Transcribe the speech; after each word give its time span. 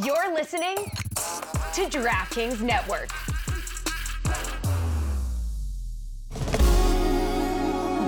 You're 0.00 0.32
listening 0.32 0.76
to 1.74 1.82
DraftKings 1.86 2.62
Network. 2.62 3.10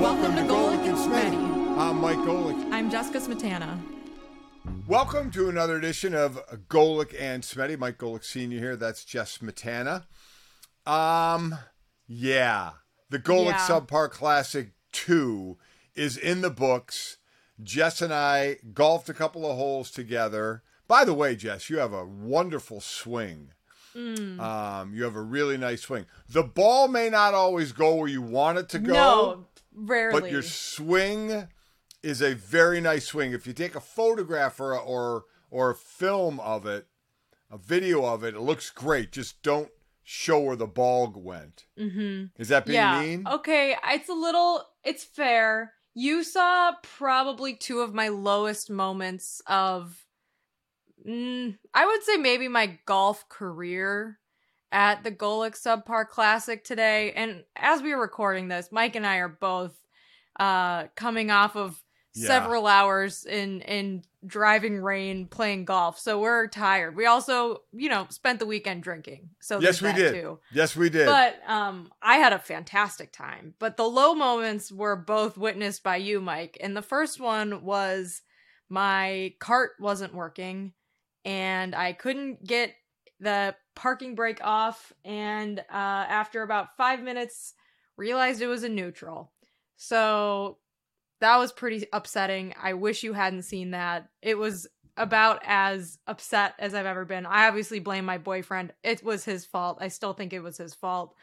Welcome 0.00 0.34
to 0.36 0.42
Golic 0.42 0.82
and 0.88 0.96
Smetty. 0.96 1.78
I'm 1.78 2.00
Mike 2.00 2.16
Golic. 2.18 2.72
I'm 2.72 2.90
Jessica 2.90 3.18
Smetana. 3.18 3.78
Welcome 4.86 5.30
to 5.32 5.50
another 5.50 5.76
edition 5.76 6.14
of 6.14 6.40
Golic 6.68 7.14
and 7.20 7.42
Smetty. 7.42 7.78
Mike 7.78 7.98
Golic 7.98 8.24
Sr. 8.24 8.58
here. 8.58 8.76
That's 8.76 9.04
Jess 9.04 9.36
Smetana. 9.36 10.04
Um, 10.86 11.54
yeah. 12.06 12.70
The 13.10 13.18
Golic 13.18 13.50
Yeah. 13.50 13.66
Subpar 13.68 14.10
Classic 14.10 14.70
2 14.92 15.58
is 15.94 16.16
in 16.16 16.40
the 16.40 16.50
books. 16.50 17.18
Jess 17.62 18.00
and 18.00 18.14
I 18.14 18.56
golfed 18.72 19.10
a 19.10 19.14
couple 19.14 19.44
of 19.50 19.58
holes 19.58 19.90
together. 19.90 20.62
By 20.86 21.04
the 21.04 21.14
way, 21.14 21.36
Jess, 21.36 21.70
you 21.70 21.78
have 21.78 21.92
a 21.92 22.04
wonderful 22.04 22.80
swing. 22.80 23.50
Mm. 23.94 24.40
Um, 24.40 24.94
you 24.94 25.04
have 25.04 25.16
a 25.16 25.22
really 25.22 25.56
nice 25.56 25.82
swing. 25.82 26.06
The 26.28 26.42
ball 26.42 26.88
may 26.88 27.08
not 27.10 27.32
always 27.32 27.72
go 27.72 27.94
where 27.94 28.08
you 28.08 28.22
want 28.22 28.58
it 28.58 28.68
to 28.70 28.78
go. 28.78 28.92
No, 28.92 29.46
rarely. 29.72 30.20
But 30.20 30.30
your 30.30 30.42
swing 30.42 31.48
is 32.02 32.20
a 32.20 32.34
very 32.34 32.80
nice 32.80 33.06
swing. 33.06 33.32
If 33.32 33.46
you 33.46 33.52
take 33.52 33.74
a 33.74 33.80
photograph 33.80 34.60
or 34.60 34.78
or 34.78 35.24
or 35.50 35.70
a 35.70 35.74
film 35.74 36.40
of 36.40 36.66
it, 36.66 36.86
a 37.50 37.56
video 37.56 38.04
of 38.04 38.24
it, 38.24 38.34
it 38.34 38.40
looks 38.40 38.70
great. 38.70 39.12
Just 39.12 39.42
don't 39.42 39.70
show 40.02 40.40
where 40.40 40.56
the 40.56 40.66
ball 40.66 41.12
went. 41.16 41.64
mm-hmm. 41.78 42.26
Is 42.36 42.48
that 42.48 42.66
being 42.66 42.74
yeah. 42.74 43.00
mean? 43.00 43.26
Okay, 43.26 43.76
it's 43.88 44.08
a 44.08 44.14
little. 44.14 44.62
It's 44.82 45.04
fair. 45.04 45.72
You 45.94 46.24
saw 46.24 46.72
probably 46.82 47.54
two 47.54 47.80
of 47.80 47.94
my 47.94 48.08
lowest 48.08 48.70
moments 48.70 49.40
of. 49.46 50.03
Mm, 51.06 51.58
I 51.72 51.86
would 51.86 52.02
say 52.02 52.16
maybe 52.16 52.48
my 52.48 52.78
golf 52.86 53.28
career 53.28 54.18
at 54.72 55.04
the 55.04 55.10
Golic 55.12 55.52
Subpar 55.60 56.08
Classic 56.08 56.64
today. 56.64 57.12
And 57.12 57.44
as 57.56 57.82
we 57.82 57.92
are 57.92 58.00
recording 58.00 58.48
this, 58.48 58.70
Mike 58.72 58.96
and 58.96 59.06
I 59.06 59.16
are 59.18 59.28
both 59.28 59.72
uh 60.40 60.88
coming 60.96 61.30
off 61.30 61.54
of 61.56 61.80
Yeah. 62.14 62.26
several 62.26 62.66
hours 62.66 63.24
in 63.24 63.60
in 63.60 64.02
driving 64.26 64.78
rain 64.78 65.26
playing 65.26 65.64
golf. 65.66 65.98
So 65.98 66.20
we're 66.20 66.48
tired. 66.48 66.96
We 66.96 67.06
also, 67.06 67.62
you 67.72 67.88
know, 67.88 68.06
spent 68.10 68.40
the 68.40 68.46
weekend 68.46 68.82
drinking. 68.82 69.30
So 69.40 69.60
yes, 69.60 69.80
we 69.82 69.92
did. 69.92 70.14
too. 70.14 70.40
Yes, 70.52 70.74
we 70.74 70.90
did. 70.90 71.06
But 71.06 71.36
um 71.46 71.92
I 72.02 72.16
had 72.16 72.32
a 72.32 72.38
fantastic 72.38 73.12
time. 73.12 73.54
But 73.58 73.76
the 73.76 73.88
low 73.88 74.14
moments 74.14 74.72
were 74.72 74.96
both 74.96 75.36
witnessed 75.36 75.82
by 75.84 75.96
you, 75.96 76.20
Mike. 76.20 76.56
And 76.60 76.76
the 76.76 76.82
first 76.82 77.20
one 77.20 77.62
was 77.62 78.22
my 78.68 79.34
cart 79.38 79.72
wasn't 79.78 80.14
working 80.14 80.72
and 81.24 81.74
I 81.74 81.92
couldn't 81.92 82.44
get 82.44 82.74
the 83.20 83.54
parking 83.74 84.14
brake 84.14 84.40
off 84.42 84.92
and 85.04 85.58
uh 85.58 85.62
after 85.72 86.42
about 86.42 86.76
5 86.76 87.02
minutes 87.02 87.54
realized 87.96 88.42
it 88.42 88.46
was 88.46 88.64
in 88.64 88.74
neutral. 88.74 89.32
So 89.76 90.58
that 91.20 91.36
was 91.36 91.52
pretty 91.52 91.86
upsetting. 91.92 92.54
I 92.60 92.74
wish 92.74 93.02
you 93.02 93.12
hadn't 93.12 93.42
seen 93.42 93.70
that. 93.70 94.08
It 94.20 94.36
was 94.36 94.66
about 94.96 95.40
as 95.44 95.98
upset 96.06 96.54
as 96.58 96.74
I've 96.74 96.86
ever 96.86 97.04
been. 97.04 97.26
I 97.26 97.48
obviously 97.48 97.80
blame 97.80 98.04
my 98.04 98.18
boyfriend. 98.18 98.72
It 98.82 99.02
was 99.02 99.24
his 99.24 99.44
fault. 99.44 99.78
I 99.80 99.88
still 99.88 100.12
think 100.12 100.32
it 100.32 100.40
was 100.40 100.58
his 100.58 100.74
fault. 100.74 101.14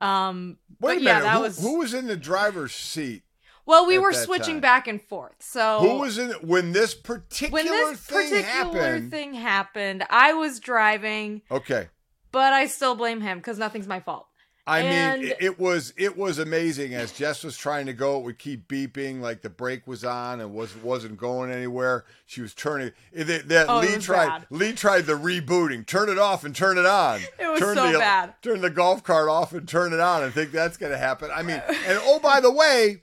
Um 0.00 0.58
Wait 0.80 0.98
a 0.98 1.00
yeah, 1.00 1.12
minute. 1.14 1.24
that 1.24 1.36
who, 1.36 1.42
was 1.42 1.60
who 1.60 1.78
was 1.78 1.94
in 1.94 2.06
the 2.06 2.16
driver's 2.16 2.72
seat? 2.72 3.22
Well, 3.66 3.86
we 3.86 3.98
were 3.98 4.12
that 4.12 4.24
switching 4.24 4.56
time? 4.56 4.60
back 4.60 4.86
and 4.88 5.00
forth. 5.02 5.36
So 5.40 5.78
Who 5.80 5.98
was 5.98 6.18
in 6.18 6.30
when 6.42 6.72
this 6.72 6.94
particular 6.94 7.52
when 7.52 7.66
this 7.66 8.00
thing 8.00 8.30
particular 8.30 8.42
happened? 8.82 9.10
thing 9.10 9.34
happened, 9.34 10.04
I 10.10 10.32
was 10.34 10.60
driving, 10.60 11.42
okay. 11.50 11.88
but 12.32 12.52
I 12.52 12.66
still 12.66 12.94
blame 12.94 13.20
him 13.22 13.40
cuz 13.40 13.58
nothing's 13.58 13.86
my 13.86 14.00
fault. 14.00 14.26
I 14.66 14.80
And- 14.80 15.20
mean, 15.22 15.32
it, 15.40 15.58
was 15.58 15.92
it 15.98 16.16
was 16.16 16.38
amazing 16.38 16.94
as 16.94 17.12
Jess 17.12 17.44
was 17.44 17.54
trying 17.54 17.84
to 17.84 17.92
go. 17.92 18.16
It 18.18 18.22
would 18.24 18.38
keep 18.38 18.66
beeping 18.66 19.20
like 19.20 19.42
the 19.42 19.50
brake 19.50 19.86
was 19.86 20.06
on 20.06 20.40
and 20.40 20.54
was 20.54 20.74
wasn't 20.76 21.18
going 21.18 21.50
anywhere. 21.50 22.06
She 22.24 22.40
was 22.40 22.54
turning. 22.54 22.88
Eh, 23.14 23.20
it, 23.20 23.28
it- 23.30 23.48
that 23.48 23.68
Oh, 23.68 23.80
Lee 23.80 23.98
tried. 23.98 24.26
bad. 24.26 24.46
Lee 24.48 24.72
tried 24.72 25.02
the 25.04 25.18
rebooting. 25.18 25.86
Turn 25.86 26.08
it 26.08 26.18
off 26.18 26.44
and 26.44 26.56
turn 26.56 26.78
it 26.78 26.86
on. 26.86 27.20
It 27.38 27.46
was 27.46 27.60
turn 27.60 27.76
so 27.76 27.92
the, 27.92 27.98
bad. 27.98 28.34
Turn 28.40 28.62
the 28.62 28.70
golf 28.70 29.04
cart 29.04 29.28
off 29.28 29.52
and 29.52 29.68
turn 29.68 29.92
it 29.92 30.00
on. 30.00 30.22
I 30.22 30.30
think 30.30 30.50
that's 30.50 30.78
going 30.78 30.92
to 30.92 30.98
happen. 30.98 31.30
I 31.34 31.42
mean, 31.42 31.60
and 31.68 31.98
oh 32.04 32.18
by 32.18 32.40
the 32.40 32.50
way, 32.50 33.02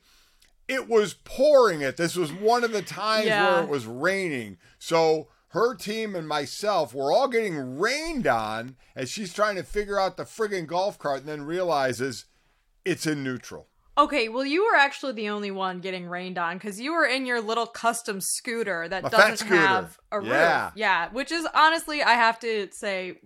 it 0.72 0.88
was 0.90 1.14
pouring. 1.14 1.82
It. 1.82 1.98
This 1.98 2.16
was 2.16 2.32
one 2.32 2.64
of 2.64 2.72
the 2.72 2.82
times 2.82 3.28
Yeah. 3.28 3.54
where 3.56 3.64
it 3.64 3.70
was 3.70 3.86
raining. 3.86 4.58
So. 4.80 5.28
Her 5.54 5.76
team 5.76 6.16
and 6.16 6.26
myself 6.30 6.94
were 6.94 7.12
all 7.12 7.28
getting 7.28 7.78
rained 7.78 8.26
on 8.26 8.78
as 8.96 9.10
she's 9.12 9.34
trying 9.34 9.58
to 9.58 9.64
figure 9.64 10.00
out 10.00 10.16
the 10.16 10.24
friggin' 10.24 10.66
golf 10.66 10.98
cart 10.98 11.20
and 11.20 11.28
then 11.28 11.42
realizes 11.42 12.24
it's 12.86 13.06
in 13.06 13.22
neutral. 13.22 13.68
Okay, 13.98 14.30
well 14.30 14.46
you 14.46 14.64
were 14.64 14.78
actually 14.78 15.12
the 15.12 15.28
only 15.28 15.52
one 15.52 15.82
getting 15.82 16.08
rained 16.08 16.38
on 16.38 16.58
cuz 16.58 16.80
you 16.80 16.94
were 16.94 17.06
in 17.06 17.26
your 17.26 17.42
little 17.42 17.66
custom 17.68 18.22
scooter 18.22 18.88
that 18.88 19.04
My 19.04 19.10
doesn't 19.10 19.38
scooter. 19.46 19.58
have 19.58 20.00
a 20.10 20.22
roof. 20.22 20.30
Yeah, 20.30 20.72
yeah, 20.76 21.10
which 21.10 21.34
is 21.34 21.46
honestly 21.54 22.02
I 22.02 22.14
have 22.14 22.40
to 22.40 22.70
say 22.72 23.20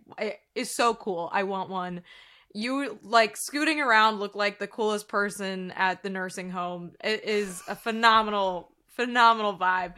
is 0.55 0.75
so 0.75 0.95
cool. 0.95 1.29
I 1.31 1.43
want 1.43 1.69
one. 1.69 2.01
You 2.57 2.97
like 3.03 3.35
scooting 3.35 3.81
around 3.81 4.19
look 4.19 4.33
like 4.33 4.59
the 4.59 4.67
coolest 4.67 5.07
person 5.09 5.71
at 5.71 6.03
the 6.03 6.09
nursing 6.09 6.49
home. 6.49 6.91
It 7.03 7.25
is 7.25 7.61
a 7.67 7.75
phenomenal 7.75 8.71
phenomenal 8.95 9.57
vibe. 9.57 9.93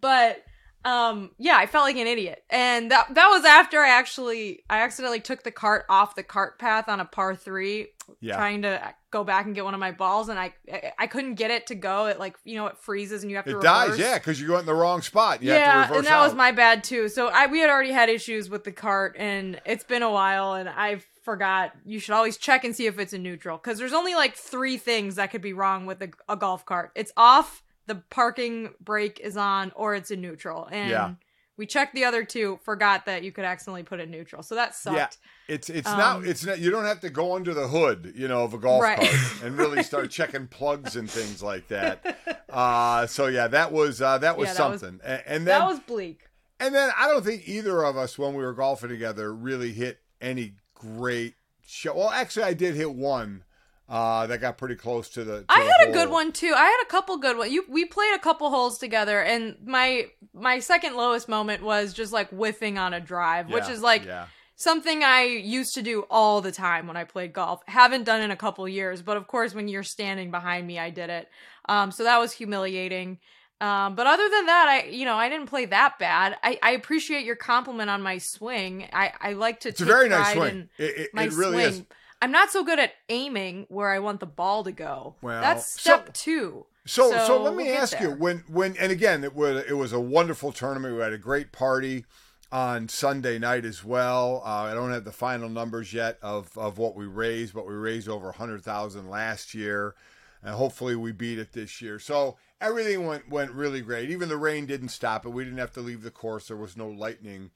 But 0.00 0.44
um 0.84 1.30
yeah, 1.38 1.56
I 1.56 1.66
felt 1.66 1.84
like 1.84 1.96
an 1.96 2.06
idiot. 2.06 2.44
And 2.50 2.90
that 2.90 3.14
that 3.14 3.28
was 3.28 3.44
after 3.46 3.78
I 3.80 3.88
actually 3.90 4.62
I 4.68 4.80
accidentally 4.82 5.20
took 5.20 5.42
the 5.42 5.50
cart 5.52 5.86
off 5.88 6.14
the 6.14 6.22
cart 6.22 6.58
path 6.58 6.88
on 6.88 7.00
a 7.00 7.04
par 7.06 7.34
3 7.34 7.86
Yeah. 8.20 8.36
trying 8.36 8.62
to 8.62 8.92
go 9.10 9.24
back 9.24 9.46
and 9.46 9.54
get 9.54 9.64
one 9.64 9.74
of 9.74 9.80
my 9.80 9.92
balls 9.92 10.28
and 10.28 10.38
I 10.38 10.52
I, 10.70 10.92
I 10.98 11.06
couldn't 11.06 11.36
get 11.36 11.50
it 11.50 11.68
to 11.68 11.74
go. 11.76 12.06
It 12.06 12.18
like, 12.18 12.36
you 12.44 12.56
know, 12.56 12.66
it 12.66 12.76
freezes 12.76 13.22
and 13.22 13.30
you 13.30 13.36
have 13.36 13.46
to 13.46 13.52
It 13.52 13.54
reverse. 13.54 13.90
dies, 13.90 13.98
yeah, 13.98 14.18
because 14.18 14.38
you 14.38 14.50
went 14.50 14.60
in 14.60 14.66
the 14.66 14.74
wrong 14.74 15.00
spot. 15.00 15.42
You 15.42 15.50
have 15.52 15.60
yeah, 15.60 15.72
to 15.72 15.78
reverse 15.80 15.96
and 15.98 16.06
that 16.08 16.20
was 16.20 16.34
my 16.34 16.52
bad 16.52 16.84
too. 16.84 17.08
So 17.08 17.28
I 17.28 17.46
we 17.46 17.60
had 17.60 17.70
already 17.70 17.92
had 17.92 18.10
issues 18.10 18.50
with 18.50 18.64
the 18.64 18.72
cart, 18.72 19.16
and 19.18 19.60
it's 19.64 19.84
been 19.84 20.02
a 20.02 20.10
while, 20.10 20.54
and 20.54 20.68
I 20.68 21.00
forgot. 21.22 21.72
You 21.84 21.98
should 21.98 22.14
always 22.14 22.36
check 22.36 22.64
and 22.64 22.74
see 22.74 22.86
if 22.86 22.98
it's 22.98 23.12
in 23.12 23.22
neutral, 23.22 23.56
because 23.58 23.78
there's 23.78 23.92
only 23.92 24.14
like 24.14 24.34
three 24.36 24.76
things 24.76 25.14
that 25.16 25.30
could 25.30 25.42
be 25.42 25.52
wrong 25.52 25.86
with 25.86 26.02
a, 26.02 26.10
a 26.28 26.36
golf 26.36 26.64
cart. 26.66 26.90
It's 26.94 27.12
off, 27.16 27.62
the 27.86 27.96
parking 28.10 28.74
brake 28.80 29.20
is 29.20 29.36
on, 29.36 29.72
or 29.74 29.94
it's 29.94 30.10
in 30.10 30.20
neutral. 30.20 30.68
And 30.70 30.90
Yeah. 30.90 31.14
we 31.56 31.66
checked 31.66 31.94
the 31.94 32.04
other 32.04 32.24
two, 32.24 32.58
forgot 32.64 33.06
that 33.06 33.22
you 33.22 33.32
could 33.32 33.44
accidentally 33.44 33.82
put 33.82 34.00
it 34.00 34.04
in 34.04 34.10
neutral. 34.10 34.42
So 34.42 34.54
that 34.56 34.74
sucked. 34.74 34.96
Yeah, 34.96 35.54
it's 35.54 35.68
it's 35.70 35.88
Um, 35.88 35.98
not 35.98 36.24
it's 36.24 36.44
not 36.44 36.58
you 36.58 36.70
don't 36.70 36.84
have 36.84 37.00
to 37.00 37.10
go 37.10 37.34
under 37.34 37.52
the 37.54 37.68
hood, 37.68 38.12
you 38.16 38.26
know, 38.28 38.42
of 38.44 38.54
a 38.54 38.58
golf 38.58 38.82
Right. 38.82 38.98
cart 38.98 39.42
and 39.44 39.56
really 39.58 39.82
start 39.82 40.10
checking 40.18 40.46
plugs 40.46 40.96
and 40.96 41.10
things 41.10 41.42
like 41.42 41.68
that. 41.68 42.18
Uh, 42.48 43.06
so 43.06 43.26
yeah, 43.26 43.48
that 43.48 43.72
was 43.72 44.00
uh, 44.02 44.18
that 44.18 44.36
was 44.36 44.48
Yeah, 44.48 44.54
that 44.54 44.70
was- 44.70 44.80
something. 44.80 45.00
And, 45.04 45.46
then 45.46 45.60
that 45.60 45.66
was 45.66 45.80
bleak. 45.80 46.28
and 46.60 46.74
then 46.74 46.90
I 46.96 47.08
don't 47.08 47.24
think 47.24 47.48
either 47.48 47.82
of 47.84 47.96
us 47.96 48.18
when 48.18 48.34
we 48.34 48.42
were 48.44 48.54
golfing 48.54 48.88
together 48.90 49.32
really 49.34 49.72
hit 49.72 50.00
any 50.20 50.54
great 50.82 51.34
show. 51.66 51.94
Well, 51.94 52.10
actually, 52.10 52.44
I 52.44 52.54
did 52.54 52.74
hit 52.74 52.92
one 52.92 53.44
uh, 53.88 54.26
that 54.26 54.40
got 54.40 54.58
pretty 54.58 54.74
close 54.74 55.08
to 55.10 55.24
the. 55.24 55.40
to 55.40 55.44
I 55.48 55.60
had 55.60 55.88
a 55.88 55.92
good 55.92 56.10
one 56.10 56.32
too. 56.32 56.52
I 56.56 56.64
had 56.64 56.78
a 56.82 56.86
couple 56.86 57.18
good 57.18 57.36
ones. 57.36 57.52
You 57.52 57.64
we 57.68 57.84
played 57.84 58.14
a 58.14 58.18
couple 58.18 58.48
holes 58.50 58.78
together, 58.78 59.22
and 59.22 59.56
my 59.64 60.06
my 60.32 60.60
second 60.60 60.96
lowest 60.96 61.28
moment 61.28 61.62
was 61.62 61.92
just 61.92 62.12
like 62.12 62.30
whiffing 62.30 62.78
on 62.78 62.94
a 62.94 63.00
drive, 63.00 63.50
which 63.50 63.68
is 63.68 63.82
like 63.82 64.04
yeah. 64.04 64.26
something 64.56 65.02
I 65.02 65.24
used 65.24 65.74
to 65.74 65.82
do 65.82 66.04
all 66.10 66.40
the 66.40 66.52
time 66.52 66.86
when 66.86 66.96
I 66.96 67.04
played 67.04 67.32
golf. 67.32 67.60
Haven't 67.66 68.04
done 68.04 68.22
in 68.22 68.30
a 68.30 68.36
couple 68.36 68.66
years, 68.68 69.02
but 69.02 69.16
of 69.16 69.26
course, 69.26 69.54
when 69.54 69.68
you're 69.68 69.82
standing 69.82 70.30
behind 70.30 70.66
me, 70.66 70.78
I 70.78 70.90
did 70.90 71.10
it. 71.10 71.28
Um, 71.68 71.90
so 71.90 72.04
that 72.04 72.18
was 72.18 72.32
humiliating. 72.32 73.18
Um, 73.62 73.94
but 73.94 74.06
other 74.06 74.28
than 74.28 74.46
that, 74.46 74.66
I 74.68 74.88
you 74.88 75.04
know 75.04 75.14
I 75.16 75.28
didn't 75.28 75.46
play 75.46 75.64
that 75.66 75.98
bad. 75.98 76.36
I, 76.42 76.58
I 76.62 76.72
appreciate 76.72 77.24
your 77.24 77.36
compliment 77.36 77.90
on 77.90 78.02
my 78.02 78.18
swing. 78.18 78.88
I, 78.92 79.12
I 79.20 79.32
like 79.34 79.60
to. 79.60 79.68
It's 79.68 79.80
a 79.80 79.84
very 79.84 80.08
nice 80.08 80.34
swing. 80.34 80.50
in 80.50 80.68
It, 80.78 80.96
it, 80.98 81.14
my 81.14 81.24
it 81.24 81.32
really 81.32 81.62
swing. 81.62 81.66
is. 81.66 81.82
I'm 82.20 82.32
not 82.32 82.50
so 82.50 82.64
good 82.64 82.78
at 82.78 82.92
aiming 83.08 83.66
where 83.68 83.90
I 83.90 83.98
want 83.98 84.20
the 84.20 84.26
ball 84.26 84.62
to 84.64 84.72
go. 84.72 85.16
Well, 85.22 85.40
That's 85.40 85.66
so- 85.66 85.80
step 85.80 86.12
two. 86.12 86.66
So, 86.84 87.10
so, 87.12 87.26
So 87.28 87.42
let 87.44 87.54
me 87.54 87.64
we'll 87.66 87.78
ask 87.78 88.00
you 88.00 88.10
when 88.10 88.38
when 88.48 88.76
and 88.76 88.90
again 88.90 89.22
it 89.22 89.36
was 89.36 89.64
it 89.68 89.74
was 89.76 89.92
a 89.92 90.00
wonderful 90.00 90.50
tournament. 90.50 90.96
We 90.96 91.00
had 91.00 91.12
a 91.12 91.18
great 91.18 91.52
party 91.52 92.04
on 92.50 92.88
Sunday 92.88 93.38
night 93.38 93.64
as 93.64 93.84
well. 93.84 94.42
Uh, 94.44 94.64
I 94.64 94.74
don't 94.74 94.90
have 94.90 95.04
the 95.04 95.12
final 95.12 95.48
numbers 95.48 95.92
yet 95.92 96.18
of 96.22 96.50
of 96.58 96.78
what 96.78 96.96
we 96.96 97.06
raised, 97.06 97.54
but 97.54 97.68
we 97.68 97.74
raised 97.74 98.08
over 98.08 98.32
hundred 98.32 98.64
thousand 98.64 99.08
last 99.08 99.54
year, 99.54 99.94
and 100.42 100.56
hopefully 100.56 100.96
we 100.96 101.12
beat 101.12 101.38
it 101.38 101.52
this 101.52 101.80
year. 101.80 102.00
So 102.00 102.36
everything 102.62 103.06
went 103.06 103.28
went 103.28 103.50
really 103.50 103.80
great. 103.82 104.08
Even 104.10 104.28
the 104.28 104.36
rain 104.36 104.64
didn't 104.66 104.88
stop 104.88 105.26
it. 105.26 105.30
We 105.30 105.44
didn't 105.44 105.58
have 105.58 105.72
to 105.72 105.80
leave 105.80 106.02
the 106.02 106.10
course. 106.10 106.48
There 106.48 106.56
was 106.56 106.76
no 106.76 106.88
lightning 106.88 107.50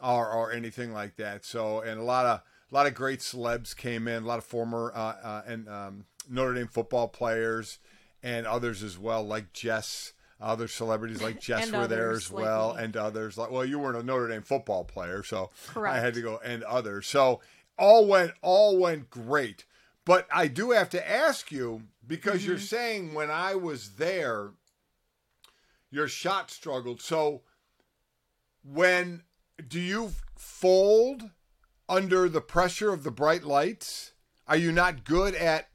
or 0.00 0.30
or 0.30 0.52
anything 0.52 0.92
like 0.92 1.16
that. 1.16 1.44
So 1.44 1.80
and 1.80 2.00
a 2.00 2.04
lot 2.04 2.24
of 2.24 2.40
a 2.70 2.74
lot 2.74 2.86
of 2.86 2.94
great 2.94 3.20
celebs 3.20 3.76
came 3.76 4.08
in. 4.08 4.22
A 4.22 4.26
lot 4.26 4.38
of 4.38 4.44
former 4.44 4.92
uh, 4.94 5.14
uh, 5.22 5.42
and 5.46 5.68
um, 5.68 6.04
Notre 6.30 6.54
Dame 6.54 6.68
football 6.68 7.08
players 7.08 7.78
and 8.22 8.46
others 8.46 8.82
as 8.82 8.98
well, 8.98 9.22
like 9.22 9.52
Jess. 9.52 10.12
Other 10.40 10.66
celebrities 10.66 11.22
like 11.22 11.40
Jess 11.40 11.70
were 11.70 11.86
there 11.86 12.10
as 12.10 12.30
like 12.32 12.44
well, 12.44 12.74
me. 12.74 12.82
and 12.82 12.96
others 12.96 13.38
like 13.38 13.50
well, 13.50 13.64
you 13.64 13.78
weren't 13.78 13.96
a 13.96 14.02
Notre 14.02 14.28
Dame 14.28 14.42
football 14.42 14.84
player, 14.84 15.22
so 15.22 15.50
I 15.76 15.98
had 15.98 16.14
to 16.14 16.22
go 16.22 16.40
and 16.44 16.64
others. 16.64 17.06
So 17.06 17.40
all 17.78 18.06
went 18.06 18.32
all 18.42 18.78
went 18.78 19.10
great. 19.10 19.64
But 20.04 20.26
I 20.32 20.48
do 20.48 20.72
have 20.72 20.90
to 20.90 21.10
ask 21.10 21.52
you 21.52 21.82
because 22.06 22.44
you're 22.44 22.56
Mm-hmm. 22.56 22.64
saying 22.64 23.14
when 23.14 23.30
I 23.30 23.54
was 23.54 23.96
there, 23.96 24.50
your 25.90 26.08
shot 26.08 26.50
struggled. 26.50 27.00
So 27.00 27.42
when 28.64 29.22
do 29.68 29.80
you 29.80 30.12
fold 30.36 31.30
under 31.88 32.28
the 32.28 32.40
pressure 32.40 32.92
of 32.92 33.04
the 33.04 33.10
bright 33.10 33.44
lights? 33.44 34.12
Are 34.48 34.56
you 34.56 34.72
not 34.72 35.04
good 35.04 35.34
at 35.34 35.68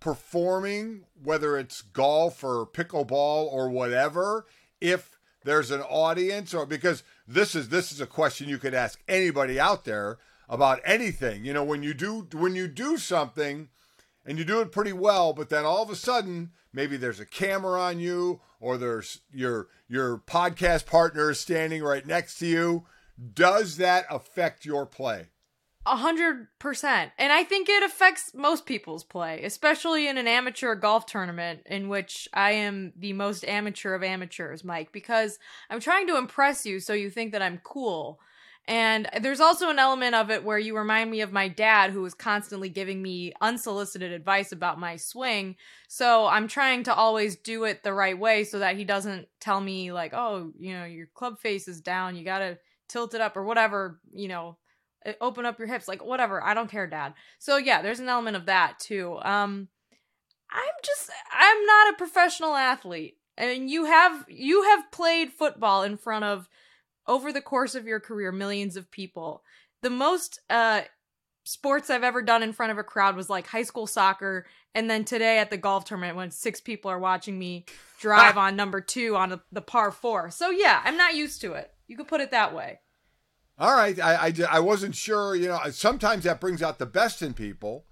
performing, 0.00 1.04
whether 1.22 1.56
it's 1.56 1.82
golf 1.82 2.42
or 2.44 2.66
pickleball 2.66 3.46
or 3.52 3.68
whatever, 3.68 4.46
if 4.80 5.18
there's 5.44 5.70
an 5.70 5.80
audience 5.82 6.54
or 6.54 6.66
because 6.66 7.02
this 7.26 7.54
is 7.54 7.68
this 7.68 7.90
is 7.92 8.00
a 8.00 8.06
question 8.06 8.48
you 8.48 8.58
could 8.58 8.74
ask 8.74 9.00
anybody 9.08 9.58
out 9.58 9.84
there 9.84 10.18
about 10.48 10.80
anything. 10.84 11.44
You 11.44 11.52
know, 11.52 11.64
when 11.64 11.82
you 11.82 11.94
do 11.94 12.28
when 12.32 12.54
you 12.54 12.68
do 12.68 12.96
something 12.98 13.68
and 14.24 14.38
you 14.38 14.44
do 14.44 14.60
it 14.60 14.72
pretty 14.72 14.92
well, 14.92 15.32
but 15.32 15.48
then 15.48 15.64
all 15.64 15.82
of 15.82 15.90
a 15.90 15.96
sudden 15.96 16.50
maybe 16.72 16.96
there's 16.96 17.20
a 17.20 17.26
camera 17.26 17.80
on 17.80 18.00
you 18.00 18.40
or 18.60 18.78
there's 18.78 19.20
your 19.32 19.68
your 19.88 20.18
podcast 20.18 20.86
partner 20.86 21.30
is 21.30 21.40
standing 21.40 21.82
right 21.82 22.06
next 22.06 22.38
to 22.38 22.46
you. 22.46 22.86
Does 23.34 23.76
that 23.76 24.06
affect 24.10 24.64
your 24.64 24.86
play? 24.86 25.26
A 25.84 25.96
hundred 25.96 26.46
percent. 26.60 27.10
And 27.18 27.32
I 27.32 27.42
think 27.42 27.68
it 27.68 27.82
affects 27.82 28.32
most 28.34 28.66
people's 28.66 29.02
play, 29.02 29.42
especially 29.42 30.06
in 30.06 30.16
an 30.16 30.28
amateur 30.28 30.76
golf 30.76 31.06
tournament 31.06 31.62
in 31.66 31.88
which 31.88 32.28
I 32.32 32.52
am 32.52 32.92
the 32.96 33.12
most 33.14 33.44
amateur 33.44 33.94
of 33.94 34.04
amateurs, 34.04 34.62
Mike, 34.62 34.92
because 34.92 35.40
I'm 35.68 35.80
trying 35.80 36.06
to 36.06 36.16
impress 36.16 36.64
you 36.64 36.78
so 36.78 36.92
you 36.92 37.10
think 37.10 37.32
that 37.32 37.42
I'm 37.42 37.60
cool. 37.64 38.20
And 38.68 39.08
there's 39.20 39.40
also 39.40 39.70
an 39.70 39.80
element 39.80 40.14
of 40.14 40.30
it 40.30 40.44
where 40.44 40.58
you 40.58 40.76
remind 40.76 41.10
me 41.10 41.20
of 41.20 41.32
my 41.32 41.48
dad 41.48 41.90
who 41.90 42.02
was 42.02 42.14
constantly 42.14 42.68
giving 42.68 43.02
me 43.02 43.32
unsolicited 43.40 44.12
advice 44.12 44.52
about 44.52 44.78
my 44.78 44.96
swing. 44.96 45.56
So 45.88 46.26
I'm 46.26 46.46
trying 46.46 46.84
to 46.84 46.94
always 46.94 47.34
do 47.36 47.64
it 47.64 47.82
the 47.82 47.92
right 47.92 48.16
way 48.16 48.44
so 48.44 48.60
that 48.60 48.76
he 48.76 48.84
doesn't 48.84 49.26
tell 49.40 49.60
me 49.60 49.90
like, 49.90 50.14
"Oh, 50.14 50.52
you 50.58 50.74
know, 50.74 50.84
your 50.84 51.08
club 51.12 51.40
face 51.40 51.66
is 51.66 51.80
down, 51.80 52.14
you 52.14 52.24
got 52.24 52.38
to 52.38 52.58
tilt 52.88 53.14
it 53.14 53.20
up 53.20 53.36
or 53.36 53.42
whatever, 53.42 54.00
you 54.12 54.28
know, 54.28 54.58
uh, 55.04 55.12
open 55.20 55.46
up 55.46 55.58
your 55.58 55.68
hips 55.68 55.88
like 55.88 56.04
whatever. 56.04 56.42
I 56.42 56.54
don't 56.54 56.70
care 56.70 56.86
dad. 56.86 57.14
So 57.38 57.56
yeah 57.56 57.82
there's 57.82 58.00
an 58.00 58.08
element 58.08 58.36
of 58.36 58.46
that 58.46 58.78
too. 58.78 59.18
Um 59.22 59.68
i'm 60.50 60.74
just 60.84 61.10
i'm 61.32 61.64
not 61.64 61.94
a 61.94 61.96
professional 61.96 62.54
athlete. 62.54 63.16
And 63.36 63.70
you 63.70 63.86
have 63.86 64.24
you 64.28 64.62
have 64.64 64.92
played 64.92 65.32
football 65.32 65.82
in 65.82 65.96
front 65.96 66.24
of 66.24 66.48
over 67.06 67.32
the 67.32 67.40
course 67.40 67.74
of 67.74 67.86
your 67.86 68.00
career 68.00 68.32
millions 68.32 68.76
of 68.76 68.90
people 68.90 69.42
the 69.82 69.90
most 69.90 70.40
uh 70.50 70.82
sports 71.44 71.90
i've 71.90 72.04
ever 72.04 72.22
done 72.22 72.42
in 72.42 72.52
front 72.52 72.72
of 72.72 72.78
a 72.78 72.84
crowd 72.84 73.16
was 73.16 73.28
like 73.28 73.46
high 73.48 73.62
school 73.64 73.86
soccer 73.86 74.46
and 74.74 74.88
then 74.88 75.04
today 75.04 75.38
at 75.38 75.50
the 75.50 75.56
golf 75.56 75.84
tournament 75.84 76.16
when 76.16 76.30
six 76.30 76.60
people 76.60 76.90
are 76.90 77.00
watching 77.00 77.38
me 77.38 77.64
drive 77.98 78.38
on 78.38 78.54
number 78.54 78.80
two 78.80 79.16
on 79.16 79.32
a, 79.32 79.42
the 79.50 79.60
par 79.60 79.90
four 79.90 80.30
so 80.30 80.50
yeah 80.50 80.80
i'm 80.84 80.96
not 80.96 81.14
used 81.14 81.40
to 81.40 81.52
it 81.52 81.72
you 81.88 81.96
could 81.96 82.08
put 82.08 82.20
it 82.20 82.30
that 82.30 82.54
way 82.54 82.78
All 83.58 83.74
right, 83.76 84.00
I, 84.00 84.28
I, 84.28 84.32
I 84.50 84.60
wasn't 84.60 84.94
sure. 84.94 85.36
You 85.36 85.48
know, 85.48 85.60
sometimes 85.70 86.24
that 86.24 86.40
brings 86.40 86.62
out 86.62 86.78
the 86.78 86.86
best 86.86 87.20
in 87.22 87.34
people, 87.34 87.84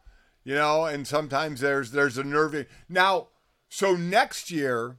you 0.43 0.55
know, 0.55 0.87
and 0.87 1.07
sometimes 1.07 1.61
there's 1.61 1.91
there's 1.91 2.17
a 2.19 2.25
nervy. 2.25 2.65
Now, 2.89 3.29
so 3.69 3.95
next 3.95 4.51
year, 4.51 4.97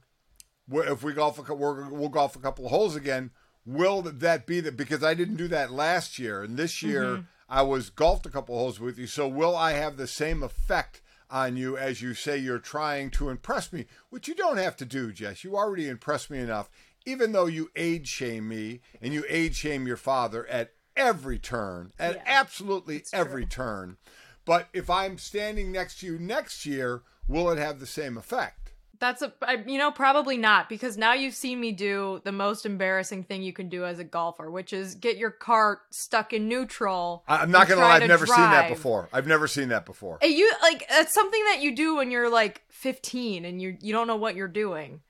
if 0.70 1.02
we 1.02 1.12
golf, 1.14 1.36
a, 1.46 1.54
we'll 1.54 2.08
golf 2.08 2.36
a 2.36 2.38
couple 2.38 2.64
of 2.64 2.70
holes 2.70 2.94
again. 2.96 3.30
Will 3.64 4.02
that 4.02 4.46
be 4.46 4.60
the 4.60 4.72
because 4.72 5.04
I 5.04 5.14
didn't 5.14 5.36
do 5.36 5.48
that 5.48 5.70
last 5.70 6.18
year, 6.18 6.42
and 6.42 6.56
this 6.56 6.76
mm-hmm. 6.76 6.90
year 6.90 7.24
I 7.48 7.62
was 7.62 7.90
golfed 7.90 8.26
a 8.26 8.30
couple 8.30 8.56
holes 8.56 8.80
with 8.80 8.98
you. 8.98 9.06
So 9.06 9.28
will 9.28 9.54
I 9.54 9.72
have 9.72 9.96
the 9.96 10.06
same 10.06 10.42
effect 10.42 11.00
on 11.30 11.56
you 11.56 11.78
as 11.78 12.02
you 12.02 12.12
say 12.12 12.36
you're 12.36 12.58
trying 12.58 13.10
to 13.10 13.30
impress 13.30 13.72
me, 13.72 13.86
which 14.10 14.28
you 14.28 14.34
don't 14.34 14.58
have 14.58 14.76
to 14.76 14.84
do, 14.84 15.12
Jess. 15.12 15.44
You 15.44 15.56
already 15.56 15.88
impressed 15.88 16.30
me 16.30 16.38
enough 16.38 16.68
even 17.04 17.32
though 17.32 17.46
you 17.46 17.70
age 17.76 18.08
shame 18.08 18.48
me 18.48 18.80
and 19.00 19.12
you 19.12 19.24
age 19.28 19.56
shame 19.56 19.86
your 19.86 19.96
father 19.96 20.46
at 20.46 20.72
every 20.96 21.38
turn, 21.38 21.92
at 21.98 22.16
Yeah, 22.16 22.22
absolutely 22.26 23.04
every 23.12 23.46
turn. 23.46 23.96
But 24.44 24.68
if 24.72 24.90
I'm 24.90 25.18
standing 25.18 25.72
next 25.72 26.00
to 26.00 26.06
you 26.06 26.18
next 26.18 26.66
year, 26.66 27.02
will 27.28 27.50
it 27.50 27.58
have 27.58 27.80
the 27.80 27.86
same 27.86 28.16
effect? 28.16 28.61
That's 29.02 29.20
a, 29.20 29.32
I- 29.42 29.64
you 29.66 29.78
know, 29.78 29.90
probably 29.90 30.36
not 30.36 30.68
because 30.68 30.96
now 30.96 31.12
you've 31.12 31.34
seen 31.34 31.58
me 31.58 31.72
do 31.72 32.20
the 32.22 32.30
most 32.30 32.64
embarrassing 32.64 33.24
thing 33.24 33.42
you 33.42 33.52
can 33.52 33.68
do 33.68 33.84
as 33.84 33.98
a 33.98 34.04
golfer, 34.04 34.48
which 34.48 34.72
is 34.72 34.94
get 34.94 35.16
your 35.16 35.32
cart 35.32 35.80
stuck 35.90 36.32
in 36.32 36.46
neutral. 36.48 37.24
I- 37.26 37.38
I'm 37.38 37.50
not 37.50 37.66
going 37.66 37.80
to 37.80 37.84
lie, 37.84 37.96
I've 37.96 38.06
never 38.06 38.26
seen 38.26 38.36
that 38.36 38.68
before. 38.68 39.08
I've 39.12 39.26
never 39.26 39.48
seen 39.48 39.70
that 39.70 39.86
before. 39.86 40.18
Hey, 40.22 40.28
you 40.28 40.48
like 40.62 40.86
it's 40.88 41.12
something 41.12 41.44
that 41.46 41.60
you 41.60 41.74
do 41.74 41.96
when 41.96 42.12
you're 42.12 42.30
like 42.30 42.62
15 42.68 43.44
and 43.44 43.60
you 43.60 43.76
you 43.80 43.92
don't 43.92 44.06
know 44.06 44.14
what 44.14 44.36
you're 44.36 44.46
doing. 44.46 45.00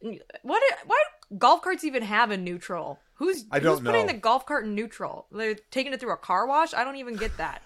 What? 0.00 0.62
Why 0.86 1.02
do 1.30 1.36
golf 1.36 1.60
carts 1.60 1.84
even 1.84 2.02
have 2.02 2.30
a 2.30 2.38
neutral? 2.38 2.98
Who's 3.16 3.44
I 3.50 3.60
don't 3.60 3.78
who's 3.78 3.86
putting 3.86 4.06
the 4.06 4.14
golf 4.14 4.46
cart 4.46 4.64
in 4.64 4.74
neutral? 4.74 5.26
They're 5.30 5.54
taking 5.70 5.92
it 5.92 6.00
through 6.00 6.12
a 6.12 6.16
car 6.16 6.46
wash. 6.46 6.72
I 6.72 6.82
don't 6.82 6.96
even 6.96 7.16
get 7.16 7.36
that. 7.36 7.60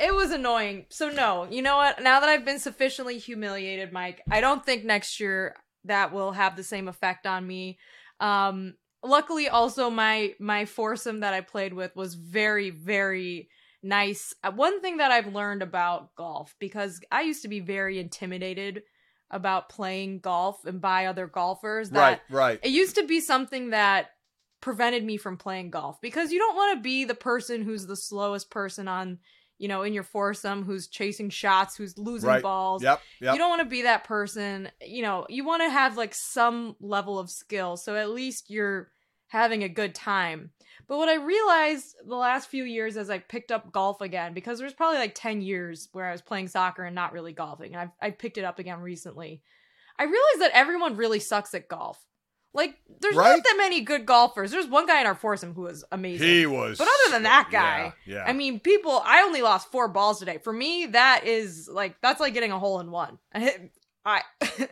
It 0.00 0.14
was 0.14 0.30
annoying. 0.30 0.86
So 0.88 1.10
no, 1.10 1.46
you 1.50 1.62
know 1.62 1.76
what? 1.76 2.02
Now 2.02 2.20
that 2.20 2.28
I've 2.28 2.44
been 2.44 2.58
sufficiently 2.58 3.18
humiliated, 3.18 3.92
Mike, 3.92 4.22
I 4.30 4.40
don't 4.40 4.64
think 4.64 4.84
next 4.84 5.20
year 5.20 5.54
that 5.84 6.12
will 6.12 6.32
have 6.32 6.56
the 6.56 6.64
same 6.64 6.88
effect 6.88 7.26
on 7.26 7.46
me. 7.46 7.78
Um 8.18 8.74
luckily 9.02 9.48
also 9.48 9.90
my 9.90 10.34
my 10.38 10.64
foursome 10.64 11.20
that 11.20 11.34
I 11.34 11.40
played 11.40 11.72
with 11.72 11.94
was 11.96 12.14
very 12.14 12.70
very 12.70 13.48
nice. 13.82 14.34
Uh, 14.42 14.52
One 14.52 14.80
thing 14.80 14.98
that 14.98 15.10
I've 15.10 15.34
learned 15.34 15.62
about 15.62 16.14
golf 16.14 16.54
because 16.58 17.00
I 17.10 17.22
used 17.22 17.42
to 17.42 17.48
be 17.48 17.60
very 17.60 17.98
intimidated 17.98 18.82
about 19.30 19.68
playing 19.68 20.20
golf 20.20 20.64
and 20.64 20.80
by 20.80 21.06
other 21.06 21.26
golfers 21.26 21.90
that 21.90 22.00
Right, 22.00 22.20
right. 22.30 22.60
it 22.62 22.70
used 22.70 22.96
to 22.96 23.06
be 23.06 23.20
something 23.20 23.70
that 23.70 24.10
prevented 24.60 25.04
me 25.04 25.16
from 25.16 25.36
playing 25.36 25.70
golf 25.70 26.00
because 26.00 26.32
you 26.32 26.38
don't 26.38 26.56
want 26.56 26.76
to 26.76 26.82
be 26.82 27.04
the 27.04 27.14
person 27.14 27.62
who's 27.62 27.86
the 27.86 27.96
slowest 27.96 28.50
person 28.50 28.88
on 28.88 29.18
you 29.60 29.68
know 29.68 29.82
in 29.82 29.92
your 29.92 30.02
foursome 30.02 30.64
who's 30.64 30.88
chasing 30.88 31.30
shots 31.30 31.76
who's 31.76 31.96
losing 31.98 32.28
Right. 32.28 32.42
balls 32.42 32.82
Yep, 32.82 33.00
yep. 33.20 33.32
you 33.34 33.38
don't 33.38 33.50
want 33.50 33.60
to 33.62 33.68
be 33.68 33.82
that 33.82 34.04
person 34.04 34.70
you 34.84 35.02
know 35.02 35.26
you 35.28 35.44
want 35.44 35.62
to 35.62 35.70
have 35.70 35.96
like 35.96 36.14
some 36.14 36.74
level 36.80 37.18
of 37.18 37.30
skill 37.30 37.76
so 37.76 37.94
at 37.94 38.10
least 38.10 38.50
you're 38.50 38.90
having 39.28 39.62
a 39.62 39.68
good 39.68 39.94
time 39.94 40.50
but 40.88 40.96
what 40.96 41.08
i 41.08 41.16
realized 41.16 41.94
the 42.04 42.16
last 42.16 42.48
few 42.48 42.64
years 42.64 42.96
as 42.96 43.10
i 43.10 43.18
picked 43.18 43.52
up 43.52 43.70
golf 43.70 44.00
again 44.00 44.34
because 44.34 44.58
there's 44.58 44.72
probably 44.72 44.98
like 44.98 45.14
10 45.14 45.40
years 45.42 45.88
where 45.92 46.06
i 46.06 46.12
was 46.12 46.22
playing 46.22 46.48
soccer 46.48 46.82
and 46.82 46.94
not 46.94 47.12
really 47.12 47.32
golfing 47.32 47.72
and 47.74 47.82
i've, 47.82 47.90
I 48.00 48.10
picked 48.10 48.38
it 48.38 48.44
up 48.44 48.58
again 48.58 48.80
recently 48.80 49.42
i 49.98 50.04
realized 50.04 50.40
that 50.40 50.50
everyone 50.54 50.96
really 50.96 51.20
sucks 51.20 51.54
at 51.54 51.68
golf 51.68 52.04
like 52.52 52.76
there's 53.00 53.14
Right? 53.16 53.36
not 53.36 53.44
that 53.44 53.54
many 53.56 53.80
good 53.80 54.04
golfers 54.06 54.50
there's 54.50 54.66
one 54.66 54.86
guy 54.86 55.00
in 55.00 55.06
our 55.06 55.14
foursome 55.14 55.54
who 55.54 55.62
was 55.62 55.84
amazing 55.92 56.26
He 56.26 56.46
was. 56.46 56.78
but 56.78 56.88
other 56.88 57.12
than 57.14 57.22
that 57.24 57.48
guy, 57.50 57.92
Yeah, 58.06 58.16
yeah. 58.16 58.24
I 58.26 58.32
mean, 58.32 58.60
people. 58.60 59.00
I 59.04 59.22
only 59.22 59.42
lost 59.42 59.70
four 59.70 59.88
balls 59.88 60.18
today. 60.18 60.38
For 60.38 60.52
me, 60.52 60.86
that 60.86 61.22
is 61.26 61.68
like 61.72 61.96
that's 62.02 62.20
like 62.20 62.34
getting 62.34 62.52
a 62.52 62.58
hole 62.58 62.80
in 62.80 62.90
one. 62.90 63.18
I 63.34 63.70
I, 64.04 64.22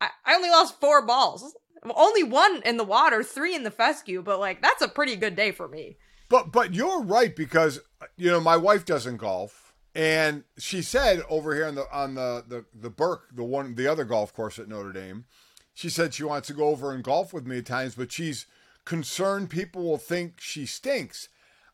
I, 0.00 0.08
I 0.24 0.34
only 0.34 0.50
lost 0.50 0.80
four 0.80 1.04
balls. 1.06 1.54
Only 1.94 2.22
one 2.22 2.62
in 2.64 2.78
the 2.78 2.84
water, 2.84 3.22
three 3.22 3.54
in 3.54 3.62
the 3.62 3.70
fescue. 3.70 4.22
But 4.22 4.40
like 4.40 4.62
that's 4.62 4.80
a 4.82 4.88
pretty 4.88 5.16
good 5.16 5.36
day 5.36 5.50
for 5.52 5.68
me. 5.68 5.98
But 6.30 6.52
but 6.52 6.72
you're 6.74 7.02
right 7.02 7.34
because 7.36 7.80
you 8.16 8.30
know 8.30 8.40
my 8.40 8.56
wife 8.56 8.84
doesn't 8.86 9.18
golf, 9.18 9.74
and 9.94 10.44
she 10.58 10.80
said 10.80 11.22
over 11.28 11.54
here 11.54 11.66
on 11.66 11.74
the 11.74 11.84
on 11.92 12.14
the 12.14 12.44
the 12.48 12.64
the 12.74 12.88
Burke, 12.90 13.28
the 13.34 13.44
one 13.44 13.74
the 13.74 13.86
other 13.86 14.04
golf 14.04 14.32
course 14.32 14.58
at 14.58 14.66
Notre 14.68 14.92
Dame, 14.92 15.26
she 15.74 15.90
said 15.90 16.14
she 16.14 16.22
wants 16.22 16.48
to 16.48 16.54
go 16.54 16.68
over 16.68 16.92
and 16.92 17.04
golf 17.04 17.32
with 17.32 17.46
me 17.46 17.58
at 17.58 17.66
times, 17.66 17.94
but 17.94 18.12
she's 18.12 18.46
concerned 18.84 19.50
people 19.50 19.82
will 19.82 19.98
think 19.98 20.40
she 20.40 20.66
stinks. 20.66 21.28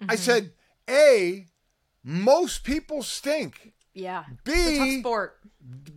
I 0.08 0.16
said, 0.16 0.52
a 0.88 1.46
most 2.02 2.64
people 2.64 3.02
stink. 3.02 3.72
Yeah. 3.92 4.24
B, 4.44 5.00
sport. 5.00 5.38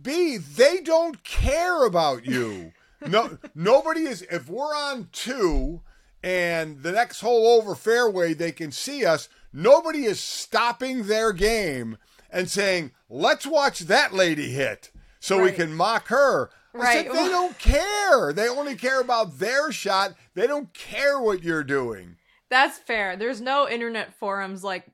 B, 0.02 0.36
they 0.36 0.80
don't 0.80 1.24
care 1.24 1.84
about 1.84 2.26
you. 2.26 2.72
No, 3.06 3.36
nobody 3.54 4.04
is. 4.04 4.22
If 4.22 4.48
we're 4.48 4.74
on 4.74 5.10
two 5.12 5.82
and 6.22 6.82
the 6.82 6.92
next 6.92 7.20
hole 7.20 7.46
over 7.48 7.74
fairway, 7.74 8.32
they 8.32 8.50
can 8.50 8.72
see 8.72 9.04
us. 9.04 9.28
Nobody 9.52 10.06
is 10.06 10.18
stopping 10.20 11.02
their 11.02 11.34
game 11.34 11.98
and 12.30 12.50
saying, 12.50 12.92
"Let's 13.10 13.46
watch 13.46 13.80
that 13.80 14.14
lady 14.14 14.52
hit," 14.52 14.90
so 15.20 15.42
we 15.42 15.52
can 15.52 15.74
mock 15.74 16.08
her. 16.08 16.48
Right. 16.82 17.06
said 17.06 17.14
they 17.14 17.28
don't 17.28 17.58
care. 17.58 18.32
They 18.32 18.48
only 18.48 18.74
care 18.74 19.00
about 19.00 19.38
their 19.38 19.70
shot. 19.72 20.14
They 20.34 20.46
don't 20.46 20.72
care 20.74 21.20
what 21.20 21.42
you're 21.44 21.64
doing. 21.64 22.16
That's 22.50 22.78
fair. 22.78 23.16
There's 23.16 23.40
no 23.40 23.68
internet 23.68 24.14
forums 24.18 24.62
like 24.64 24.86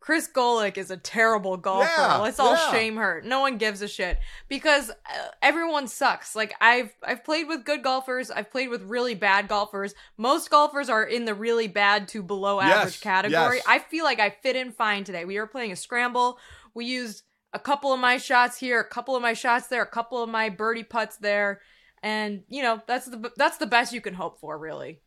Chris 0.00 0.28
Golic 0.34 0.78
is 0.78 0.90
a 0.90 0.96
terrible 0.96 1.56
golfer. 1.58 1.88
Yeah, 1.98 2.16
Let's 2.16 2.40
all 2.40 2.54
yeah. 2.54 2.70
shame 2.72 2.96
her. 2.96 3.20
No 3.24 3.40
one 3.40 3.58
gives 3.58 3.82
a 3.82 3.86
shit 3.88 4.18
because 4.48 4.90
uh, 4.90 4.94
everyone 5.42 5.88
sucks. 5.88 6.34
Like 6.34 6.54
I've 6.60 6.90
I've 7.02 7.22
played 7.22 7.48
with 7.48 7.64
good 7.64 7.82
golfers. 7.82 8.30
I've 8.30 8.50
played 8.50 8.70
with 8.70 8.82
really 8.82 9.14
bad 9.14 9.46
golfers. 9.46 9.94
Most 10.16 10.50
golfers 10.50 10.88
are 10.88 11.04
in 11.04 11.26
the 11.26 11.34
really 11.34 11.68
bad 11.68 12.08
to 12.08 12.22
below 12.22 12.60
Yes, 12.60 12.76
average 12.76 13.00
category. 13.02 13.56
yes. 13.56 13.64
I 13.68 13.78
feel 13.78 14.04
like 14.04 14.20
I 14.20 14.30
fit 14.30 14.56
in 14.56 14.72
fine 14.72 15.04
today. 15.04 15.24
We 15.26 15.38
were 15.38 15.46
playing 15.46 15.70
a 15.72 15.76
scramble. 15.76 16.38
We 16.74 16.86
used 16.86 17.22
a 17.52 17.58
couple 17.58 17.92
of 17.92 18.00
my 18.00 18.16
shots 18.16 18.58
here, 18.58 18.80
a 18.80 18.88
couple 18.88 19.16
of 19.16 19.22
my 19.22 19.32
shots 19.32 19.66
there, 19.66 19.82
a 19.82 19.86
couple 19.86 20.22
of 20.22 20.28
my 20.28 20.48
birdie 20.48 20.84
putts 20.84 21.16
there, 21.16 21.60
and 22.02 22.42
you 22.48 22.62
know 22.62 22.80
that's 22.86 23.06
the 23.06 23.32
that's 23.36 23.58
the 23.58 23.66
best 23.66 23.92
you 23.92 24.00
can 24.00 24.14
hope 24.14 24.38
for, 24.38 24.58
really. 24.58 25.00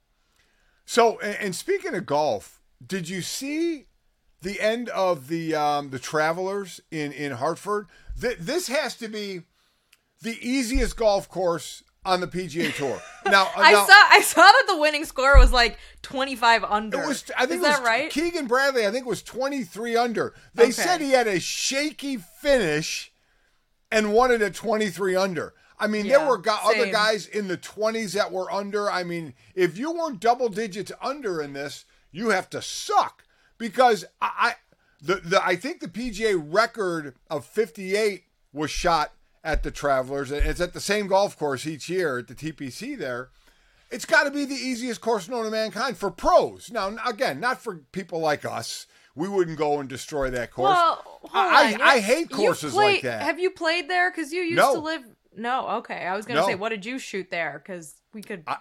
So, 0.86 1.20
and, 1.22 1.56
speaking 1.56 1.96
of 1.96 2.06
golf, 2.06 2.62
did 2.86 3.08
you 3.08 3.22
see 3.22 3.88
the 4.42 4.60
end 4.60 4.90
of 4.90 5.30
the 5.30 5.56
um, 5.56 5.90
the 5.92 6.00
Travelers 6.00 6.82
in 6.92 7.12
in 7.12 7.34
Hartford? 7.34 7.88
Th- 8.20 8.38
this 8.38 8.68
has 8.68 8.96
to 8.98 9.08
be 9.08 9.44
the 10.22 10.38
easiest 10.42 10.98
golf 10.98 11.30
course 11.30 11.84
on 12.06 12.20
the 12.20 12.28
PGA 12.28 12.74
Tour. 12.76 13.02
Now, 13.26 13.50
I 13.56 13.72
now, 13.72 13.86
saw 13.86 13.94
I 14.10 14.22
saw 14.22 14.42
that 14.42 14.64
the 14.68 14.78
winning 14.78 15.06
score 15.06 15.38
was 15.38 15.52
like 15.52 15.78
25 16.02 16.64
under. 16.64 17.02
It 17.02 17.08
was. 17.08 17.32
I 17.38 17.46
think 17.46 17.62
Is 17.62 17.68
it 17.68 17.70
that 17.70 17.80
was 17.80 17.88
right? 17.88 18.10
Keegan 18.10 18.48
Bradley. 18.48 18.86
I 18.86 18.92
think 18.92 19.06
was 19.06 19.22
twenty 19.24 19.64
three 19.64 19.96
under. 19.96 20.34
They 20.54 20.64
Okay. 20.64 20.72
said 20.72 21.02
he 21.02 21.12
had 21.12 21.28
a 21.28 21.40
shaky 21.40 22.18
finish 22.18 23.12
and 23.92 24.14
won 24.14 24.32
it 24.32 24.42
at 24.42 24.54
twenty 24.56 24.90
three 24.90 25.16
under. 25.16 25.54
I 25.80 25.88
mean, 25.88 26.08
there 26.08 26.26
were 26.26 26.38
go- 26.38 26.58
other 26.64 26.90
guys 26.92 27.26
in 27.26 27.48
the 27.48 27.58
twenties 27.58 28.14
that 28.14 28.32
were 28.32 28.52
under. 28.52 28.90
I 28.90 29.04
mean, 29.04 29.34
if 29.56 29.78
you 29.78 29.92
weren't 29.92 30.20
double 30.20 30.48
digits 30.50 30.92
under 31.02 31.42
in 31.42 31.54
this, 31.54 31.86
you 32.12 32.30
have 32.30 32.50
to 32.52 32.62
suck 32.62 33.24
because 33.58 34.06
I, 34.22 34.30
I 34.38 34.54
the, 35.02 35.16
the 35.16 35.46
I 35.46 35.56
think 35.56 35.80
the 35.82 35.88
PGA 35.88 36.42
record 36.42 37.16
of 37.30 37.46
fifty 37.46 37.96
eight 37.96 38.26
was 38.54 38.72
shot 38.72 39.14
at 39.44 39.64
the 39.64 39.72
Travelers, 39.72 40.32
and 40.32 40.46
it's 40.46 40.62
at 40.62 40.74
the 40.74 40.80
same 40.80 41.08
golf 41.08 41.38
course 41.38 41.68
each 41.68 41.90
year 41.90 42.20
at 42.20 42.28
the 42.28 42.36
TPC 42.36 42.98
there 42.98 43.30
it's 43.94 44.06
got 44.06 44.24
to 44.24 44.32
be 44.32 44.44
the 44.44 44.56
easiest 44.56 45.02
course 45.02 45.30
known 45.30 45.46
to 45.46 45.52
mankind 45.52 45.98
for 45.98 46.10
pros. 46.10 46.72
Now, 46.72 46.96
again, 47.06 47.40
not 47.40 47.62
for 47.62 47.76
people 47.92 48.20
like 48.20 48.44
us. 48.44 48.88
We 49.16 49.30
wouldn't 49.30 49.60
go 49.60 49.80
and 49.80 49.88
destroy 49.88 50.32
that 50.32 50.52
course. 50.52 50.76
Well, 50.76 51.22
I. 51.32 51.78
I, 51.80 51.86
I 51.96 52.00
hate 52.00 52.32
courses 52.32 52.74
played- 52.74 52.94
like 52.96 53.02
that. 53.04 53.22
Have 53.22 53.40
you 53.40 53.52
played 53.52 53.88
there? 53.88 54.10
Because 54.10 54.34
you 54.34 54.42
used 54.42 54.58
No. 54.58 54.74
to 54.74 54.80
live. 54.80 55.04
No, 55.38 55.68
okay. 55.78 56.08
I 56.08 56.16
was 56.16 56.26
gonna 56.26 56.42
No. 56.42 56.48
say, 56.48 56.56
what 56.56 56.70
did 56.70 56.86
you 56.86 56.98
shoot 56.98 57.30
there? 57.30 57.62
Because 57.64 57.94
we 58.14 58.24
could. 58.24 58.44
I, 58.48 58.58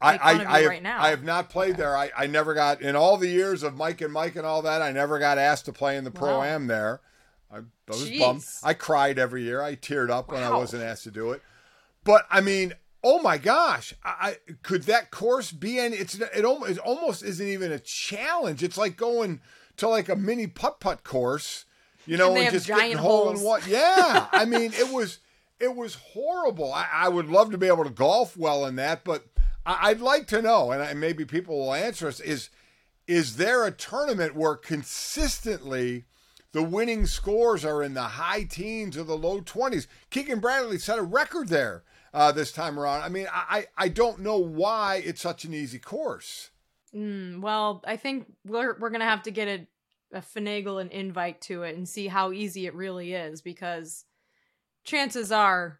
I, 0.00 0.12
you 0.12 0.46
I, 0.46 0.60
have, 0.60 0.68
right 0.68 0.82
now. 0.82 1.02
I 1.02 1.10
have 1.10 1.24
not 1.24 1.50
played 1.50 1.76
there. 1.76 1.96
I, 1.96 2.12
I 2.16 2.28
never 2.28 2.54
got 2.54 2.80
in 2.80 2.94
all 2.94 3.16
the 3.16 3.26
years 3.28 3.64
of 3.64 3.74
Mike 3.76 4.00
and 4.00 4.12
Mike 4.12 4.36
and 4.36 4.46
all 4.46 4.62
that. 4.62 4.80
I 4.80 4.92
never 4.92 5.18
got 5.18 5.38
asked 5.38 5.64
to 5.64 5.72
play 5.72 5.96
in 5.96 6.04
the 6.04 6.12
pro 6.12 6.42
am 6.44 6.68
there. 6.68 7.00
I, 7.50 7.58
I 7.58 7.62
was 7.88 8.10
bummed. 8.10 8.44
I 8.62 8.74
cried 8.74 9.18
every 9.18 9.42
year. 9.42 9.62
I 9.62 9.74
teared 9.74 10.10
up 10.10 10.30
when 10.30 10.42
I 10.42 10.50
wasn't 10.50 10.82
asked 10.82 11.04
to 11.04 11.10
do 11.10 11.32
it. 11.32 11.42
But 12.04 12.26
I 12.30 12.40
mean, 12.40 12.74
oh 13.02 13.20
my 13.20 13.38
gosh, 13.38 13.94
I, 14.04 14.36
I 14.48 14.54
could 14.62 14.84
that 14.84 15.10
course 15.10 15.52
be 15.52 15.78
any? 15.78 15.96
It's 15.96 16.14
it 16.14 16.44
almost 16.44 16.72
it 16.72 16.78
almost 16.78 17.22
isn't 17.22 17.46
even 17.46 17.72
a 17.72 17.78
challenge. 17.78 18.62
It's 18.62 18.78
like 18.78 18.96
going 18.96 19.40
to 19.76 19.88
like 19.88 20.08
a 20.08 20.16
mini 20.16 20.46
putt 20.46 20.80
putt 20.80 21.04
course, 21.04 21.64
you 22.06 22.16
know, 22.16 22.34
And 22.34 22.38
and, 22.38 22.52
just 22.52 22.66
getting 22.66 22.96
hole 22.96 23.30
in 23.30 23.40
one. 23.40 23.62
Yeah, 23.66 24.26
I 24.32 24.44
mean, 24.44 24.72
it 24.74 24.92
was 24.92 25.18
it 25.60 25.74
was 25.74 25.94
horrible. 25.94 26.72
I, 26.72 26.86
I 26.92 27.08
would 27.08 27.28
love 27.28 27.50
to 27.52 27.58
be 27.58 27.66
able 27.66 27.84
to 27.84 27.90
golf 27.90 28.36
well 28.36 28.66
in 28.66 28.76
that, 28.76 29.04
but 29.04 29.24
I, 29.64 29.90
I'd 29.90 30.00
like 30.00 30.26
to 30.28 30.42
know, 30.42 30.70
and 30.70 30.82
I, 30.82 30.94
maybe 30.94 31.24
people 31.24 31.58
will 31.58 31.74
answer 31.74 32.08
us: 32.08 32.20
is 32.20 32.50
is 33.06 33.36
there 33.36 33.64
a 33.64 33.70
tournament 33.70 34.34
where 34.34 34.54
consistently 34.54 36.04
the 36.58 36.64
winning 36.64 37.06
scores 37.06 37.64
are 37.64 37.84
in 37.84 37.94
the 37.94 38.02
high 38.02 38.42
teens 38.42 38.96
or 38.98 39.04
the 39.04 39.16
low 39.16 39.40
twenties? 39.40 39.86
Keegan 40.10 40.40
Bradley 40.40 40.78
set 40.78 40.98
a 40.98 41.02
record 41.02 41.46
there 41.48 41.84
uh, 42.12 42.32
this 42.32 42.50
time 42.50 42.80
around. 42.80 43.02
I 43.02 43.08
mean, 43.08 43.28
I 43.32 43.66
I 43.76 43.86
don't 43.86 44.18
know 44.18 44.38
why 44.38 44.96
it's 45.04 45.20
such 45.20 45.44
an 45.44 45.54
easy 45.54 45.78
course. 45.78 46.50
Mm, 46.92 47.40
well, 47.42 47.84
I 47.86 47.96
think 47.96 48.26
we're 48.44 48.76
we're 48.80 48.90
gonna 48.90 49.04
have 49.04 49.22
to 49.22 49.30
get 49.30 49.46
a, 49.46 50.16
a 50.16 50.20
finagle 50.20 50.80
an 50.80 50.88
invite 50.88 51.40
to 51.42 51.62
it 51.62 51.76
and 51.76 51.88
see 51.88 52.08
how 52.08 52.32
easy 52.32 52.66
it 52.66 52.74
really 52.74 53.12
is 53.14 53.40
because 53.40 54.04
chances 54.82 55.30
are 55.30 55.78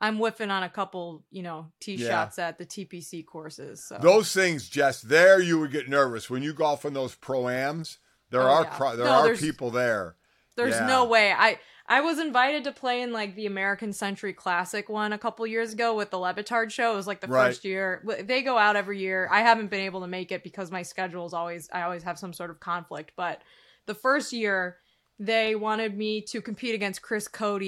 I'm 0.00 0.18
whiffing 0.18 0.50
on 0.50 0.64
a 0.64 0.68
couple, 0.68 1.24
you 1.30 1.44
know, 1.44 1.70
tee 1.80 1.94
Yeah. 1.94 2.08
shots 2.08 2.40
at 2.40 2.58
the 2.58 2.66
TPC 2.66 3.24
courses. 3.24 3.84
So 3.84 3.98
Those 4.00 4.32
things, 4.32 4.68
Jess, 4.68 5.00
there 5.00 5.40
you 5.40 5.60
would 5.60 5.70
get 5.70 5.88
nervous 5.88 6.28
when 6.28 6.42
you 6.42 6.52
golf 6.52 6.84
in 6.84 6.92
those 6.94 7.14
proams. 7.14 7.98
There 8.30 8.42
Oh, 8.42 8.46
are 8.46 8.62
yeah. 8.64 8.70
cro- 8.76 8.96
there 8.96 9.06
No, 9.06 9.12
are 9.30 9.34
people 9.36 9.70
there. 9.70 10.16
There's 10.56 10.74
Yeah. 10.74 10.86
no 10.86 11.04
way. 11.04 11.32
I 11.32 11.58
I 11.90 12.02
was 12.02 12.18
invited 12.18 12.64
to 12.64 12.72
play 12.72 13.00
in 13.00 13.12
like 13.14 13.34
the 13.34 13.46
American 13.46 13.94
Century 13.94 14.34
Classic 14.34 14.88
one 14.90 15.14
a 15.14 15.18
couple 15.18 15.46
years 15.46 15.72
ago 15.72 15.94
with 15.94 16.10
the 16.10 16.18
Le 16.18 16.34
Batard 16.34 16.70
show. 16.70 16.92
It 16.92 16.96
was 16.96 17.06
like 17.06 17.20
the 17.22 17.28
Right. 17.28 17.46
first 17.46 17.64
year. 17.64 18.04
They 18.24 18.42
go 18.42 18.58
out 18.58 18.76
every 18.76 18.98
year. 18.98 19.26
I 19.32 19.40
haven't 19.40 19.68
been 19.70 19.80
able 19.80 20.02
to 20.02 20.06
make 20.06 20.30
it 20.30 20.44
because 20.44 20.70
my 20.70 20.82
schedule 20.82 21.24
is 21.24 21.32
always 21.32 21.70
I 21.72 21.82
always 21.82 22.02
have 22.02 22.18
some 22.18 22.32
sort 22.34 22.50
of 22.50 22.60
conflict. 22.60 23.12
But 23.16 23.40
the 23.86 23.94
first 23.94 24.32
year, 24.34 24.78
they 25.18 25.54
wanted 25.54 25.96
me 25.96 26.20
to 26.22 26.42
compete 26.42 26.74
against 26.74 27.00
Chris 27.00 27.26
Cote 27.26 27.62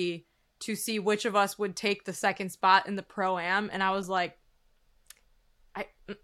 to 0.60 0.76
see 0.76 0.98
which 0.98 1.24
of 1.24 1.34
us 1.34 1.58
would 1.58 1.74
take 1.74 2.04
the 2.04 2.12
second 2.12 2.50
spot 2.50 2.86
in 2.86 2.96
the 2.96 3.02
pro 3.02 3.38
am, 3.38 3.70
and 3.72 3.82
I 3.82 3.92
was 3.92 4.10
like, 4.10 4.36
I. 5.74 5.86
I- 6.08 6.16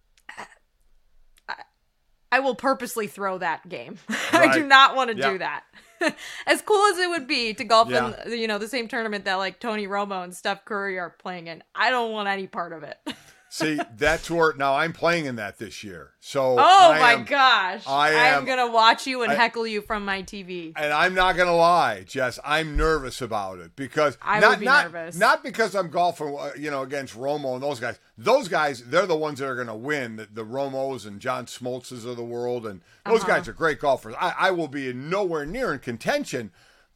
I 2.33 2.41
will 2.41 2.55
purposely 2.55 3.07
throw 3.07 3.39
that 3.39 3.69
game. 3.69 3.99
I 4.33 4.53
do 4.53 4.67
not 4.67 4.97
want 4.97 5.11
to 5.11 5.17
Yeah. 5.17 5.31
do 5.31 5.39
that. 5.39 5.65
as 6.47 6.61
cool 6.63 6.85
as 6.93 6.99
it 6.99 7.09
would 7.09 7.27
be 7.27 7.55
to 7.55 7.65
golf 7.65 7.89
Yeah. 7.89 8.13
in 8.27 8.39
you 8.39 8.47
know 8.49 8.59
the 8.59 8.69
same 8.69 8.89
tournament 8.89 9.25
that 9.25 9.37
like 9.37 9.61
Tony 9.61 9.87
Romo 9.87 10.23
and 10.25 10.35
Steph 10.35 10.65
Curry 10.65 10.99
are 10.99 11.11
playing 11.11 11.47
in, 11.47 11.63
I 11.75 11.91
don't 11.91 12.13
want 12.13 12.29
any 12.29 12.47
part 12.47 12.73
of 12.73 12.83
it. 12.83 12.99
See, 13.49 13.79
that 13.99 14.23
tour 14.23 14.55
now 14.59 14.75
I'm 14.77 14.93
playing 14.93 15.25
in 15.27 15.37
that 15.37 15.59
this 15.59 15.83
year. 15.85 16.11
So 16.21 16.57
oh 16.59 16.91
I 16.93 16.99
my 16.99 17.13
am- 17.13 17.25
gosh! 17.25 17.85
I 17.87 18.11
am 18.11 18.39
am- 18.41 18.45
gonna 18.45 18.71
watch 18.71 19.07
you 19.07 19.23
and 19.23 19.33
I- 19.33 19.37
heckle 19.37 19.67
you 19.67 19.81
from 19.81 20.05
my 20.05 20.23
TV. 20.23 20.73
And 20.77 20.93
I'm 20.93 21.15
not 21.15 21.37
gonna 21.37 21.55
lie, 21.57 22.03
Jess. 22.03 22.39
I'm 22.45 22.77
nervous 22.77 23.23
about 23.23 23.61
it 23.61 23.75
because 23.77 24.19
I 24.21 24.41
not 24.41 24.51
would 24.51 24.59
be 24.61 24.65
not 24.67 24.93
nervous. 24.93 25.17
not 25.17 25.43
because 25.45 25.75
I'm 25.75 25.89
golfing, 25.91 26.37
uh, 26.39 26.51
you 26.59 26.71
know, 26.71 26.83
against 26.83 27.17
Romo 27.17 27.55
and 27.55 27.63
those 27.63 27.81
guys. 27.81 27.99
Those 28.19 28.49
guys, 28.49 28.83
they're 28.85 29.07
the 29.07 29.17
ones 29.17 29.39
that 29.39 29.47
are 29.49 29.57
gonna 29.57 29.77
win. 29.77 30.17
The, 30.17 30.29
the 30.31 30.45
Romos 30.45 31.07
and 31.07 31.21
John 31.21 31.47
Smoltzes 31.47 32.05
of 32.05 32.17
the 32.17 32.25
world, 32.25 32.67
and 32.67 32.83
those 33.07 33.21
Uh-huh. 33.23 33.29
guys 33.39 33.49
are 33.49 33.53
great 33.55 33.81
golfers. 33.81 34.15
I, 34.21 34.35
I 34.39 34.51
will 34.51 34.69
be 34.69 34.91
in 34.91 35.09
nowhere 35.09 35.47
near 35.47 35.73
in 35.73 35.79
contention, 35.79 36.51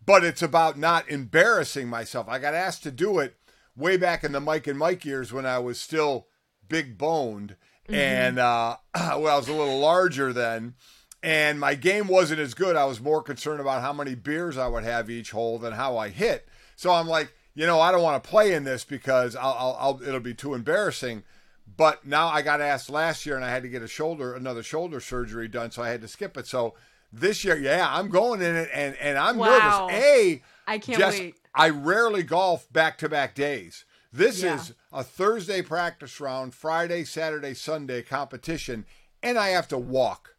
but 0.04 0.24
it's 0.24 0.42
about 0.42 0.76
not 0.76 1.08
embarrassing 1.08 1.88
myself. 1.88 2.28
I 2.28 2.38
got 2.38 2.54
asked 2.54 2.82
to 2.82 2.90
do 2.90 3.18
it 3.20 3.36
way 3.76 3.96
back 3.96 4.24
in 4.24 4.32
the 4.32 4.40
Mike 4.40 4.66
and 4.66 4.78
Mike 4.78 5.04
years 5.04 5.32
when 5.32 5.46
I 5.46 5.58
was 5.60 5.80
still 5.80 6.26
big 6.70 6.96
boned 6.96 7.56
and 7.92 8.38
uh, 8.38 8.76
well, 8.94 9.26
I 9.26 9.36
was 9.36 9.48
a 9.48 9.52
little 9.52 9.78
larger 9.78 10.32
then. 10.32 10.74
And 11.22 11.60
my 11.60 11.74
game 11.74 12.08
wasn't 12.08 12.40
as 12.40 12.54
good. 12.54 12.76
I 12.76 12.86
was 12.86 12.98
more 13.00 13.22
concerned 13.22 13.60
about 13.60 13.82
how 13.82 13.92
many 13.92 14.14
beers 14.14 14.56
I 14.56 14.68
would 14.68 14.84
have 14.84 15.10
each 15.10 15.32
hole 15.32 15.58
than 15.58 15.74
how 15.74 15.98
I 15.98 16.08
hit. 16.08 16.48
So 16.76 16.92
I'm 16.92 17.06
like, 17.08 17.34
you 17.54 17.66
know, 17.66 17.78
I 17.78 17.92
don't 17.92 18.02
want 18.02 18.22
to 18.22 18.30
play 18.30 18.54
in 18.54 18.64
this 18.64 18.84
because 18.84 19.36
I'll, 19.36 19.54
I'll, 19.58 19.76
I'll 19.78 20.02
it'll 20.02 20.20
be 20.20 20.32
too 20.32 20.54
embarrassing. 20.54 21.24
But 21.76 22.06
now 22.06 22.28
I 22.28 22.40
got 22.40 22.62
asked 22.62 22.88
last 22.88 23.26
year, 23.26 23.36
and 23.36 23.44
I 23.44 23.50
had 23.50 23.62
to 23.64 23.68
get 23.68 23.82
a 23.82 23.88
shoulder, 23.88 24.34
another 24.34 24.62
shoulder 24.62 24.98
surgery 24.98 25.46
done, 25.46 25.70
so 25.70 25.82
I 25.82 25.90
had 25.90 26.00
to 26.00 26.08
skip 26.08 26.36
it. 26.38 26.46
So 26.46 26.74
this 27.12 27.44
year, 27.44 27.56
yeah, 27.56 27.86
I'm 27.90 28.08
going 28.08 28.40
in 28.40 28.56
it, 28.56 28.70
and 28.72 28.96
and 28.96 29.18
I'm 29.18 29.36
Wow. 29.36 29.88
nervous. 29.88 30.02
A, 30.02 30.42
I 30.66 30.78
can't 30.78 30.98
Jess, 30.98 31.18
wait. 31.18 31.36
I 31.54 31.68
rarely 31.68 32.22
golf 32.22 32.72
back 32.72 32.96
to 32.98 33.08
back 33.10 33.34
days. 33.34 33.84
This 34.12 34.42
Yeah. 34.42 34.56
is 34.56 34.72
a 34.92 35.04
Thursday 35.04 35.62
practice 35.62 36.20
round, 36.20 36.54
Friday, 36.54 37.04
Saturday, 37.04 37.54
Sunday 37.54 38.02
competition, 38.02 38.84
and 39.22 39.38
I 39.38 39.48
have 39.50 39.68
to 39.68 39.78
walk. 39.78 40.34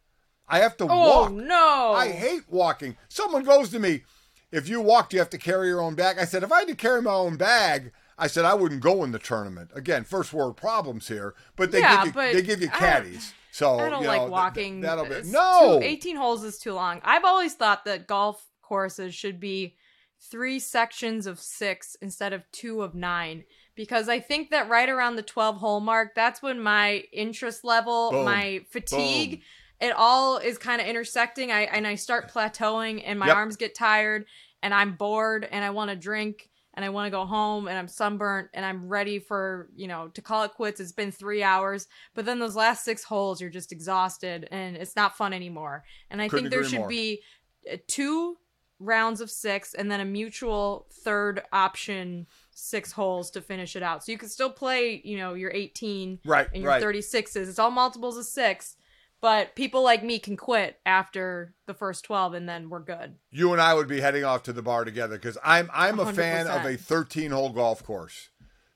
I 0.48 0.58
have 0.58 0.76
to 0.78 0.84
Oh 0.84 0.86
walk. 0.98 1.30
Oh 1.30 1.34
no! 1.34 1.92
I 1.94 2.08
hate 2.10 2.42
walking. 2.48 2.96
Someone 3.08 3.44
goes 3.44 3.70
to 3.70 3.78
me, 3.78 4.02
if 4.50 4.68
you 4.68 4.80
walk, 4.82 5.08
do 5.08 5.16
you 5.16 5.20
have 5.20 5.30
to 5.30 5.38
carry 5.38 5.68
your 5.68 5.80
own 5.80 5.94
bag? 5.94 6.18
I 6.18 6.24
said, 6.26 6.42
if 6.42 6.52
I 6.52 6.60
had 6.60 6.68
to 6.68 6.74
carry 6.74 7.00
my 7.00 7.12
own 7.14 7.36
bag, 7.36 7.92
I 8.18 8.26
said 8.26 8.44
I 8.44 8.52
wouldn't 8.54 8.82
go 8.82 9.02
in 9.04 9.12
the 9.12 9.18
tournament. 9.18 9.70
Again, 9.74 10.04
first 10.04 10.32
world 10.34 10.56
problems 10.58 11.08
here, 11.08 11.34
but 11.56 11.72
they 11.72 11.80
Yeah, 11.80 11.96
give 11.98 12.06
you 12.06 12.12
but 12.12 12.32
they 12.34 12.42
give 12.42 12.60
you 12.60 12.68
caddies. 12.68 13.32
So 13.52 13.78
I 13.78 13.88
don't 13.88 14.02
you 14.02 14.08
like 14.08 14.18
know, 14.20 14.26
th- 14.26 14.30
walking. 14.32 14.72
th- 14.82 14.84
that'll 14.84 15.04
be 15.06 15.30
no. 15.30 15.78
too- 15.80 15.86
18 15.86 16.16
holes 16.16 16.44
is 16.44 16.58
too 16.58 16.74
long. 16.74 17.00
I've 17.04 17.24
always 17.24 17.54
thought 17.54 17.84
that 17.86 18.06
golf 18.06 18.46
courses 18.60 19.14
should 19.14 19.40
be 19.40 19.76
three 20.20 20.58
sections 20.58 21.26
of 21.26 21.40
six 21.40 21.96
instead 22.02 22.32
of 22.32 22.50
two 22.52 22.82
of 22.82 22.94
nine 22.94 23.44
because 23.74 24.08
I 24.08 24.20
think 24.20 24.50
that 24.50 24.68
right 24.68 24.88
around 24.88 25.16
the 25.16 25.22
12 25.22 25.56
hole 25.56 25.80
mark, 25.80 26.14
that's 26.14 26.42
when 26.42 26.60
my 26.60 27.04
interest 27.12 27.64
level, 27.64 28.10
Boom. 28.10 28.24
my 28.24 28.64
fatigue, 28.70 29.30
Boom. 29.30 29.88
it 29.88 29.94
all 29.96 30.38
is 30.38 30.58
kind 30.58 30.80
of 30.80 30.86
intersecting. 30.86 31.50
I 31.50 31.62
and 31.62 31.86
I 31.86 31.94
start 31.94 32.30
plateauing 32.32 33.02
and 33.04 33.18
my 33.18 33.28
Yep. 33.28 33.36
arms 33.36 33.56
get 33.56 33.74
tired 33.74 34.26
and 34.62 34.72
I'm 34.74 34.94
bored 34.94 35.48
and 35.50 35.64
I 35.64 35.70
want 35.70 35.90
to 35.90 35.96
drink 35.96 36.48
and 36.74 36.84
I 36.84 36.88
want 36.88 37.06
to 37.06 37.10
go 37.10 37.26
home 37.26 37.68
and 37.68 37.76
I'm 37.78 37.88
sunburnt 37.88 38.48
and 38.54 38.64
I'm 38.64 38.88
ready 38.88 39.18
for, 39.18 39.68
you 39.74 39.86
know, 39.88 40.08
to 40.08 40.22
call 40.22 40.44
it 40.44 40.52
quits. 40.52 40.80
It's 40.80 40.92
been 40.92 41.12
3 41.12 41.42
hours, 41.42 41.86
but 42.14 42.24
then 42.24 42.38
those 42.38 42.56
last 42.56 42.84
6 42.84 43.04
holes 43.04 43.40
you're 43.40 43.50
just 43.50 43.72
exhausted 43.72 44.48
and 44.50 44.76
it's 44.76 44.96
not 44.96 45.16
fun 45.16 45.32
anymore. 45.32 45.84
And 46.10 46.20
I 46.22 46.28
Couldn't 46.28 46.44
think 46.44 46.54
there 46.54 46.64
should 46.64 46.78
more. 46.80 46.88
be 46.88 47.22
uh, 47.70 47.76
two 47.88 48.36
rounds 48.78 49.20
of 49.20 49.30
6 49.30 49.74
and 49.74 49.90
then 49.90 50.00
a 50.00 50.04
mutual 50.04 50.86
third 51.04 51.42
option 51.52 52.26
6 52.54 52.92
holes 52.92 53.30
to 53.32 53.40
finish 53.40 53.76
it 53.76 53.82
out. 53.82 54.04
So 54.04 54.12
you 54.12 54.18
can 54.18 54.28
still 54.28 54.50
play, 54.50 55.00
you 55.04 55.16
know, 55.16 55.34
your 55.34 55.50
18 55.52 56.20
Right, 56.24 56.48
and 56.52 56.62
your 56.62 56.72
right. 56.72 56.82
36s. 56.82 57.36
It's 57.36 57.58
all 57.58 57.70
multiples 57.70 58.16
of 58.16 58.24
6. 58.24 58.76
But 59.22 59.54
people 59.54 59.84
like 59.84 60.02
me 60.02 60.18
can 60.18 60.36
quit 60.36 60.80
after 60.84 61.54
the 61.66 61.74
first 61.74 62.04
12 62.04 62.34
and 62.34 62.48
then 62.48 62.68
we're 62.68 62.80
good. 62.80 63.14
You 63.30 63.52
and 63.52 63.62
I 63.62 63.72
would 63.72 63.86
be 63.86 64.00
heading 64.00 64.24
off 64.24 64.42
to 64.44 64.52
the 64.52 64.62
bar 64.62 64.84
together 64.84 65.14
because 65.14 65.38
I'm 65.44 65.70
I'm 65.72 66.00
a 66.00 66.12
fan 66.12 66.48
of 66.48 66.64
a 66.66 66.76
13 66.76 67.30
hole 67.30 67.50
golf 67.50 67.84
course, 67.84 68.30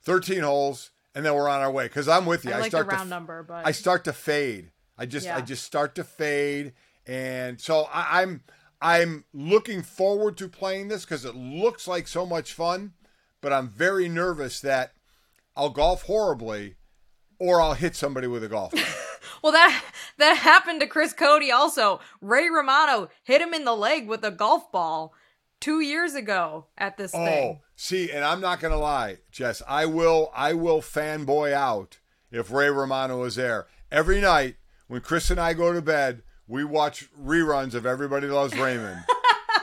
13 0.05 0.43
holes, 0.43 0.93
and 1.17 1.27
then 1.27 1.35
we're 1.35 1.49
on 1.49 1.63
our 1.63 1.71
way. 1.73 1.87
Because 1.87 2.07
I'm 2.07 2.27
with 2.27 2.45
you. 2.45 2.53
I 2.53 2.59
I, 2.59 2.61
like 2.61 2.71
the 2.71 2.77
start 2.77 2.93
round 2.93 3.09
to, 3.09 3.11
number, 3.11 3.43
but 3.43 3.67
I 3.67 3.73
start 3.73 4.05
to 4.05 4.13
fade. 4.13 4.71
I 4.97 5.05
just 5.05 5.29
I 5.29 5.41
just 5.41 5.65
start 5.65 5.97
to 5.97 6.05
fade, 6.05 6.75
and 7.09 7.61
so 7.61 7.89
I, 7.93 8.23
I'm 8.23 8.43
I'm 8.81 9.25
looking 9.35 9.83
forward 9.83 10.37
to 10.39 10.49
playing 10.49 10.89
this 10.89 11.05
because 11.05 11.25
it 11.25 11.35
looks 11.35 11.89
like 11.89 12.07
so 12.07 12.25
much 12.25 12.53
fun, 12.53 12.93
but 13.47 13.53
I'm 13.53 13.69
very 13.69 14.09
nervous 14.09 14.61
that 14.63 14.91
I'll 15.55 15.71
golf 15.71 16.03
horribly, 16.03 16.75
or 17.39 17.61
I'll 17.61 17.75
hit 17.75 17.95
somebody 17.95 18.27
with 18.27 18.43
a 18.43 18.49
golf 18.49 18.73
ball. 18.73 18.83
Well, 19.43 19.53
that 19.53 19.85
that 20.19 20.39
happened 20.39 20.81
to 20.81 20.89
Chris 20.89 21.13
Cote 21.13 21.49
also. 21.53 22.01
Ray 22.21 22.49
Romano 22.49 23.09
hit 23.23 23.41
him 23.41 23.55
in 23.55 23.65
the 23.65 23.77
leg 23.77 24.09
with 24.09 24.25
a 24.25 24.33
golf 24.33 24.73
ball 24.73 25.15
two 25.61 25.81
years 25.81 26.15
ago 26.15 26.67
at 26.77 26.97
this 26.97 27.13
thing. 27.13 27.21
Oh, 27.21 27.27
thing. 27.29 27.61
see, 27.77 28.11
and 28.11 28.25
I'm 28.25 28.41
not 28.41 28.59
gonna 28.59 28.79
lie, 28.79 29.19
Jess. 29.31 29.63
I 29.69 29.87
will, 29.87 30.33
I 30.35 30.55
will 30.55 30.81
fanboy 30.81 31.53
out 31.53 31.99
if 32.33 32.51
Ray 32.51 32.71
Romano 32.71 33.23
is 33.23 33.37
there 33.37 33.67
every 33.93 34.21
night 34.21 34.57
when 34.89 35.03
Chris 35.03 35.31
and 35.31 35.39
I 35.39 35.53
go 35.53 35.73
to 35.73 35.83
bed. 35.83 36.23
We 36.49 36.65
watch 36.65 37.09
reruns 37.15 37.75
of 37.75 37.87
Everybody 37.87 38.27
Loves 38.27 38.57
Raymond. 38.57 39.05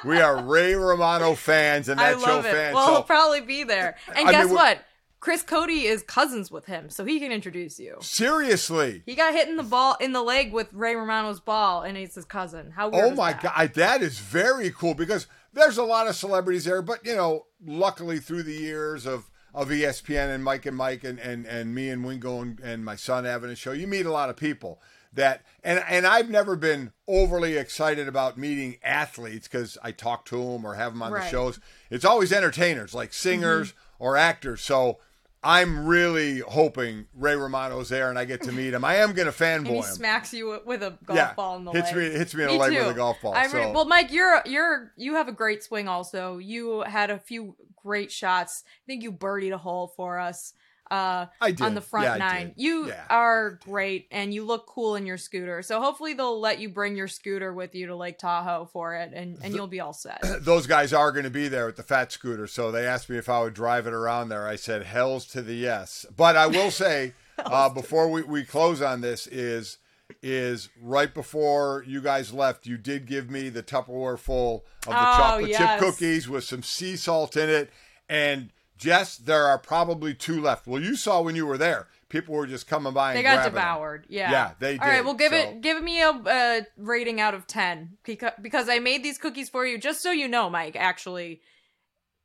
we 0.05 0.19
are 0.19 0.43
Ray 0.43 0.75
Romano 0.75 1.36
fans 1.36 1.89
and 1.89 2.00
I 2.00 2.13
that 2.13 2.22
show 2.22 2.36
love 2.36 2.45
it. 2.45 2.51
fans. 2.51 2.75
Well, 2.75 2.86
so 2.88 2.93
he'll 2.93 3.03
probably 3.03 3.41
be 3.41 3.63
there. 3.63 3.95
And 4.15 4.27
I 4.27 4.31
guess 4.31 4.45
mean, 4.48 4.55
what? 4.55 4.79
Chris 5.19 5.41
Cote 5.41 5.69
is 5.69 6.03
cousins 6.03 6.51
with 6.51 6.65
him, 6.65 6.89
so 6.89 7.05
he 7.05 7.17
can 7.17 7.31
introduce 7.31 7.79
you. 7.79 7.95
seriously, 8.01 9.03
He 9.05 9.15
got 9.15 9.33
hit 9.33 9.48
in 9.48 9.55
the 9.55 9.63
ball 9.63 9.95
in 10.01 10.12
the 10.12 10.22
leg 10.22 10.51
with 10.51 10.74
Ray 10.74 10.95
Romano's 10.95 11.39
ball, 11.39 11.81
and 11.83 11.95
he's 11.95 12.15
his 12.15 12.25
cousin. 12.25 12.72
How 12.72 12.89
weird 12.89 13.13
oh 13.13 13.15
my 13.15 13.31
that? 13.31 13.41
god, 13.41 13.74
that 13.75 14.01
is 14.01 14.19
very 14.19 14.69
cool 14.72 14.93
because 14.95 15.27
there's 15.53 15.77
a 15.77 15.83
lot 15.83 16.07
of 16.07 16.15
celebrities 16.17 16.65
there, 16.65 16.81
but 16.81 17.05
you 17.05 17.15
know, 17.15 17.45
luckily 17.65 18.19
through 18.19 18.43
the 18.43 18.53
years 18.53 19.05
of 19.05 19.29
of 19.53 19.69
ESPN 19.69 20.33
and 20.33 20.43
Mike 20.43 20.65
and 20.65 20.75
Mike 20.75 21.05
and 21.05 21.19
and, 21.19 21.45
and 21.45 21.74
me 21.74 21.89
and 21.89 22.03
Wingo 22.03 22.41
and, 22.41 22.60
and 22.60 22.83
my 22.83 22.95
son 22.98 23.24
having 23.24 23.50
a 23.50 23.55
show, 23.55 23.72
you 23.72 23.88
meet 23.88 24.05
a 24.05 24.12
lot 24.12 24.29
of 24.29 24.36
people 24.36 24.81
that 25.13 25.43
and 25.63 25.84
and 25.88 26.05
I've 26.05 26.29
never 26.29 26.55
been 26.55 26.91
overly 27.08 27.58
excited 27.58 28.08
about 28.08 28.38
meeting 28.38 28.77
athletes 28.84 29.48
because 29.48 29.77
I 29.84 29.91
talk 29.91 30.25
to 30.25 30.38
them 30.38 30.65
or 30.65 30.75
have 30.75 30.93
them 30.93 31.01
on 31.01 31.12
the 31.12 31.25
shows. 31.27 31.60
It's 31.89 32.05
always 32.05 32.32
entertainers 32.34 32.93
like 32.93 33.13
singers 33.13 33.70
mm-hmm. 33.70 34.03
or 34.03 34.17
actors. 34.17 34.62
So. 34.62 35.00
I'm 35.46 35.86
really 35.86 36.39
hoping 36.39 37.08
Ray 37.13 37.36
Romano's 37.36 37.89
there 37.89 38.10
and 38.10 38.17
I 38.17 38.24
get 38.24 38.43
to 38.43 38.53
meet 38.53 38.74
him. 38.74 38.86
I 38.86 38.96
am 38.96 39.12
going 39.12 39.25
to 39.25 39.34
fanboy 39.34 39.67
he 39.67 39.75
him. 39.75 39.84
smacks 39.84 40.34
you 40.34 40.62
with 40.65 40.82
a 40.82 40.98
golf 41.05 41.17
Yeah, 41.17 41.34
ball 41.34 41.58
in 41.58 41.65
the 41.65 41.72
hits 41.72 41.91
leg. 41.91 42.13
me- 42.13 42.17
hits 42.17 42.34
me 42.34 42.43
in 42.43 42.50
the 42.51 42.55
leg 42.55 42.72
with 42.72 42.88
a 42.88 42.93
golf 42.93 43.22
ball, 43.22 43.34
I 43.34 43.48
so- 43.48 43.74
well, 43.74 43.84
Mike, 43.84 44.10
you're 44.10 44.41
you're 44.46 44.93
you 44.96 45.15
have 45.15 45.27
a 45.27 45.34
great 45.34 45.62
swing. 45.62 45.89
Also, 45.89 46.38
you 46.38 46.84
had 46.84 47.10
a 47.10 47.19
few 47.19 47.58
great 47.76 48.10
shots. 48.10 48.63
I 48.65 48.84
think 48.88 49.04
you 49.04 49.12
birdied 49.12 49.54
a 49.54 49.58
hole 49.58 49.91
for 49.97 50.17
us. 50.17 50.54
Uh, 50.91 51.26
I 51.41 51.52
did. 51.52 51.62
on 51.62 51.74
the 51.76 51.82
front 51.82 52.06
Yeah, 52.06 52.17
nine. 52.17 52.54
You 52.56 52.88
Yeah. 52.89 53.06
are 53.10 53.60
great, 53.65 54.08
and 54.12 54.34
you 54.34 54.43
look 54.46 54.67
cool 54.67 54.96
in 54.96 55.06
your 55.06 55.17
scooter. 55.17 55.62
So 55.63 55.80
hopefully 55.82 56.13
they'll 56.13 56.39
let 56.39 56.60
you 56.60 56.69
bring 56.69 56.96
your 56.96 57.08
scooter 57.08 57.54
with 57.54 57.74
you 57.74 57.88
to 57.88 57.96
Lake 57.96 58.19
Tahoe 58.19 58.65
for 58.72 58.93
it, 58.96 59.12
and 59.13 59.38
and 59.41 59.56
you'll 59.56 59.67
be 59.67 59.80
all 59.80 59.93
set. 59.93 60.22
those 60.41 60.67
guys 60.67 60.93
are 60.93 61.12
going 61.12 61.24
to 61.24 61.30
be 61.32 61.48
there 61.48 61.65
with 61.65 61.78
the 61.78 61.84
fat 61.84 62.12
scooter. 62.12 62.46
So 62.48 62.72
they 62.72 62.86
asked 62.86 63.10
me 63.10 63.17
if 63.17 63.30
I 63.30 63.41
would 63.41 63.54
drive 63.54 63.88
it 63.88 63.93
around 63.93 64.30
there. 64.30 64.48
I 64.48 64.56
said, 64.56 64.84
hell's 64.84 65.26
to 65.28 65.41
the 65.41 65.56
yes. 65.56 66.06
But 66.15 66.36
I 66.36 66.48
will 66.48 66.69
say, 66.72 67.13
uh, 67.39 67.69
before 67.69 68.10
we, 68.10 68.22
we 68.22 68.43
close 68.43 68.82
on 68.82 69.02
this, 69.02 69.26
is 69.28 69.78
is 70.22 70.69
right 70.80 71.12
before 71.13 71.84
you 71.88 72.02
guys 72.02 72.32
left, 72.34 72.67
you 72.67 72.78
did 72.78 73.08
give 73.08 73.32
me 73.32 73.50
the 73.50 73.63
Tupperware 73.63 74.19
full 74.19 74.63
of 74.86 74.93
the 74.93 75.00
Oh, 75.00 75.17
chocolate 75.17 75.50
yes. 75.50 75.58
chip 75.58 75.80
cookies 75.80 76.30
with 76.30 76.43
some 76.43 76.62
sea 76.62 76.96
salt 76.98 77.36
in 77.36 77.50
it. 77.50 77.72
And 78.10 78.52
Jess, 78.84 79.17
there 79.17 79.46
are 79.48 79.58
probably 79.58 80.13
two 80.13 80.41
left. 80.41 80.67
Well, 80.67 80.82
you 80.82 80.96
saw 80.96 81.22
when 81.22 81.36
you 81.36 81.46
were 81.46 81.58
there, 81.58 81.88
people 82.10 82.36
were 82.36 82.46
just 82.48 82.67
coming 82.67 82.93
by 82.93 83.10
and 83.12 83.17
They 83.19 83.24
got 83.24 83.36
grabbing 83.36 83.54
them. 83.54 83.62
devoured. 83.63 84.06
Yeah. 84.10 84.32
Yeah, 84.32 84.52
they 84.60 84.78
All 84.78 84.88
right, 84.88 84.96
did, 84.98 85.06
well, 85.06 85.13
give 85.15 85.32
so- 85.32 85.38
it 85.38 85.62
give 85.62 85.82
me 85.84 86.02
a, 86.02 86.10
a 86.10 86.62
rating 86.78 87.19
out 87.22 87.34
of 87.34 87.48
ten 87.48 87.98
because 88.04 88.32
because 88.41 88.69
I 88.69 88.80
made 88.80 89.04
these 89.04 89.17
cookies 89.17 89.50
for 89.50 89.65
you. 89.65 89.78
Just 89.78 90.02
so 90.02 90.12
you 90.12 90.28
know, 90.28 90.50
Mike, 90.50 90.76
actually, 90.76 91.41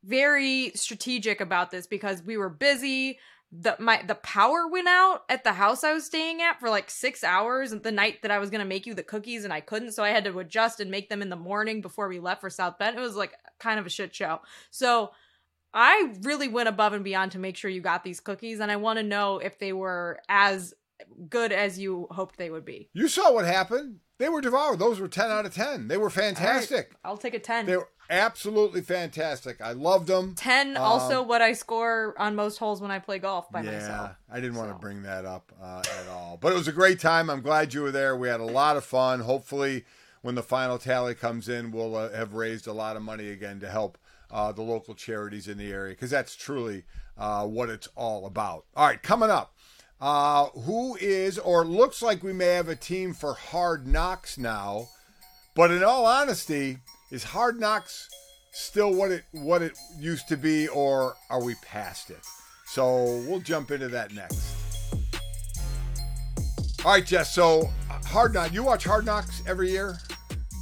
very 0.05 0.71
strategic 0.75 1.40
about 1.40 1.71
this 1.71 1.87
because 1.87 2.23
we 2.23 2.37
were 2.37 2.49
busy. 2.51 3.18
The 3.51 3.77
my 3.79 4.03
the 4.07 4.14
power 4.14 4.68
went 4.68 4.88
out 4.88 5.23
at 5.31 5.42
the 5.42 5.55
house 5.55 5.83
I 5.83 5.94
was 5.94 6.05
staying 6.05 6.42
at 6.42 6.61
for 6.61 6.68
like 6.68 6.90
six 6.90 7.25
hours 7.25 7.71
the 7.71 7.90
night 7.92 8.21
that 8.21 8.31
I 8.31 8.38
was 8.38 8.51
gonna 8.51 8.66
make 8.66 8.85
you 8.87 8.92
the 8.92 9.03
cookies 9.03 9.44
and 9.44 9.53
I 9.55 9.61
couldn't, 9.62 9.92
so 9.92 10.05
I 10.05 10.11
had 10.11 10.25
to 10.25 10.38
adjust 10.38 10.81
and 10.81 10.90
make 10.90 11.09
them 11.09 11.23
in 11.23 11.31
the 11.31 11.37
morning 11.37 11.81
before 11.81 12.09
we 12.09 12.21
left 12.21 12.42
for 12.42 12.51
South 12.51 12.79
Bend. 12.79 12.97
It 12.99 13.01
was 13.01 13.16
like 13.16 13.33
kind 13.59 13.81
of 13.81 13.87
a 13.87 13.90
shit 13.90 14.14
show. 14.14 14.40
So 14.71 15.12
I 15.74 16.14
really 16.22 16.48
went 16.48 16.68
above 16.68 16.92
and 16.92 17.04
beyond 17.04 17.33
to 17.33 17.38
make 17.38 17.57
sure 17.57 17.70
you 17.70 17.81
got 17.81 18.04
these 18.04 18.20
cookies, 18.20 18.61
and 18.61 18.70
I 18.70 18.76
want 18.76 18.98
to 18.98 19.02
know 19.02 19.38
if 19.38 19.59
they 19.59 19.72
were 19.72 20.20
as 20.28 20.74
good 21.28 21.52
as 21.52 21.78
you 21.78 22.07
hoped 22.11 22.37
they 22.37 22.50
would 22.50 22.64
be. 22.64 22.88
You 22.92 23.09
saw 23.09 23.33
what 23.33 23.44
happened. 23.44 24.00
They 24.18 24.28
were 24.28 24.40
devoured. 24.40 24.81
Those 24.81 24.98
were 24.98 25.09
10 25.09 25.31
out 25.31 25.46
of 25.46 25.54
10. 25.54 25.88
They 25.88 25.96
were 25.96 26.11
fantastic. 26.11 26.92
I'll 27.04 27.16
take 27.16 27.35
a 27.35 27.38
10. 27.38 27.66
They 27.66 27.76
were 27.76 27.88
absolutely 28.11 28.81
fantastic. 28.81 29.61
I 29.61 29.72
loved 29.72 30.09
them. 30.09 30.35
10 30.35 30.76
Um, 30.76 30.83
also 30.83 31.22
what 31.22 31.40
I 31.40 31.52
score 31.52 32.14
on 32.18 32.35
most 32.35 32.59
holes 32.59 32.81
when 32.81 32.90
I 32.90 32.98
play 32.98 33.20
golf 33.20 33.50
by 33.52 33.62
yeah, 33.62 33.72
myself. 33.72 34.11
I 34.28 34.40
didn't 34.40 34.57
want 34.57 34.70
to 34.70 34.78
bring 34.78 35.02
that 35.02 35.24
up 35.24 35.52
uh, 35.62 35.83
at 36.00 36.09
all. 36.09 36.37
But 36.40 36.52
it 36.52 36.57
was 36.57 36.66
a 36.66 36.72
great 36.72 36.98
time. 36.98 37.31
I'm 37.31 37.42
glad 37.42 37.74
you 37.74 37.83
were 37.83 37.92
there. 37.92 38.16
We 38.16 38.28
had 38.28 38.40
a 38.40 38.44
lot 38.44 38.76
of 38.76 38.85
fun. 38.85 39.20
Hopefully, 39.20 39.85
when 40.22 40.35
the 40.35 40.42
final 40.42 40.78
tally 40.78 41.14
comes 41.14 41.48
in, 41.48 41.70
we'll 41.70 41.94
uh, 41.94 42.11
have 42.11 42.35
raised 42.35 42.66
a 42.66 42.72
lot 42.72 42.96
of 42.96 43.02
money 43.02 43.28
again 43.28 43.61
to 43.61 43.70
help 43.70 43.98
uh, 44.31 44.53
the 44.53 44.62
local 44.62 44.95
charities 44.95 45.49
in 45.49 45.59
the 45.59 45.73
area 45.73 45.95
because 45.95 46.11
that's 46.11 46.37
truly 46.37 46.85
uh, 47.17 47.47
what 47.47 47.69
it's 47.69 47.88
all 47.95 48.27
about. 48.27 48.64
All 48.77 48.87
right, 48.87 49.03
coming 49.03 49.31
up. 49.31 49.55
Uh, 50.01 50.47
who 50.51 50.97
is 51.01 51.41
or 51.41 51.64
looks 51.64 52.03
like 52.03 52.23
we 52.23 52.33
may 52.33 52.47
have 52.55 52.69
a 52.69 52.77
team 52.77 53.12
for 53.12 53.35
hard 53.35 53.85
knocks 53.85 54.38
now 54.38 54.87
but 55.59 55.73
in 55.73 55.83
all 55.83 56.07
honesty 56.07 56.79
is 57.11 57.25
hard 57.25 57.59
knocks 57.59 58.09
still 58.53 58.95
what 58.95 59.11
it 59.11 59.25
what 59.33 59.61
it 59.61 59.77
used 59.99 60.29
to 60.29 60.37
be 60.37 60.69
or 60.69 61.17
are 61.31 61.43
we 61.43 61.57
past 61.57 62.11
it 62.11 62.25
so 62.64 63.21
we'll 63.27 63.41
jump 63.41 63.73
into 63.73 63.88
that 63.88 64.12
next 64.14 64.55
all 66.85 66.93
right 66.93 67.05
jess 67.05 67.35
so 67.35 67.69
hard 68.07 68.33
knock 68.33 68.53
you 68.53 68.62
watch 68.62 68.85
hard 68.85 69.05
knocks 69.05 69.43
every 69.49 69.69
year 69.69 69.99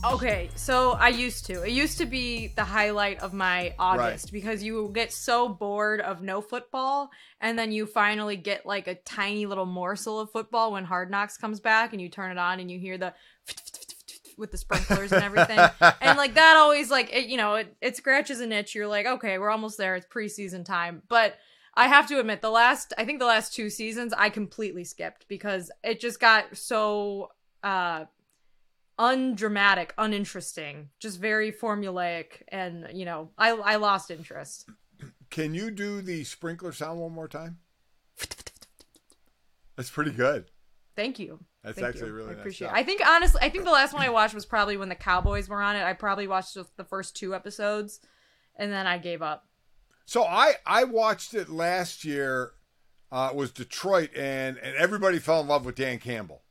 Okay, 0.04 0.50
so 0.54 0.92
I 0.92 1.08
used 1.08 1.46
to. 1.46 1.62
It 1.62 1.72
used 1.72 1.98
to 1.98 2.06
be 2.06 2.48
the 2.54 2.64
highlight 2.64 3.20
of 3.22 3.32
my 3.32 3.74
August 3.78 4.30
because 4.32 4.62
you 4.62 4.90
get 4.94 5.12
so 5.12 5.48
bored 5.48 6.00
of 6.00 6.22
no 6.22 6.40
football, 6.40 7.10
and 7.40 7.58
then 7.58 7.72
you 7.72 7.86
finally 7.86 8.36
get 8.36 8.64
like 8.64 8.86
a 8.86 8.94
tiny 8.94 9.46
little 9.46 9.66
morsel 9.66 10.20
of 10.20 10.30
football 10.30 10.72
when 10.72 10.84
Hard 10.84 11.10
Knocks 11.10 11.36
comes 11.36 11.60
back, 11.60 11.92
and 11.92 12.00
you 12.00 12.08
turn 12.08 12.30
it 12.30 12.38
on 12.38 12.60
and 12.60 12.70
you 12.70 12.78
hear 12.78 12.98
the 12.98 13.14
with 14.38 14.52
the 14.52 14.58
sprinklers 14.58 15.12
and 15.12 15.24
everything, 15.24 15.58
and 16.00 16.16
like 16.16 16.34
that 16.34 16.56
always 16.56 16.90
like 16.90 17.12
it, 17.12 17.26
you 17.26 17.36
know 17.36 17.56
it, 17.56 17.74
it 17.80 17.96
scratches 17.96 18.40
an 18.40 18.52
itch. 18.52 18.74
You're 18.74 18.86
like, 18.86 19.06
okay, 19.06 19.38
we're 19.38 19.50
almost 19.50 19.76
there. 19.78 19.96
It's 19.96 20.06
preseason 20.06 20.64
time, 20.64 21.02
but. 21.08 21.36
I 21.78 21.88
have 21.88 22.08
to 22.08 22.18
admit, 22.18 22.40
the 22.40 22.48
last, 22.48 22.94
I 22.96 23.04
think 23.04 23.18
the 23.18 23.26
last 23.26 23.52
two 23.52 23.68
seasons, 23.68 24.14
I 24.16 24.30
completely 24.30 24.82
skipped 24.82 25.28
because 25.28 25.70
it 25.84 26.00
just 26.00 26.18
got 26.18 26.56
so 26.56 27.32
uh 27.62 28.06
undramatic, 28.98 29.92
uninteresting, 29.98 30.88
just 30.98 31.20
very 31.20 31.52
formulaic, 31.52 32.42
and 32.48 32.88
you 32.92 33.04
know, 33.04 33.30
I 33.36 33.50
I 33.50 33.76
lost 33.76 34.10
interest. 34.10 34.68
can 35.30 35.54
you 35.54 35.70
do 35.70 36.00
the 36.02 36.24
sprinkler 36.24 36.72
sound 36.72 37.00
one 37.00 37.12
more 37.12 37.28
time 37.28 37.58
that's 39.76 39.90
pretty 39.90 40.12
good 40.12 40.46
Thank 40.96 41.18
you. 41.18 41.38
That's 41.62 41.78
Thank 41.78 41.88
actually 41.88 42.08
you. 42.08 42.14
really 42.14 42.30
I 42.30 42.38
appreciate. 42.38 42.68
it. 42.68 42.72
I 42.74 42.82
think 42.82 43.06
honestly, 43.06 43.40
I 43.42 43.50
think 43.50 43.64
the 43.64 43.70
last 43.70 43.92
one 43.92 44.02
I 44.02 44.08
watched 44.08 44.34
was 44.34 44.46
probably 44.46 44.78
when 44.78 44.88
the 44.88 44.94
Cowboys 44.94 45.46
were 45.48 45.60
on 45.60 45.76
it. 45.76 45.82
I 45.82 45.92
probably 45.92 46.26
watched 46.26 46.56
the 46.76 46.84
first 46.84 47.14
two 47.14 47.34
episodes, 47.34 48.00
and 48.56 48.72
then 48.72 48.86
I 48.86 48.96
gave 48.96 49.20
up. 49.20 49.44
So 50.06 50.24
I 50.24 50.54
I 50.64 50.84
watched 50.84 51.34
it 51.34 51.50
last 51.50 52.02
year. 52.04 52.52
Uh, 53.12 53.28
it 53.30 53.36
was 53.36 53.50
Detroit, 53.50 54.08
and 54.16 54.56
and 54.56 54.74
everybody 54.76 55.18
fell 55.18 55.42
in 55.42 55.48
love 55.48 55.66
with 55.66 55.74
Dan 55.74 55.98
Campbell. 55.98 56.42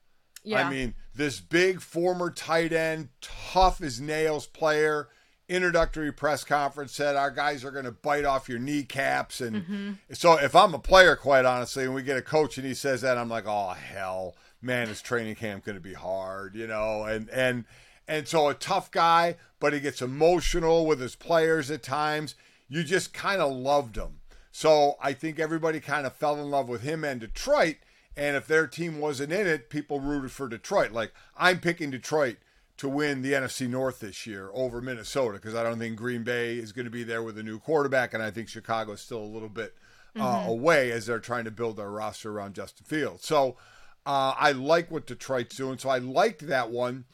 Yeah. 0.46 0.66
I 0.66 0.70
mean, 0.70 0.94
this 1.14 1.40
big 1.40 1.82
former 1.82 2.30
tight 2.32 2.72
end, 2.74 3.10
tough 3.22 3.82
as 3.82 4.00
nails 4.00 4.46
player. 4.48 5.10
Introductory 5.48 6.12
press 6.12 6.44
conference 6.44 6.92
said 6.92 7.16
our 7.16 7.30
guys 7.30 7.64
are 7.64 7.70
going 7.70 7.86
to 7.86 7.92
bite 7.92 8.26
off 8.26 8.50
your 8.50 8.58
kneecaps, 8.58 9.42
and 9.42 9.56
Mm-hmm. 9.58 9.92
so 10.14 10.34
if 10.40 10.56
I'm 10.56 10.74
a 10.74 10.80
player, 10.80 11.16
quite 11.16 11.46
honestly, 11.46 11.84
and 11.84 11.94
we 11.94 12.02
get 12.02 12.18
a 12.18 12.22
coach 12.24 12.58
and 12.58 12.66
he 12.66 12.74
says 12.74 13.02
that, 13.02 13.18
I'm 13.20 13.30
like, 13.30 13.46
oh 13.46 13.70
hell, 13.74 14.36
man, 14.60 14.90
is 14.90 15.04
training 15.04 15.36
camp 15.36 15.64
going 15.64 15.76
to 15.78 15.82
be 15.82 15.94
hard, 15.94 16.56
you 16.56 16.66
know? 16.66 17.04
And 17.04 17.30
and 17.30 17.66
and 18.08 18.28
so 18.28 18.50
a 18.50 18.56
tough 18.56 18.90
guy, 18.90 19.36
but 19.60 19.72
he 19.74 19.80
gets 19.80 20.02
emotional 20.02 20.88
with 20.88 21.00
his 21.00 21.16
players 21.16 21.70
at 21.70 21.84
times. 21.84 22.34
You 22.68 22.84
just 22.84 23.14
kind 23.14 23.40
of 23.40 23.52
loved 23.56 23.98
him. 23.98 24.22
So 24.52 24.96
I 25.00 25.14
think 25.14 25.40
everybody 25.40 25.80
kind 25.80 26.08
of 26.08 26.16
fell 26.16 26.38
in 26.42 26.50
love 26.50 26.68
with 26.70 26.82
him 26.82 27.04
and 27.04 27.20
Detroit. 27.22 27.76
And 28.18 28.36
if 28.36 28.48
their 28.48 28.68
team 28.68 29.00
wasn't 29.00 29.34
in 29.34 29.46
it, 29.46 29.70
people 29.70 30.00
rooted 30.00 30.32
for 30.32 30.48
Detroit. 30.48 30.92
Like 30.92 31.14
I'm 31.38 31.60
picking 31.60 31.92
Detroit 31.92 32.38
to 32.78 32.90
win 32.90 33.22
the 33.22 33.34
NFC 33.34 33.70
North 33.70 34.00
this 34.00 34.26
year 34.28 34.50
over 34.54 34.82
Minnesota 34.82 35.34
because 35.34 35.56
I 35.56 35.64
don't 35.64 35.80
think 35.80 35.96
Green 35.96 36.24
Bay 36.24 36.58
is 36.58 36.72
going 36.72 36.86
to 36.86 36.92
be 36.92 37.04
there 37.04 37.24
with 37.24 37.38
a 37.38 37.44
new 37.44 37.60
quarterback, 37.60 38.14
and 38.14 38.22
I 38.22 38.32
think 38.32 38.50
Chicago 38.50 38.94
is 38.94 39.02
still 39.02 39.22
a 39.22 39.24
little 39.24 39.50
bit 39.50 39.76
uh, 40.20 40.46
away 40.48 40.92
as 40.92 41.06
they're 41.06 41.20
trying 41.20 41.44
to 41.46 41.52
build 41.52 41.78
their 41.78 41.90
roster 41.90 42.32
around 42.32 42.56
Justin 42.56 42.86
Fields. 42.86 43.26
So 43.26 43.58
uh, 44.06 44.34
I 44.38 44.52
like 44.54 44.92
what 44.92 45.08
Detroit's 45.08 45.56
doing. 45.58 45.78
So 45.78 45.90
I 45.90 45.98
liked 45.98 46.48
that 46.48 46.70
one. 46.70 47.06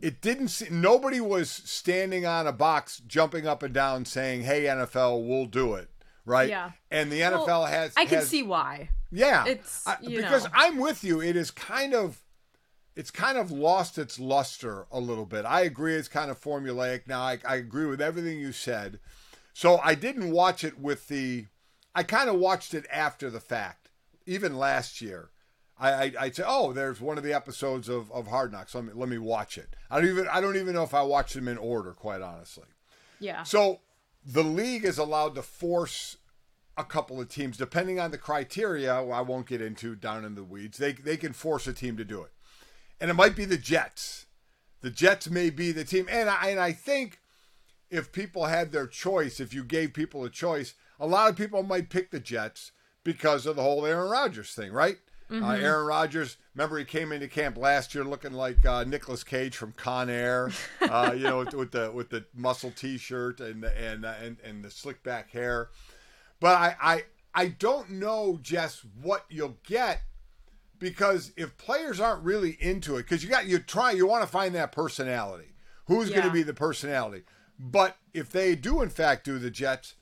It 0.00 0.20
didn't 0.20 0.48
see 0.48 0.66
nobody 0.70 1.20
was 1.20 1.50
standing 1.50 2.26
on 2.26 2.46
a 2.46 2.52
box, 2.52 3.00
jumping 3.06 3.46
up 3.46 3.62
and 3.62 3.72
down, 3.72 4.04
saying, 4.04 4.42
"Hey 4.42 4.64
NFL, 4.64 5.26
we'll 5.26 5.46
do 5.46 5.74
it." 5.74 5.88
Right? 6.26 6.48
Yeah. 6.50 6.72
And 6.90 7.10
the 7.10 7.20
NFL 7.20 7.46
Well, 7.46 7.64
has. 7.66 7.94
I 7.96 8.04
can 8.04 8.18
has- 8.18 8.28
see 8.28 8.42
why. 8.42 8.90
Yeah, 9.10 9.44
It's, 9.46 9.86
I- 9.86 9.96
because 10.00 10.44
know. 10.44 10.50
I'm 10.54 10.78
with 10.78 11.04
you. 11.04 11.20
It 11.20 11.36
is 11.36 11.50
kind 11.50 11.94
of, 11.94 12.22
it's 12.94 13.10
kind 13.10 13.36
of 13.38 13.50
lost 13.50 13.98
its 13.98 14.18
luster 14.18 14.86
a 14.90 15.00
little 15.00 15.26
bit. 15.26 15.44
I 15.44 15.62
agree. 15.62 15.94
It's 15.94 16.08
kind 16.08 16.30
of 16.30 16.40
formulaic 16.40 17.06
now. 17.06 17.20
I, 17.20 17.38
I 17.46 17.56
agree 17.56 17.86
with 17.86 18.00
everything 18.00 18.38
you 18.38 18.52
said. 18.52 18.98
So 19.52 19.78
I 19.82 19.94
didn't 19.94 20.30
watch 20.30 20.64
it 20.64 20.78
with 20.78 21.08
the. 21.08 21.46
I 21.94 22.02
kind 22.02 22.28
of 22.28 22.36
watched 22.36 22.74
it 22.74 22.84
after 22.92 23.30
the 23.30 23.40
fact. 23.40 23.88
Even 24.26 24.58
last 24.58 25.00
year, 25.00 25.30
I, 25.78 25.92
I 25.92 26.12
I'd 26.20 26.36
say, 26.36 26.42
oh, 26.46 26.72
there's 26.72 27.00
one 27.00 27.16
of 27.16 27.24
the 27.24 27.32
episodes 27.32 27.88
of, 27.88 28.10
of 28.12 28.26
Hard 28.26 28.52
Knocks. 28.52 28.74
Let 28.74 28.84
me 28.84 28.92
let 28.94 29.08
me 29.08 29.18
watch 29.18 29.56
it. 29.56 29.74
I 29.90 30.00
don't 30.00 30.10
even 30.10 30.28
I 30.28 30.40
don't 30.40 30.56
even 30.56 30.74
know 30.74 30.82
if 30.82 30.94
I 30.94 31.02
watched 31.02 31.34
them 31.34 31.48
in 31.48 31.58
order. 31.58 31.92
Quite 31.92 32.22
honestly. 32.22 32.64
Yeah. 33.20 33.44
So 33.44 33.80
the 34.24 34.42
league 34.42 34.84
is 34.84 34.98
allowed 34.98 35.34
to 35.36 35.42
force 35.42 36.16
a 36.76 36.84
couple 36.84 37.20
of 37.20 37.28
teams, 37.28 37.56
depending 37.56 37.98
on 37.98 38.10
the 38.10 38.18
criteria. 38.18 38.94
I 38.94 39.20
won't 39.20 39.46
get 39.46 39.62
into 39.62 39.94
down 39.94 40.24
in 40.24 40.34
the 40.34 40.44
weeds. 40.44 40.78
They 40.78 40.92
they 40.92 41.16
can 41.16 41.32
force 41.32 41.66
a 41.66 41.72
team 41.72 41.96
to 41.96 42.04
do 42.04 42.22
it, 42.22 42.32
and 43.00 43.10
it 43.10 43.14
might 43.14 43.36
be 43.36 43.44
the 43.44 43.58
Jets. 43.58 44.26
The 44.82 44.90
Jets 44.90 45.28
may 45.28 45.50
be 45.50 45.72
the 45.72 45.84
team, 45.84 46.06
and 46.10 46.28
I, 46.28 46.48
and 46.48 46.60
I 46.60 46.72
think 46.72 47.20
if 47.90 48.12
people 48.12 48.46
had 48.46 48.72
their 48.72 48.86
choice, 48.86 49.40
if 49.40 49.54
you 49.54 49.64
gave 49.64 49.94
people 49.94 50.24
a 50.24 50.30
choice, 50.30 50.74
a 51.00 51.06
lot 51.06 51.30
of 51.30 51.36
people 51.36 51.62
might 51.62 51.90
pick 51.90 52.10
the 52.10 52.20
Jets 52.20 52.72
because 53.02 53.46
of 53.46 53.56
the 53.56 53.62
whole 53.62 53.86
Aaron 53.86 54.10
Rodgers 54.10 54.52
thing, 54.52 54.72
right? 54.72 54.98
Uh, 55.42 55.58
Aaron 55.60 55.86
Rodgers, 55.86 56.36
remember 56.54 56.78
he 56.78 56.84
came 56.84 57.10
into 57.10 57.26
camp 57.26 57.58
last 57.58 57.94
year 57.94 58.04
looking 58.04 58.32
like 58.32 58.64
uh, 58.64 58.84
Nicolas 58.84 59.24
Cage 59.24 59.56
from 59.56 59.72
Con 59.72 60.08
Air, 60.08 60.52
uh, 60.82 61.12
you 61.16 61.24
know, 61.24 61.38
with, 61.38 61.54
with 61.54 61.72
the 61.72 61.90
with 61.90 62.10
the 62.10 62.24
muscle 62.32 62.70
T-shirt 62.70 63.40
and 63.40 63.64
and 63.64 64.04
uh, 64.04 64.14
and 64.22 64.36
and 64.44 64.64
the 64.64 64.70
slick 64.70 65.02
back 65.02 65.30
hair. 65.30 65.70
But 66.40 66.56
I 66.56 66.76
I 66.80 67.04
I 67.34 67.48
don't 67.48 67.90
know 67.90 68.38
just 68.40 68.82
what 69.00 69.24
you'll 69.28 69.58
get 69.66 70.02
because 70.78 71.32
if 71.36 71.56
players 71.56 72.00
aren't 72.00 72.22
really 72.22 72.56
into 72.60 72.96
it, 72.96 73.02
because 73.02 73.22
you 73.22 73.30
got 73.30 73.46
you 73.46 73.58
try 73.58 73.92
you 73.92 74.06
want 74.06 74.22
to 74.22 74.30
find 74.30 74.54
that 74.54 74.72
personality. 74.72 75.52
Who's 75.86 76.10
going 76.10 76.24
to 76.24 76.30
be 76.30 76.42
the 76.42 76.52
personality? 76.52 77.22
But 77.58 77.96
if 78.12 78.30
they 78.30 78.56
do 78.56 78.82
in 78.82 78.90
fact 78.90 79.24
do 79.24 79.38
the 79.38 79.50
Jets, 79.50 79.94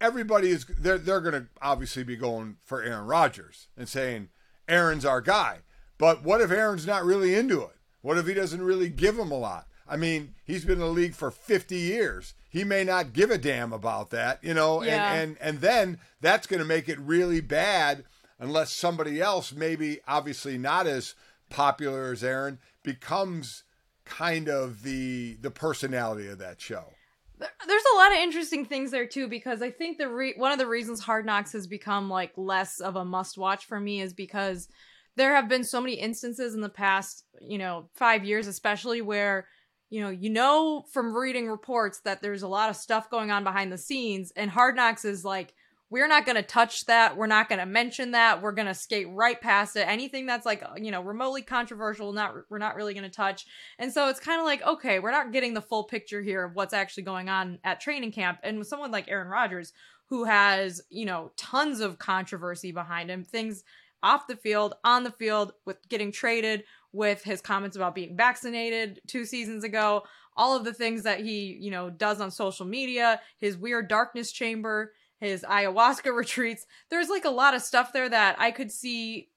everybody 0.00 0.50
is 0.50 0.64
they're 0.66 0.98
they're 0.98 1.20
going 1.20 1.34
to 1.34 1.46
obviously 1.60 2.04
be 2.04 2.16
going 2.16 2.56
for 2.62 2.82
Aaron 2.82 3.06
Rodgers 3.06 3.68
and 3.76 3.88
saying 3.88 4.28
Aaron's 4.68 5.04
our 5.04 5.20
guy. 5.20 5.60
But 5.98 6.22
what 6.22 6.40
if 6.40 6.50
Aaron's 6.50 6.86
not 6.86 7.04
really 7.04 7.34
into 7.34 7.62
it? 7.62 7.76
What 8.02 8.18
if 8.18 8.26
he 8.26 8.34
doesn't 8.34 8.62
really 8.62 8.88
give 8.88 9.18
him 9.18 9.30
a 9.30 9.38
lot? 9.38 9.66
I 9.88 9.96
mean, 9.96 10.34
he's 10.44 10.64
been 10.64 10.74
in 10.74 10.80
the 10.80 10.86
league 10.86 11.14
for 11.14 11.30
50 11.30 11.76
years. 11.76 12.34
He 12.48 12.64
may 12.64 12.84
not 12.84 13.12
give 13.12 13.30
a 13.30 13.38
damn 13.38 13.72
about 13.72 14.10
that, 14.10 14.42
you 14.42 14.54
know, 14.54 14.82
Yeah. 14.82 15.12
and, 15.14 15.30
and 15.30 15.38
and 15.40 15.60
then 15.60 15.98
that's 16.20 16.46
going 16.46 16.60
to 16.60 16.66
make 16.66 16.88
it 16.88 16.98
really 16.98 17.40
bad 17.40 18.04
unless 18.38 18.72
somebody 18.72 19.20
else, 19.20 19.52
maybe 19.52 20.00
obviously 20.08 20.58
not 20.58 20.86
as 20.86 21.14
popular 21.50 22.12
as 22.12 22.24
Aaron, 22.24 22.58
becomes 22.82 23.62
kind 24.04 24.48
of 24.48 24.82
the 24.82 25.36
the 25.40 25.50
personality 25.50 26.28
of 26.28 26.38
that 26.38 26.60
show. 26.60 26.92
There's 27.38 27.82
a 27.92 27.96
lot 27.96 28.12
of 28.12 28.18
interesting 28.18 28.64
things 28.64 28.90
there 28.90 29.06
too 29.06 29.28
because 29.28 29.60
I 29.60 29.70
think 29.70 29.98
the 29.98 30.08
re- 30.08 30.34
one 30.36 30.52
of 30.52 30.58
the 30.58 30.66
reasons 30.66 31.00
Hard 31.00 31.26
Knocks 31.26 31.52
has 31.52 31.66
become 31.66 32.08
like 32.08 32.32
less 32.36 32.80
of 32.80 32.96
a 32.96 33.04
must 33.04 33.36
watch 33.36 33.66
for 33.66 33.78
me 33.78 34.00
is 34.00 34.14
because 34.14 34.68
there 35.16 35.34
have 35.34 35.48
been 35.48 35.64
so 35.64 35.80
many 35.80 35.94
instances 35.94 36.54
in 36.54 36.60
the 36.62 36.68
past, 36.70 37.24
you 37.40 37.58
know, 37.58 37.88
5 37.94 38.24
years 38.24 38.46
especially 38.46 39.02
where 39.02 39.46
you 39.90 40.00
know, 40.00 40.10
you 40.10 40.30
know 40.30 40.84
from 40.92 41.14
reading 41.14 41.48
reports 41.48 42.00
that 42.00 42.22
there's 42.22 42.42
a 42.42 42.48
lot 42.48 42.70
of 42.70 42.76
stuff 42.76 43.10
going 43.10 43.30
on 43.30 43.44
behind 43.44 43.72
the 43.72 43.78
scenes 43.78 44.32
and 44.36 44.50
Hard 44.50 44.76
Knocks 44.76 45.04
is 45.04 45.24
like 45.24 45.54
we're 45.88 46.08
not 46.08 46.26
going 46.26 46.36
to 46.36 46.42
touch 46.42 46.84
that. 46.86 47.16
We're 47.16 47.28
not 47.28 47.48
going 47.48 47.60
to 47.60 47.66
mention 47.66 48.10
that. 48.10 48.42
We're 48.42 48.52
going 48.52 48.66
to 48.66 48.74
skate 48.74 49.06
right 49.10 49.40
past 49.40 49.76
it. 49.76 49.86
Anything 49.86 50.26
that's 50.26 50.44
like, 50.44 50.62
uh, 50.62 50.74
you 50.76 50.90
know, 50.90 51.00
remotely 51.00 51.42
controversial, 51.42 52.12
not 52.12 52.34
we're 52.50 52.58
not 52.58 52.74
really 52.74 52.92
going 52.92 53.08
to 53.08 53.10
touch. 53.10 53.46
And 53.78 53.92
so 53.92 54.08
it's 54.08 54.18
kind 54.18 54.40
of 54.40 54.46
like, 54.46 54.62
okay, 54.66 54.98
we're 54.98 55.12
not 55.12 55.32
getting 55.32 55.54
the 55.54 55.62
full 55.62 55.84
picture 55.84 56.22
here 56.22 56.44
of 56.44 56.56
what's 56.56 56.74
actually 56.74 57.04
going 57.04 57.28
on 57.28 57.60
at 57.62 57.80
training 57.80 58.10
camp. 58.10 58.38
And 58.42 58.58
with 58.58 58.66
someone 58.66 58.90
like 58.90 59.08
Aaron 59.08 59.28
Rodgers, 59.28 59.72
who 60.06 60.24
has, 60.24 60.80
you 60.90 61.06
know, 61.06 61.30
tons 61.36 61.80
of 61.80 61.98
controversy 61.98 62.72
behind 62.72 63.08
him, 63.08 63.22
things 63.22 63.62
off 64.02 64.26
the 64.26 64.36
field, 64.36 64.74
on 64.84 65.04
the 65.04 65.10
field, 65.12 65.52
with 65.64 65.88
getting 65.88 66.12
traded, 66.12 66.64
with 66.96 67.22
his 67.22 67.40
comments 67.40 67.76
about 67.76 67.94
being 67.94 68.16
vaccinated 68.16 69.00
two 69.06 69.24
seasons 69.24 69.62
ago, 69.62 70.02
all 70.36 70.56
of 70.56 70.64
the 70.64 70.72
things 70.72 71.02
that 71.02 71.20
he, 71.20 71.56
you 71.60 71.70
know, 71.70 71.90
does 71.90 72.20
on 72.20 72.30
social 72.30 72.66
media, 72.66 73.20
his 73.38 73.56
weird 73.56 73.88
darkness 73.88 74.32
chamber, 74.32 74.92
his 75.20 75.42
ayahuasca 75.42 76.12
retreats. 76.16 76.66
There's 76.90 77.08
like 77.08 77.24
a 77.24 77.30
lot 77.30 77.54
of 77.54 77.62
stuff 77.62 77.92
there 77.92 78.08
that 78.08 78.36
I 78.38 78.50
could 78.50 78.72
see 78.72 79.28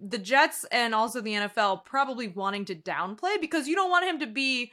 the 0.00 0.18
Jets 0.18 0.64
and 0.70 0.94
also 0.94 1.20
the 1.20 1.34
NFL 1.34 1.84
probably 1.84 2.28
wanting 2.28 2.64
to 2.66 2.74
downplay 2.74 3.40
because 3.40 3.66
you 3.66 3.74
don't 3.74 3.90
want 3.90 4.06
him 4.06 4.20
to 4.20 4.26
be 4.26 4.72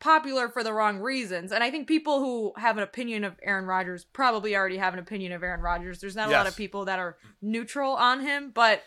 popular 0.00 0.48
for 0.48 0.64
the 0.64 0.72
wrong 0.72 0.98
reasons. 0.98 1.52
And 1.52 1.62
I 1.62 1.70
think 1.70 1.86
people 1.86 2.18
who 2.20 2.52
have 2.56 2.76
an 2.76 2.82
opinion 2.82 3.22
of 3.22 3.36
Aaron 3.42 3.66
Rodgers 3.66 4.04
probably 4.04 4.56
already 4.56 4.78
have 4.78 4.94
an 4.94 4.98
opinion 4.98 5.32
of 5.32 5.42
Aaron 5.42 5.60
Rodgers. 5.60 6.00
There's 6.00 6.16
not 6.16 6.28
a 6.28 6.32
lot 6.32 6.46
of 6.46 6.56
people 6.56 6.86
that 6.86 6.98
are 6.98 7.16
neutral 7.40 7.92
on 7.92 8.20
him, 8.20 8.50
but 8.52 8.82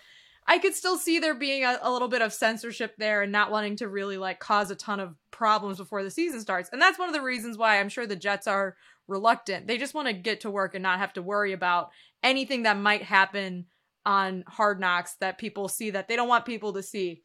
I 0.47 0.59
could 0.59 0.75
still 0.75 0.97
see 0.97 1.19
there 1.19 1.33
being 1.33 1.63
a, 1.63 1.79
a 1.81 1.91
little 1.91 2.07
bit 2.07 2.21
of 2.21 2.31
censorship 2.33 2.95
there 2.97 3.23
and 3.23 3.31
not 3.31 3.51
wanting 3.51 3.77
to 3.77 3.87
really 3.87 4.17
like 4.17 4.39
cause 4.39 4.69
a 4.69 4.75
ton 4.75 4.99
of 4.99 5.15
problems 5.31 5.77
before 5.77 6.03
the 6.03 6.11
season 6.11 6.39
starts. 6.39 6.69
And 6.71 6.81
that's 6.81 6.99
one 6.99 7.09
of 7.09 7.15
the 7.15 7.21
reasons 7.21 7.57
why 7.57 7.79
I'm 7.79 7.89
sure 7.89 8.05
the 8.05 8.15
Jets 8.15 8.47
are 8.47 8.75
reluctant. 9.07 9.67
They 9.67 9.77
just 9.77 9.93
want 9.93 10.07
to 10.07 10.13
get 10.13 10.41
to 10.41 10.51
work 10.51 10.75
and 10.75 10.83
not 10.83 10.99
have 10.99 11.13
to 11.13 11.21
worry 11.21 11.53
about 11.53 11.89
anything 12.23 12.63
that 12.63 12.77
might 12.77 13.03
happen 13.03 13.65
on 14.05 14.43
Hard 14.47 14.79
Knocks 14.79 15.15
that 15.15 15.39
people 15.39 15.67
see 15.67 15.89
that 15.91 16.07
they 16.07 16.15
don't 16.15 16.27
want 16.27 16.45
people 16.45 16.73
to 16.73 16.83
see. 16.83 17.23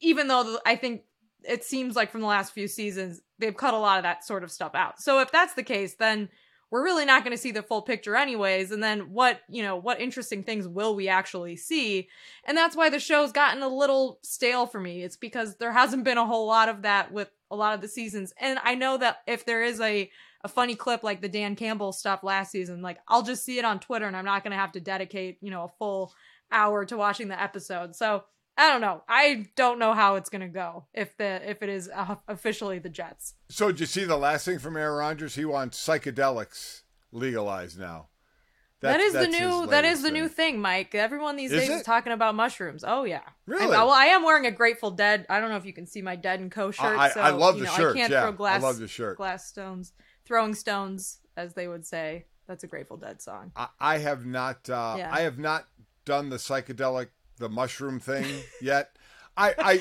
Even 0.00 0.28
though 0.28 0.42
the- 0.44 0.62
I 0.64 0.76
think 0.76 1.02
it 1.44 1.64
seems 1.64 1.94
like 1.94 2.10
from 2.10 2.20
the 2.20 2.26
last 2.26 2.52
few 2.52 2.68
seasons 2.68 3.20
they've 3.38 3.56
cut 3.56 3.74
a 3.74 3.78
lot 3.78 3.98
of 3.98 4.04
that 4.04 4.24
sort 4.24 4.44
of 4.44 4.52
stuff 4.52 4.74
out. 4.74 5.00
So 5.00 5.20
if 5.20 5.30
that's 5.30 5.54
the 5.54 5.62
case, 5.62 5.96
then 5.96 6.28
we're 6.72 6.82
really 6.82 7.04
not 7.04 7.22
going 7.22 7.36
to 7.36 7.40
see 7.40 7.52
the 7.52 7.62
full 7.62 7.82
picture 7.82 8.16
anyways 8.16 8.72
and 8.72 8.82
then 8.82 9.12
what 9.12 9.42
you 9.48 9.62
know 9.62 9.76
what 9.76 10.00
interesting 10.00 10.42
things 10.42 10.66
will 10.66 10.96
we 10.96 11.08
actually 11.08 11.54
see? 11.54 12.08
And 12.44 12.56
that's 12.56 12.74
why 12.74 12.90
the 12.90 12.98
show's 12.98 13.30
gotten 13.30 13.62
a 13.62 13.68
little 13.68 14.18
stale 14.22 14.66
for 14.66 14.80
me. 14.80 15.04
It's 15.04 15.16
because 15.16 15.56
there 15.56 15.72
hasn't 15.72 16.02
been 16.02 16.18
a 16.18 16.26
whole 16.26 16.48
lot 16.48 16.68
of 16.68 16.82
that 16.82 17.12
with 17.12 17.30
a 17.50 17.56
lot 17.56 17.74
of 17.74 17.80
the 17.80 17.88
seasons. 17.88 18.32
And 18.40 18.58
i 18.64 18.74
know 18.74 18.98
that 18.98 19.18
if 19.28 19.44
there 19.44 19.62
is 19.62 19.80
a 19.80 20.10
a 20.44 20.48
funny 20.48 20.74
clip 20.74 21.04
like 21.04 21.22
the 21.22 21.28
dan 21.28 21.54
campbell 21.54 21.92
stuff 21.92 22.24
last 22.24 22.50
season 22.50 22.82
like 22.82 22.98
i'll 23.06 23.22
just 23.22 23.44
see 23.44 23.60
it 23.60 23.64
on 23.64 23.78
twitter 23.78 24.06
and 24.06 24.16
i'm 24.16 24.24
not 24.24 24.42
going 24.42 24.50
to 24.50 24.56
have 24.56 24.72
to 24.72 24.80
dedicate 24.80 25.38
you 25.40 25.52
know 25.52 25.62
a 25.62 25.68
full 25.78 26.12
hour 26.52 26.84
to 26.84 26.96
watching 26.96 27.28
the 27.28 27.42
episode. 27.42 27.96
So 27.96 28.24
i 28.58 28.68
don't 28.70 28.80
know 28.80 29.02
i 29.08 29.46
don't 29.56 29.78
know 29.78 29.92
how 29.94 30.16
it's 30.16 30.28
going 30.30 30.40
to 30.42 30.48
go 30.48 30.84
if 30.94 31.16
the 31.16 31.48
if 31.48 31.62
it 31.62 31.68
is 31.68 31.88
uh, 31.94 32.16
officially 32.28 32.78
the 32.78 32.88
jets 32.88 33.34
So 33.48 33.68
did 33.68 33.80
you 33.80 33.86
see 33.86 34.04
the 34.04 34.16
last 34.16 34.44
thing 34.44 34.58
from 34.58 34.76
Aaron 34.76 34.98
Rodgers? 34.98 35.34
He 35.34 35.44
wants 35.44 35.78
psychedelics 35.86 36.82
legalized 37.12 37.78
now. 37.78 38.08
That 38.80 38.98
That's- 38.98 39.12
the 39.12 39.28
new 39.28 39.66
that 39.68 39.84
is 39.84 40.02
the 40.02 40.10
new 40.10 40.26
thing. 40.26 40.54
thing, 40.54 40.60
Mike. 40.60 40.92
Everyone 40.94 41.36
these 41.36 41.52
Is 41.52 41.60
days 41.68 41.70
is 41.78 41.82
talking 41.84 42.12
about 42.12 42.34
mushrooms. 42.34 42.82
Oh 42.86 43.04
yeah. 43.04 43.20
Really? 43.46 43.66
I, 43.66 43.68
well, 43.68 43.90
I 43.90 44.06
am 44.06 44.24
wearing 44.24 44.46
a 44.46 44.50
Grateful 44.50 44.90
Dead. 44.90 45.24
I 45.30 45.38
don't 45.38 45.50
know 45.50 45.56
if 45.56 45.64
you 45.64 45.72
can 45.72 45.86
see 45.86 46.02
my 46.02 46.16
Dead 46.16 46.40
and 46.40 46.50
Co 46.50 46.72
shirt. 46.72 46.98
I- 46.98 47.10
so, 47.10 47.20
I 47.20 47.30
love 47.30 47.54
you 47.58 47.60
the 47.62 47.66
know, 47.68 47.76
shirts, 47.76 47.94
I 47.94 47.98
can't 47.98 48.10
yeah. 48.12 48.20
throw 48.22 48.30
I 48.30 48.36
glass. 48.36 48.62
love 48.62 48.78
the 48.80 48.88
shirt. 48.88 49.16
Glass 49.18 49.46
stones, 49.46 49.92
throwing 50.24 50.54
stones 50.54 51.20
as 51.36 51.54
they 51.54 51.68
would 51.68 51.86
say. 51.86 52.26
That's 52.48 52.64
a 52.64 52.66
Grateful 52.66 52.96
Dead 52.96 53.22
song. 53.22 53.52
I, 53.54 53.68
I 53.78 53.98
have 53.98 54.26
not. 54.26 54.68
Uh, 54.68 54.96
Yeah. 54.98 55.10
I 55.14 55.20
have 55.20 55.38
not 55.38 55.68
done 56.04 56.28
the 56.30 56.36
psychedelic, 56.38 57.06
the 57.42 57.48
mushroom 57.50 58.00
thing 58.00 58.24
yet. 58.62 58.96
I, 59.36 59.54
I, 59.58 59.72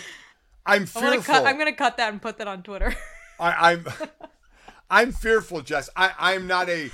I'm 0.65 0.81
I'm 0.81 0.85
fearful. 0.85 1.09
gonna 1.11 1.23
cut. 1.23 1.45
I'm 1.45 1.57
gonna 1.57 1.73
cut 1.73 1.97
that 1.97 2.11
and 2.11 2.21
put 2.21 2.37
that 2.39 2.47
on 2.47 2.63
Twitter. 2.63 2.93
I, 3.39 3.71
I'm, 3.71 3.85
I'm 4.89 5.11
fearful, 5.13 5.61
Jess. 5.61 5.89
I, 5.95 6.11
I'm 6.19 6.47
not 6.47 6.69
a. 6.69 6.91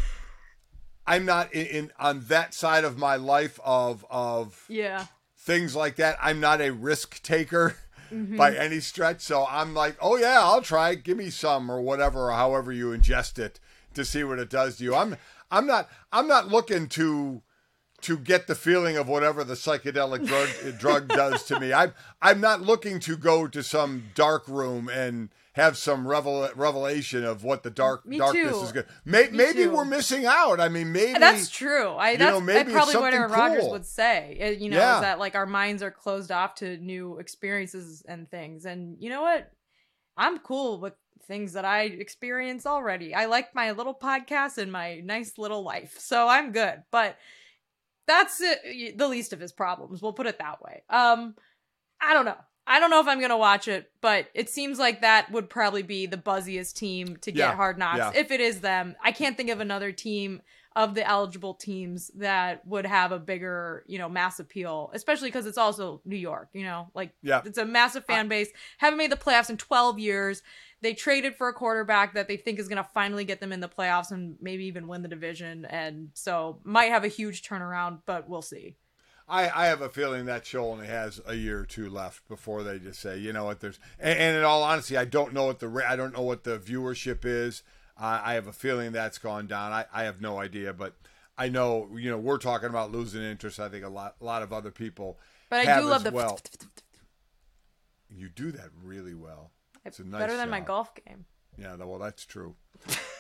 I'm 1.08 1.26
not 1.26 1.54
in, 1.54 1.66
in 1.68 1.92
on 2.00 2.20
that 2.28 2.54
side 2.54 2.84
of 2.84 2.98
my 2.98 3.16
life 3.16 3.60
of 3.64 4.06
of 4.10 4.64
yeah. 4.68 5.06
things 5.38 5.76
like 5.76 5.96
that. 5.96 6.18
I'm 6.22 6.40
not 6.40 6.62
a 6.62 6.72
risk 6.72 7.22
taker 7.24 7.76
Mm-hmm. 8.10 8.38
by 8.38 8.56
any 8.56 8.80
stretch. 8.80 9.20
So 9.20 9.46
I'm 9.50 9.74
like, 9.74 9.98
oh 10.00 10.16
yeah, 10.16 10.40
I'll 10.42 10.62
try. 10.62 10.92
it. 10.92 11.04
Give 11.04 11.18
me 11.18 11.30
some 11.30 11.70
or 11.70 11.82
whatever, 11.82 12.30
or 12.30 12.32
however 12.32 12.72
you 12.72 12.92
ingest 12.92 13.38
it 13.38 13.60
to 13.96 14.06
see 14.06 14.24
what 14.24 14.40
it 14.40 14.50
does 14.50 14.78
to 14.78 14.86
you. 14.86 14.96
I'm 14.96 15.18
I'm 15.52 15.68
not 15.68 15.90
I'm 16.14 16.26
not 16.26 16.48
looking 16.48 16.88
to 16.88 17.42
to 18.02 18.18
get 18.18 18.48
the 18.48 18.56
feeling 18.56 18.96
of 18.98 19.08
whatever 19.08 19.44
the 19.44 19.56
psychedelic 19.56 20.26
drug 20.28 20.78
drug 20.80 21.08
does 21.10 21.44
to 21.46 21.60
me. 21.60 21.74
I'm 21.74 21.94
I'm 22.22 22.40
not 22.40 22.62
looking 22.62 23.00
to 23.02 23.18
go 23.18 23.48
to 23.48 23.64
some 23.64 24.06
dark 24.16 24.48
room 24.48 24.88
and 24.90 25.30
have 25.54 25.76
some 25.76 26.08
revel, 26.08 26.48
revelation 26.56 27.26
of 27.26 27.44
what 27.44 27.64
the 27.64 27.72
dark 27.72 28.06
Me 28.06 28.20
darkness 28.20 28.52
too. 28.52 28.64
is 28.64 28.72
good. 28.72 28.86
May, 29.06 29.24
Me 29.24 29.38
maybe 29.38 29.64
too. 29.64 29.72
we're 29.72 29.86
missing 29.86 30.24
out. 30.28 30.60
I 30.60 30.70
mean, 30.70 30.92
maybe 30.92 31.18
That's 31.18 31.50
true. 31.50 31.88
I 31.94 32.12
you 32.12 32.18
that's 32.20 32.32
know, 32.32 32.40
maybe 32.40 32.72
probably 32.72 32.96
what 32.96 33.12
Aaron 33.16 33.30
something 33.30 33.44
Rodgers 33.44 33.62
cool. 33.64 33.72
would 33.72 33.86
say. 33.88 34.38
Eh, 34.40 34.50
you 34.52 34.70
know, 34.70 34.78
Yeah. 34.78 34.96
is 34.98 35.02
that 35.02 35.18
like 35.18 35.34
our 35.34 35.48
minds 35.48 35.82
are 35.82 35.90
closed 35.90 36.32
off 36.32 36.54
to 36.56 36.78
new 36.78 37.18
experiences 37.18 38.04
and 38.08 38.30
things. 38.30 38.66
And 38.68 38.98
you 39.00 39.10
know 39.10 39.22
what? 39.24 39.52
I'm 40.16 40.38
cool 40.38 40.80
with 40.80 40.94
things 41.28 41.54
that 41.54 41.66
I 41.66 41.86
experience 41.86 42.68
already. 42.68 43.16
I 43.16 43.26
like 43.26 43.56
my 43.56 43.72
little 43.72 43.96
podcast 43.96 44.60
and 44.60 44.72
my 44.72 45.00
nice 45.00 45.40
little 45.40 45.64
life, 45.64 45.96
so 46.00 46.28
I'm 46.28 46.52
good. 46.52 46.84
But 46.92 47.18
that's 48.08 48.38
the 48.40 49.08
least 49.08 49.34
of 49.34 49.40
his 49.40 49.52
problems. 49.52 50.02
We'll 50.02 50.14
put 50.14 50.28
it 50.28 50.40
that 50.40 50.62
way. 50.62 50.84
Um, 50.90 51.36
I 52.02 52.14
don't 52.14 52.26
know. 52.26 52.38
I 52.70 52.80
don't 52.80 52.90
know 52.90 53.00
if 53.00 53.08
I'm 53.08 53.22
gonna 53.22 53.38
watch 53.38 53.68
it, 53.68 53.90
but 54.02 54.28
it 54.34 54.50
seems 54.50 54.78
like 54.78 55.02
that 55.02 55.32
would 55.32 55.50
probably 55.50 55.84
be 55.84 56.06
the 56.06 56.18
buzziest 56.18 56.76
team 56.76 57.16
to 57.18 57.32
get 57.32 57.40
Yeah, 57.50 57.56
Hard 57.56 57.78
Knocks 57.78 57.98
yeah. 57.98 58.12
if 58.14 58.30
it 58.32 58.42
is 58.42 58.60
them. 58.62 58.96
I 59.04 59.12
can't 59.14 59.38
think 59.38 59.50
of 59.50 59.60
another 59.62 59.92
team 59.92 60.42
of 60.76 60.94
the 60.94 61.08
eligible 61.08 61.56
teams 61.56 62.12
that 62.16 62.66
would 62.68 62.86
have 62.86 63.12
a 63.12 63.18
bigger, 63.18 63.84
you 63.88 63.98
know, 63.98 64.08
mass 64.08 64.40
appeal, 64.40 64.92
especially 64.94 65.30
because 65.30 65.48
it's 65.48 65.58
also 65.58 66.02
New 66.06 66.18
York. 66.18 66.50
You 66.54 66.66
know, 66.66 66.92
like 66.94 67.14
Yeah. 67.24 67.42
it's 67.46 67.58
a 67.58 67.66
massive 67.66 68.06
fan 68.06 68.28
base. 68.28 68.50
Haven't 68.78 68.98
made 69.00 69.12
the 69.12 69.16
playoffs 69.18 69.50
in 69.50 69.58
12 69.58 69.98
years. 69.98 70.44
They 70.82 70.94
traded 70.94 71.36
for 71.36 71.48
a 71.48 71.54
quarterback 71.54 72.14
that 72.14 72.28
they 72.28 72.38
think 72.38 72.60
is 72.60 72.68
going 72.68 72.84
to 72.84 72.90
finally 72.94 73.26
get 73.26 73.40
them 73.40 73.52
in 73.52 73.62
the 73.62 73.68
playoffs 73.68 74.12
and 74.12 74.38
maybe 74.40 74.66
even 74.66 74.88
win 74.88 75.02
the 75.02 75.08
division, 75.08 75.66
and 75.66 76.10
so 76.14 76.60
might 76.64 76.92
have 76.92 77.04
a 77.04 77.08
huge 77.08 77.42
turnaround, 77.42 78.00
but 78.06 78.30
we'll 78.30 78.42
see. 78.42 78.76
I, 79.30 79.50
I 79.50 79.68
have 79.68 79.82
a 79.82 79.90
feeling 79.90 80.26
that 80.26 80.46
show 80.46 80.72
only 80.72 80.88
has 80.88 81.20
a 81.26 81.36
year 81.36 81.60
or 81.60 81.66
two 81.66 81.90
left 81.90 82.28
before 82.30 82.64
they 82.64 82.80
just 82.80 83.02
say, 83.02 83.18
you 83.18 83.34
know 83.34 83.44
what, 83.44 83.60
there's, 83.60 83.78
and, 84.00 84.18
and 84.18 84.38
in 84.38 84.44
all 84.44 84.64
honesty, 84.64 84.96
I 84.96 85.04
don't 85.06 85.34
know 85.34 85.46
what 85.46 85.60
the 85.60 85.86
I 85.88 85.96
don't 85.96 86.16
know 86.16 86.22
what 86.22 86.44
the 86.44 86.58
viewership 86.58 87.26
is. 87.26 87.64
Uh, 88.00 88.22
I 88.24 88.36
have 88.36 88.48
a 88.48 88.54
feeling 88.54 88.92
that's 88.92 89.18
gone 89.18 89.48
down. 89.48 89.74
I, 89.74 89.86
I 89.94 90.04
have 90.04 90.22
no 90.22 90.40
idea, 90.40 90.72
but 90.72 90.96
I 91.38 91.50
know 91.50 91.90
you 91.96 92.10
know 92.10 92.18
we're 92.18 92.38
talking 92.38 92.70
about 92.70 92.92
losing 92.92 93.22
interest. 93.22 93.60
I 93.60 93.68
think 93.68 93.84
a 93.84 93.90
lot 93.90 94.16
a 94.22 94.24
lot 94.24 94.44
of 94.44 94.54
other 94.54 94.72
people, 94.72 95.20
But 95.50 95.68
I 95.68 95.82
do 95.82 95.88
love 95.88 96.04
the 96.04 96.12
well. 96.12 96.40
You 98.10 98.30
do 98.30 98.54
that 98.54 98.70
really 98.82 99.14
well. 99.14 99.52
It's 99.88 100.00
nice 100.00 100.20
better 100.20 100.38
than 100.38 100.50
my 100.50 100.60
golf 100.60 100.94
game. 100.96 101.26
Yeah, 101.58 101.76
well, 101.76 102.00
that's 102.00 102.26
true. 102.26 102.56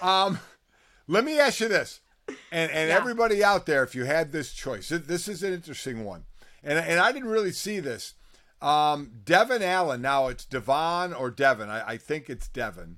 um, 0.01 0.39
let 1.07 1.23
me 1.23 1.39
ask 1.39 1.59
you 1.59 1.67
this, 1.67 2.01
and 2.51 2.71
and 2.71 2.89
Yeah. 2.89 2.95
everybody 2.95 3.43
out 3.43 3.65
there, 3.65 3.83
if 3.83 3.95
you 3.95 4.05
had 4.05 4.31
this 4.31 4.53
choice, 4.53 4.89
this 4.89 5.27
is 5.27 5.43
an 5.43 5.53
interesting 5.53 6.03
one, 6.05 6.25
and 6.63 6.77
and 6.77 6.99
I 6.99 7.11
didn't 7.11 7.29
really 7.29 7.51
see 7.51 7.79
this. 7.79 8.13
Um, 8.61 9.11
Devon 9.23 9.61
Allen. 9.61 10.01
Now 10.01 10.27
it's 10.27 10.43
Devon 10.45 11.13
or 11.13 11.29
Devon. 11.29 11.69
I, 11.69 11.89
I 11.89 11.97
think 11.97 12.29
it's 12.29 12.47
Devon. 12.47 12.97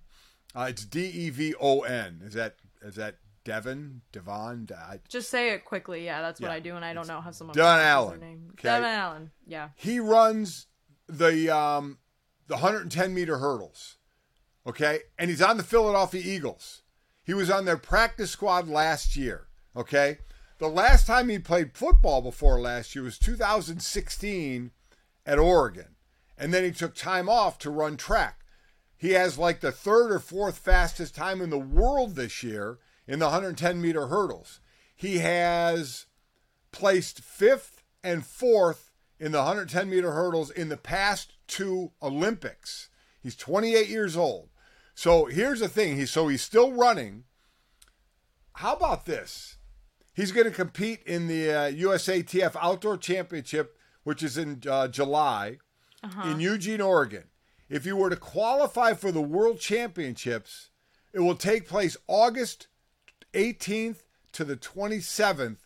Uh, 0.56 0.68
it's 0.70 0.86
D 0.86 1.06
E 1.06 1.30
V 1.30 1.54
O 1.60 1.82
N. 1.82 2.22
Is 2.26 2.34
that 2.34 2.56
is 2.82 2.96
that 2.96 3.18
Devon? 3.44 4.02
Devon? 4.12 4.68
I, 4.74 5.00
Just 5.10 5.30
say 5.30 5.52
it 5.52 5.66
quickly. 5.66 6.06
Yeah, 6.06 6.22
that's 6.22 6.40
what 6.40 6.48
Yeah, 6.50 6.54
I 6.56 6.60
do, 6.60 6.76
and 6.76 6.84
I 6.86 6.94
don't 6.94 7.08
know 7.08 7.20
how 7.22 7.32
someone 7.32 7.56
Devon 7.56 7.80
Allen, 7.82 8.20
name. 8.20 8.48
okay? 8.54 8.70
Devon 8.70 8.90
Allen. 8.90 9.32
Yeah. 9.46 9.70
he 9.76 10.00
runs 10.00 10.68
the 11.08 11.54
um 11.56 11.98
the 12.50 12.56
110 12.56 13.14
meter 13.14 13.38
hurdles. 13.38 13.96
Okay? 14.68 15.00
And 15.18 15.30
he's 15.30 15.42
on 15.42 15.58
the 15.58 15.64
Philadelphia 15.64 16.22
Eagles. 16.26 16.82
He 17.24 17.34
was 17.34 17.50
on 17.50 17.66
their 17.66 17.78
practice 17.78 18.32
squad 18.32 18.68
last 18.68 19.16
year. 19.16 19.48
Okay? 19.76 20.18
The 20.58 20.68
last 20.68 21.08
time 21.08 21.30
he 21.30 21.40
played 21.40 21.74
football 21.74 22.22
before 22.22 22.60
last 22.60 22.94
year 22.94 23.06
was 23.06 23.18
2016 23.18 24.72
at 25.26 25.40
Oregon. 25.40 25.96
And 26.38 26.54
then 26.54 26.64
he 26.64 26.72
took 26.72 26.96
time 26.96 27.30
off 27.30 27.58
to 27.60 27.70
run 27.70 27.96
track. 27.96 28.42
He 28.98 29.12
has 29.12 29.38
like 29.38 29.62
the 29.62 29.72
third 29.72 30.12
or 30.12 30.20
fourth 30.20 30.58
fastest 30.58 31.16
time 31.16 31.40
in 31.40 31.52
the 31.52 31.58
world 31.58 32.16
this 32.16 32.44
year 32.44 32.80
in 33.08 33.20
the 33.20 33.26
110 33.26 33.82
meter 33.82 34.08
hurdles. 34.08 34.60
He 34.96 35.20
has 35.20 36.08
placed 36.72 37.22
fifth 37.22 37.84
and 38.04 38.26
fourth 38.26 38.92
in 39.20 39.32
the 39.32 39.38
110 39.40 39.90
meter 39.90 40.12
hurdles 40.12 40.50
in 40.50 40.70
the 40.70 40.78
past 40.78 41.34
two 41.50 41.92
Olympics. 42.02 42.88
He's 43.22 43.36
28 43.36 43.90
years 43.90 44.16
old. 44.16 44.50
So 44.96 45.26
here's 45.26 45.60
the 45.60 45.68
thing. 45.68 45.98
He's 45.98 46.12
so 46.12 46.30
he's 46.30 46.42
still 46.42 46.72
running. 46.72 47.26
How 48.54 48.76
about 48.76 49.06
this? 49.06 49.58
He's 50.14 50.32
going 50.32 50.48
to 50.48 50.52
compete 50.52 51.02
in 51.04 51.28
the 51.28 51.52
uh, 51.52 51.72
USATF 51.72 52.56
Outdoor 52.62 52.98
Championship, 52.98 53.78
which 54.04 54.22
is 54.22 54.38
in 54.38 54.62
uh, 54.70 54.88
July 54.90 55.60
in 56.26 56.40
Eugene, 56.40 56.82
Oregon. 56.82 57.26
If 57.70 57.86
you 57.86 57.96
were 57.96 58.10
to 58.10 58.16
qualify 58.16 58.94
for 58.94 59.12
the 59.12 59.22
World 59.22 59.60
Championships, 59.60 60.70
it 61.14 61.20
will 61.20 61.36
take 61.36 61.68
place 61.68 61.98
August 62.08 62.68
18th 63.34 64.04
to 64.34 64.44
the 64.44 64.56
27th 64.56 65.58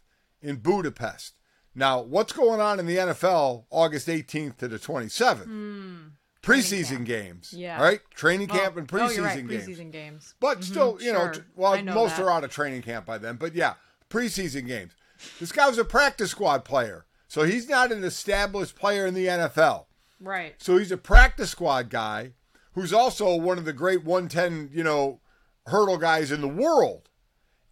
in 0.42 0.58
Budapest. 0.58 1.34
Now, 1.76 2.02
what's 2.02 2.34
going 2.34 2.62
on 2.62 2.80
in 2.80 2.86
the 2.86 2.98
NFL 2.98 3.66
August 3.70 4.08
18th 4.08 4.58
to 4.58 4.68
the 4.68 4.78
27th? 4.78 5.46
Hmm. 5.46 5.96
Preseason 6.44 7.06
games. 7.06 7.54
Yeah. 7.56 7.78
All 7.78 7.84
right? 7.84 8.02
Training 8.14 8.50
Oh, 8.52 8.58
camp 8.58 8.76
and 8.78 8.88
preseason 8.88 9.24
right. 9.24 9.48
games. 9.48 9.66
Preseason 9.66 9.92
games. 9.92 10.36
But 10.42 10.60
mm-hmm. 10.60 10.72
still, 10.72 10.98
you 11.00 11.14
know, 11.14 11.26
sure. 11.26 11.34
t- 11.34 11.42
well, 11.56 11.82
know 11.82 11.94
most 11.94 12.18
that. 12.18 12.26
are 12.26 12.32
out 12.32 12.44
of 12.44 12.52
training 12.52 12.82
camp 12.82 13.06
by 13.06 13.18
then. 13.18 13.38
But 13.38 13.56
yeah, 13.56 13.76
preseason 14.10 14.68
games. 14.68 14.92
This 15.40 15.54
guy 15.54 15.68
was 15.68 15.78
a 15.78 15.86
practice 15.86 16.32
squad 16.32 16.66
player. 16.66 17.06
So 17.30 17.44
he's 17.44 17.70
not 17.70 17.92
an 17.92 18.04
established 18.04 18.76
player 18.76 19.08
in 19.08 19.14
the 19.14 19.26
NFL. 19.26 19.86
Right. 20.20 20.56
So 20.58 20.78
he's 20.78 20.92
a 20.92 20.98
practice 20.98 21.50
squad 21.50 21.90
guy 21.90 22.34
who's 22.74 22.94
also 22.94 23.36
one 23.36 23.58
of 23.58 23.66
the 23.66 23.74
great 23.74 24.04
110, 24.04 24.70
you 24.74 24.84
know, 24.84 25.22
hurdle 25.68 25.98
guys 25.98 26.32
in 26.32 26.42
the 26.42 26.48
world. 26.48 27.10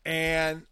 And 0.05 0.63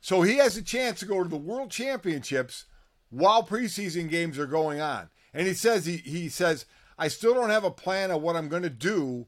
so 0.00 0.22
he 0.22 0.36
has 0.36 0.56
a 0.56 0.62
chance 0.62 1.00
to 1.00 1.06
go 1.06 1.22
to 1.22 1.28
the 1.28 1.36
world 1.36 1.70
championships 1.70 2.66
while 3.10 3.42
preseason 3.42 4.08
games 4.08 4.38
are 4.38 4.46
going 4.46 4.80
on. 4.80 5.10
And 5.34 5.46
he 5.46 5.54
says 5.54 5.86
he, 5.86 5.98
he 5.98 6.28
says, 6.28 6.66
I 6.98 7.08
still 7.08 7.34
don't 7.34 7.50
have 7.50 7.64
a 7.64 7.70
plan 7.70 8.10
of 8.10 8.22
what 8.22 8.36
I'm 8.36 8.48
going 8.48 8.62
to 8.62 8.70
do 8.70 9.26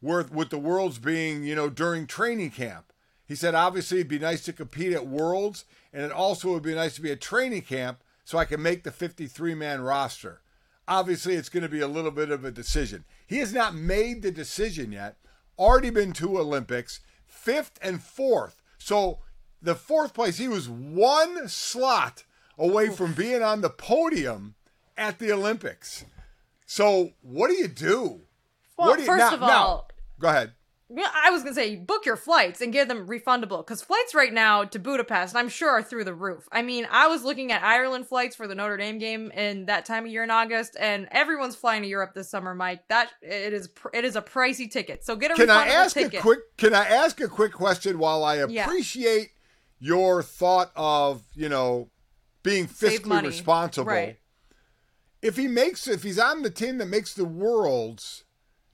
with, 0.00 0.32
with 0.32 0.50
the 0.50 0.58
worlds 0.58 0.98
being, 0.98 1.44
you 1.44 1.54
know, 1.54 1.68
during 1.68 2.06
training 2.06 2.50
camp. 2.50 2.92
He 3.26 3.34
said, 3.34 3.54
obviously, 3.54 3.98
it'd 3.98 4.08
be 4.08 4.18
nice 4.18 4.42
to 4.44 4.52
compete 4.52 4.92
at 4.92 5.06
Worlds, 5.06 5.64
and 5.92 6.02
it 6.02 6.12
also 6.12 6.52
would 6.52 6.62
be 6.62 6.74
nice 6.74 6.96
to 6.96 7.00
be 7.00 7.12
at 7.12 7.20
training 7.20 7.62
camp 7.62 8.02
so 8.24 8.36
I 8.36 8.44
can 8.44 8.60
make 8.60 8.82
the 8.82 8.90
53 8.90 9.54
man 9.54 9.80
roster. 9.80 10.42
Obviously, 10.86 11.34
it's 11.34 11.48
going 11.48 11.62
to 11.62 11.68
be 11.68 11.80
a 11.80 11.88
little 11.88 12.10
bit 12.10 12.30
of 12.30 12.44
a 12.44 12.50
decision. 12.50 13.04
He 13.26 13.38
has 13.38 13.52
not 13.52 13.74
made 13.74 14.22
the 14.22 14.32
decision 14.32 14.92
yet. 14.92 15.16
Already 15.58 15.90
been 15.90 16.12
to 16.14 16.38
Olympics, 16.38 17.00
fifth 17.24 17.78
and 17.80 18.02
fourth. 18.02 18.60
So 18.78 19.20
the 19.62 19.74
fourth 19.74 20.12
place, 20.14 20.38
he 20.38 20.48
was 20.48 20.68
one 20.68 21.48
slot 21.48 22.24
away 22.58 22.88
from 22.90 23.12
being 23.14 23.42
on 23.42 23.60
the 23.60 23.70
podium 23.70 24.54
at 24.96 25.18
the 25.18 25.32
Olympics. 25.32 26.04
So 26.66 27.10
what 27.22 27.48
do 27.48 27.54
you 27.54 27.68
do? 27.68 28.22
Well, 28.76 28.88
what 28.88 28.96
do 28.96 29.02
you, 29.02 29.06
first 29.06 29.18
now- 29.20 29.34
of 29.34 29.40
now- 29.40 29.48
all, 29.66 29.90
go 30.18 30.28
ahead. 30.28 30.52
I 30.94 31.30
was 31.30 31.42
gonna 31.42 31.54
say 31.54 31.76
book 31.76 32.04
your 32.04 32.16
flights 32.18 32.60
and 32.60 32.70
get 32.70 32.86
them 32.86 33.06
refundable 33.06 33.64
because 33.64 33.80
flights 33.80 34.14
right 34.14 34.30
now 34.30 34.64
to 34.64 34.78
Budapest, 34.78 35.34
I'm 35.34 35.48
sure, 35.48 35.70
are 35.70 35.82
through 35.82 36.04
the 36.04 36.12
roof. 36.12 36.46
I 36.52 36.60
mean, 36.60 36.86
I 36.90 37.06
was 37.06 37.24
looking 37.24 37.50
at 37.50 37.62
Ireland 37.62 38.08
flights 38.08 38.36
for 38.36 38.46
the 38.46 38.54
Notre 38.54 38.76
Dame 38.76 38.98
game 38.98 39.30
in 39.30 39.64
that 39.66 39.86
time 39.86 40.04
of 40.04 40.10
year 40.12 40.22
in 40.22 40.30
August, 40.30 40.76
and 40.78 41.08
everyone's 41.10 41.56
flying 41.56 41.80
to 41.80 41.88
Europe 41.88 42.12
this 42.14 42.28
summer. 42.28 42.54
Mike, 42.54 42.86
that 42.88 43.08
it 43.22 43.54
is 43.54 43.70
it 43.94 44.04
is 44.04 44.16
a 44.16 44.20
pricey 44.22 44.70
ticket. 44.70 45.02
So 45.02 45.16
get 45.16 45.30
a 45.30 45.34
Can 45.34 45.46
refundable 45.46 45.56
I 45.56 45.68
ask 45.68 45.94
ticket. 45.94 46.20
a 46.20 46.22
quick? 46.22 46.40
Can 46.58 46.74
I 46.74 46.84
ask 46.86 47.18
a 47.22 47.28
quick 47.28 47.54
question? 47.54 47.98
While 47.98 48.22
I 48.22 48.34
appreciate 48.36 49.30
your 49.84 50.22
thought 50.22 50.70
of 50.76 51.22
you 51.34 51.48
know 51.48 51.90
being 52.44 52.66
fiscally 52.68 53.22
responsible, 53.22 53.88
Right. 53.92 54.18
if 55.20 55.36
he 55.36 55.48
makes 55.48 55.86
if 55.88 56.02
he's 56.04 56.18
on 56.18 56.42
the 56.42 56.50
team 56.50 56.78
that 56.78 56.86
makes 56.86 57.12
the 57.14 57.24
worlds, 57.24 58.24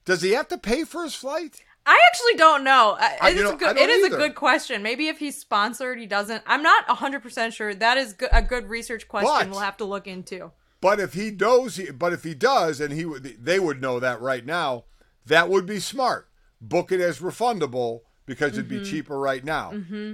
does 0.04 0.20
he 0.22 0.32
have 0.32 0.48
to 0.48 0.58
pay 0.58 0.84
for 0.84 1.02
his 1.04 1.14
flight? 1.14 1.60
I 1.86 1.98
actually 2.12 2.34
don't 2.34 2.64
know. 2.64 2.98
Uh, 3.00 3.08
I- 3.22 3.30
is 3.30 3.40
know, 3.42 3.52
a 3.54 3.56
good. 3.56 3.76
It 3.78 3.88
is 3.88 4.12
a 4.12 4.16
good 4.16 4.34
question. 4.34 4.82
Maybe 4.82 5.08
if 5.08 5.18
he's 5.18 5.38
sponsored, 5.38 5.98
he 5.98 6.04
doesn't. 6.06 6.42
I'm 6.46 6.62
not 6.62 6.86
100 6.86 7.22
percent 7.22 7.54
sure. 7.54 7.74
That 7.74 7.96
is 7.96 8.12
go- 8.12 8.28
a 8.30 8.42
good 8.42 8.68
research 8.68 9.08
question. 9.08 9.30
But- 9.32 9.50
we'll 9.50 9.60
have 9.60 9.78
to 9.78 9.84
look 9.86 10.06
into. 10.06 10.52
But 10.82 11.00
if 11.00 11.14
he 11.14 11.30
does, 11.32 11.74
he, 11.76 11.90
but 11.90 12.12
if 12.12 12.22
he 12.22 12.34
does, 12.34 12.80
and 12.80 12.92
he 12.92 13.04
would, 13.04 13.24
they 13.44 13.58
would 13.58 13.80
know 13.80 13.98
that 13.98 14.20
right 14.20 14.44
now. 14.46 14.84
That 15.26 15.48
would 15.48 15.66
be 15.66 15.80
smart. 15.80 16.28
Book 16.60 16.92
it 16.92 17.00
as 17.00 17.18
refundable 17.20 18.02
because 18.28 18.52
it'd 18.52 18.68
be 18.68 18.84
cheaper 18.84 19.18
right 19.18 19.42
now. 19.44 19.72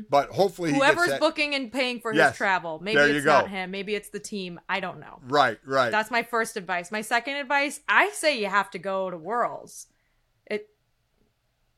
But 0.09 0.31
hopefully, 0.31 0.71
he 0.73 0.79
Mm-hmm. 0.79 0.85
Whoever's 0.99 1.19
booking 1.19 1.55
and 1.55 1.71
paying 1.71 2.01
for 2.01 2.15
Yes. 2.15 2.31
his 2.31 2.39
travel, 2.39 2.79
maybe 2.83 2.99
it's 3.01 3.25
go. 3.27 3.33
not 3.33 3.51
him. 3.51 3.71
Maybe 3.71 3.95
it's 3.95 4.09
the 4.09 4.21
team. 4.21 4.59
I 4.69 4.81
don't 4.81 5.01
know. 5.01 5.19
right, 5.29 5.59
right. 5.67 5.91
That's 5.91 6.11
my 6.11 6.23
first 6.23 6.57
advice. 6.57 6.91
My 6.91 7.03
second 7.03 7.35
advice, 7.37 7.81
I 7.87 8.09
say 8.11 8.39
you 8.41 8.47
have 8.47 8.71
to 8.71 8.79
go 8.79 9.11
to 9.11 9.19
Worlds. 9.19 9.89
It 10.47 10.71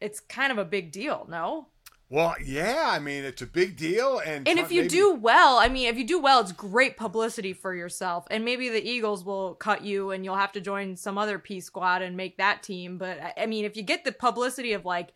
it's 0.00 0.20
kind 0.20 0.52
of 0.52 0.58
a 0.58 0.64
big 0.64 0.92
deal, 0.92 1.26
no? 1.28 1.68
well, 2.08 2.36
yeah. 2.44 2.84
I 2.92 3.00
mean, 3.00 3.24
it's 3.24 3.42
a 3.42 3.46
big 3.46 3.76
deal, 3.76 4.20
and 4.20 4.46
And 4.46 4.60
if 4.60 4.70
you 4.70 4.82
maybe- 4.82 4.90
do 4.90 5.14
well, 5.14 5.58
I 5.58 5.68
mean, 5.68 5.88
if 5.88 5.96
you 5.98 6.06
do 6.06 6.20
well, 6.20 6.40
it's 6.40 6.52
great 6.52 6.96
publicity 6.96 7.52
for 7.52 7.74
yourself. 7.74 8.26
And 8.30 8.44
maybe 8.44 8.68
the 8.68 8.80
Eagles 8.88 9.24
will 9.24 9.54
cut 9.56 9.82
you 9.82 10.12
and 10.12 10.24
you'll 10.24 10.36
have 10.36 10.52
to 10.52 10.60
join 10.60 10.96
some 10.96 11.18
other 11.18 11.40
P 11.40 11.58
squad 11.58 12.02
and 12.02 12.16
make 12.16 12.36
that 12.36 12.62
team. 12.62 12.96
But 12.98 13.18
I 13.36 13.46
mean, 13.46 13.64
if 13.64 13.76
you 13.76 13.82
get 13.82 14.04
the 14.04 14.12
publicity 14.12 14.72
of 14.72 14.84
like 14.84 15.14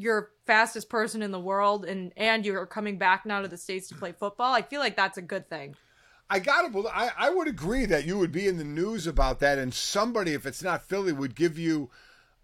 you're 0.00 0.30
fastest 0.46 0.88
person 0.88 1.22
in 1.22 1.30
the 1.30 1.40
world 1.40 1.84
and 1.84 2.12
and 2.16 2.44
you're 2.44 2.66
coming 2.66 2.98
back 2.98 3.24
now 3.26 3.40
to 3.40 3.48
the 3.48 3.56
states 3.56 3.88
to 3.88 3.94
play 3.94 4.12
football, 4.12 4.52
I 4.52 4.62
feel 4.62 4.80
like 4.80 4.96
that's 4.96 5.18
a 5.18 5.22
good 5.22 5.48
thing. 5.48 5.76
I 6.30 6.38
gotta 6.38 6.68
believe. 6.68 6.92
I, 6.94 7.10
I 7.18 7.30
would 7.30 7.48
agree 7.48 7.86
that 7.86 8.06
you 8.06 8.16
would 8.18 8.30
be 8.30 8.46
in 8.46 8.56
the 8.56 8.64
news 8.64 9.08
about 9.08 9.40
that, 9.40 9.58
and 9.58 9.74
somebody, 9.74 10.32
if 10.32 10.46
it's 10.46 10.62
not 10.62 10.84
Philly, 10.84 11.12
would 11.12 11.34
give 11.34 11.58
you 11.58 11.90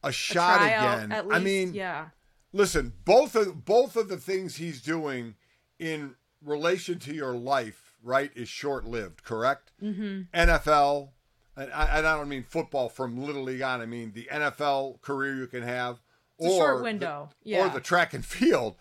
a 0.02 0.08
A 0.08 0.12
shot 0.12 0.58
tryout, 0.58 0.98
again. 0.98 1.12
At 1.12 1.28
least, 1.28 1.36
I 1.36 1.44
mean, 1.44 1.74
yeah. 1.74 2.06
listen, 2.52 2.92
both 3.04 3.36
of 3.36 3.64
both 3.64 3.96
of 3.96 4.08
the 4.08 4.16
things 4.16 4.56
he's 4.56 4.82
doing 4.82 5.36
in 5.78 6.16
relation 6.44 6.98
to 7.00 7.14
your 7.14 7.34
life, 7.34 7.94
right, 8.02 8.32
is 8.34 8.48
short 8.48 8.86
lived. 8.86 9.22
Correct? 9.22 9.70
Mm-hmm. 9.80 10.36
NFL, 10.36 11.10
and 11.56 11.72
I, 11.72 11.98
and 11.98 12.06
I 12.06 12.16
don't 12.16 12.28
mean 12.28 12.42
football 12.42 12.88
from 12.88 13.24
little 13.24 13.42
league 13.42 13.62
on. 13.62 13.80
I 13.80 13.86
mean 13.86 14.12
the 14.12 14.28
NFL 14.32 15.00
career 15.00 15.36
you 15.36 15.46
can 15.46 15.62
have, 15.62 16.00
It's 16.38 16.54
or 16.54 16.58
short 16.58 16.78
the- 16.78 16.82
window. 16.84 17.28
or 17.46 17.68
the 17.68 17.80
track 17.80 18.14
and 18.14 18.24
field 18.24 18.76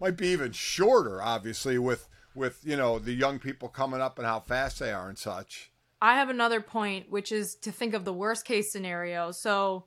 might 0.00 0.16
be 0.16 0.28
even 0.28 0.52
shorter. 0.52 1.22
Obviously, 1.22 1.78
with 1.78 2.08
with 2.34 2.60
you 2.64 2.76
know 2.76 2.98
the 2.98 3.12
young 3.12 3.38
people 3.38 3.68
coming 3.68 4.00
up 4.00 4.18
and 4.18 4.26
how 4.26 4.40
fast 4.40 4.78
they 4.78 4.92
are 4.92 5.08
and 5.08 5.18
such. 5.18 5.70
I 6.02 6.14
have 6.14 6.30
another 6.30 6.60
point, 6.62 7.10
which 7.10 7.30
is 7.30 7.54
to 7.56 7.72
think 7.72 7.92
of 7.92 8.04
the 8.04 8.12
worst 8.12 8.44
case 8.46 8.72
scenario. 8.72 9.32
So, 9.32 9.84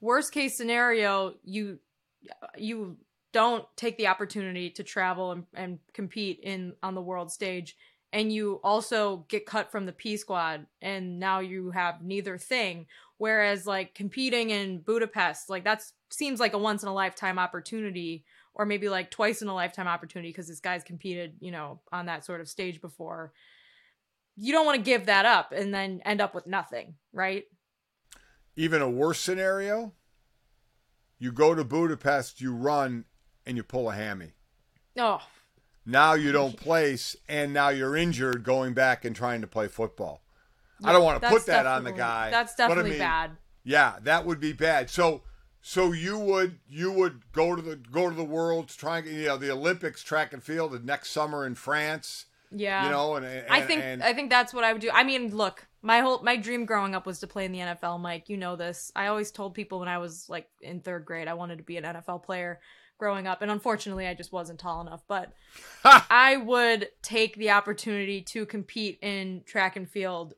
worst 0.00 0.32
case 0.32 0.56
scenario, 0.56 1.34
you 1.44 1.78
you 2.56 2.96
don't 3.32 3.64
take 3.76 3.96
the 3.96 4.08
opportunity 4.08 4.70
to 4.70 4.82
travel 4.82 5.32
and, 5.32 5.44
and 5.54 5.78
compete 5.94 6.40
in 6.42 6.74
on 6.82 6.94
the 6.94 7.00
world 7.00 7.32
stage, 7.32 7.76
and 8.12 8.32
you 8.32 8.60
also 8.62 9.24
get 9.28 9.46
cut 9.46 9.70
from 9.70 9.86
the 9.86 9.92
P 9.92 10.16
squad, 10.16 10.66
and 10.80 11.18
now 11.18 11.40
you 11.40 11.70
have 11.70 12.02
neither 12.02 12.38
thing. 12.38 12.86
Whereas, 13.18 13.66
like 13.66 13.94
competing 13.94 14.50
in 14.50 14.80
Budapest, 14.80 15.48
like 15.48 15.64
that 15.64 15.82
seems 16.10 16.40
like 16.40 16.52
a 16.52 16.58
once 16.58 16.82
in 16.82 16.88
a 16.88 16.94
lifetime 16.94 17.38
opportunity, 17.38 18.24
or 18.54 18.66
maybe 18.66 18.88
like 18.88 19.10
twice 19.10 19.42
in 19.42 19.48
a 19.48 19.54
lifetime 19.54 19.86
opportunity 19.86 20.30
because 20.30 20.48
this 20.48 20.60
guy's 20.60 20.84
competed, 20.84 21.34
you 21.40 21.50
know, 21.50 21.80
on 21.92 22.06
that 22.06 22.24
sort 22.24 22.40
of 22.40 22.48
stage 22.48 22.80
before 22.80 23.32
you 24.36 24.52
don't 24.52 24.66
want 24.66 24.76
to 24.76 24.82
give 24.82 25.06
that 25.06 25.24
up 25.24 25.52
and 25.52 25.74
then 25.74 26.00
end 26.04 26.20
up 26.20 26.34
with 26.34 26.46
nothing, 26.46 26.94
right? 27.12 27.44
Even 28.56 28.82
a 28.82 28.90
worse 28.90 29.20
scenario, 29.20 29.92
you 31.18 31.32
go 31.32 31.54
to 31.54 31.64
Budapest, 31.64 32.40
you 32.40 32.54
run, 32.54 33.04
and 33.46 33.56
you 33.56 33.62
pull 33.62 33.90
a 33.90 33.94
hammy. 33.94 34.32
Oh, 34.98 35.20
Now 35.84 36.14
you 36.14 36.30
don't 36.30 36.56
place, 36.56 37.16
and 37.28 37.52
now 37.52 37.70
you're 37.70 37.96
injured 37.96 38.44
going 38.44 38.72
back 38.72 39.04
and 39.04 39.16
trying 39.16 39.40
to 39.40 39.46
play 39.46 39.68
football. 39.68 40.22
I 40.84 40.92
don't 40.92 41.04
want 41.04 41.22
to 41.22 41.28
put 41.28 41.46
that 41.46 41.66
on 41.66 41.84
the 41.84 41.92
guy. 41.92 42.30
That's 42.30 42.54
but 42.54 42.64
I 42.64 42.68
definitely 42.68 42.90
mean, 42.92 43.00
bad. 43.00 43.30
Yeah, 43.64 43.96
that 44.02 44.26
would 44.26 44.40
be 44.40 44.52
bad. 44.52 44.90
So, 44.90 45.22
so 45.60 45.92
you 45.92 46.18
would 46.18 46.58
you 46.68 46.92
would 46.92 47.22
go 47.32 47.54
to 47.54 47.62
the 47.62 47.76
go 47.76 48.08
to 48.08 48.14
the 48.14 48.24
world 48.24 48.68
trying 48.68 49.06
and 49.06 49.16
you 49.16 49.26
know 49.26 49.36
the 49.36 49.50
Olympics 49.50 50.02
track 50.02 50.32
and 50.32 50.42
field 50.42 50.72
the 50.72 50.80
next 50.80 51.10
summer 51.10 51.46
in 51.46 51.54
France. 51.54 52.26
Yeah. 52.54 52.84
You 52.84 52.90
know, 52.90 53.14
and, 53.14 53.24
and 53.24 53.46
I 53.48 53.62
think 53.62 53.82
and, 53.82 54.02
I 54.02 54.12
think 54.12 54.30
that's 54.30 54.52
what 54.52 54.64
I 54.64 54.72
would 54.72 54.82
do. 54.82 54.90
I 54.92 55.04
mean, 55.04 55.34
look, 55.34 55.66
my 55.80 56.00
whole 56.00 56.22
my 56.22 56.36
dream 56.36 56.64
growing 56.64 56.94
up 56.94 57.06
was 57.06 57.20
to 57.20 57.26
play 57.26 57.44
in 57.44 57.52
the 57.52 57.60
NFL, 57.60 58.00
Mike. 58.00 58.28
You 58.28 58.36
know 58.36 58.56
this. 58.56 58.92
I 58.94 59.06
always 59.06 59.30
told 59.30 59.54
people 59.54 59.78
when 59.78 59.88
I 59.88 59.98
was 59.98 60.28
like 60.28 60.48
in 60.60 60.80
3rd 60.80 61.04
grade 61.04 61.28
I 61.28 61.34
wanted 61.34 61.58
to 61.58 61.64
be 61.64 61.76
an 61.76 61.84
NFL 61.84 62.24
player 62.24 62.60
growing 63.02 63.26
up, 63.26 63.42
and 63.42 63.50
unfortunately 63.50 64.06
I 64.06 64.14
just 64.14 64.30
wasn't 64.30 64.60
tall 64.60 64.80
enough, 64.80 65.02
but 65.08 65.32
I 65.84 66.36
would 66.36 66.88
take 67.02 67.34
the 67.34 67.50
opportunity 67.50 68.22
to 68.22 68.46
compete 68.46 69.00
in 69.02 69.42
track 69.44 69.74
and 69.74 69.90
field 69.90 70.34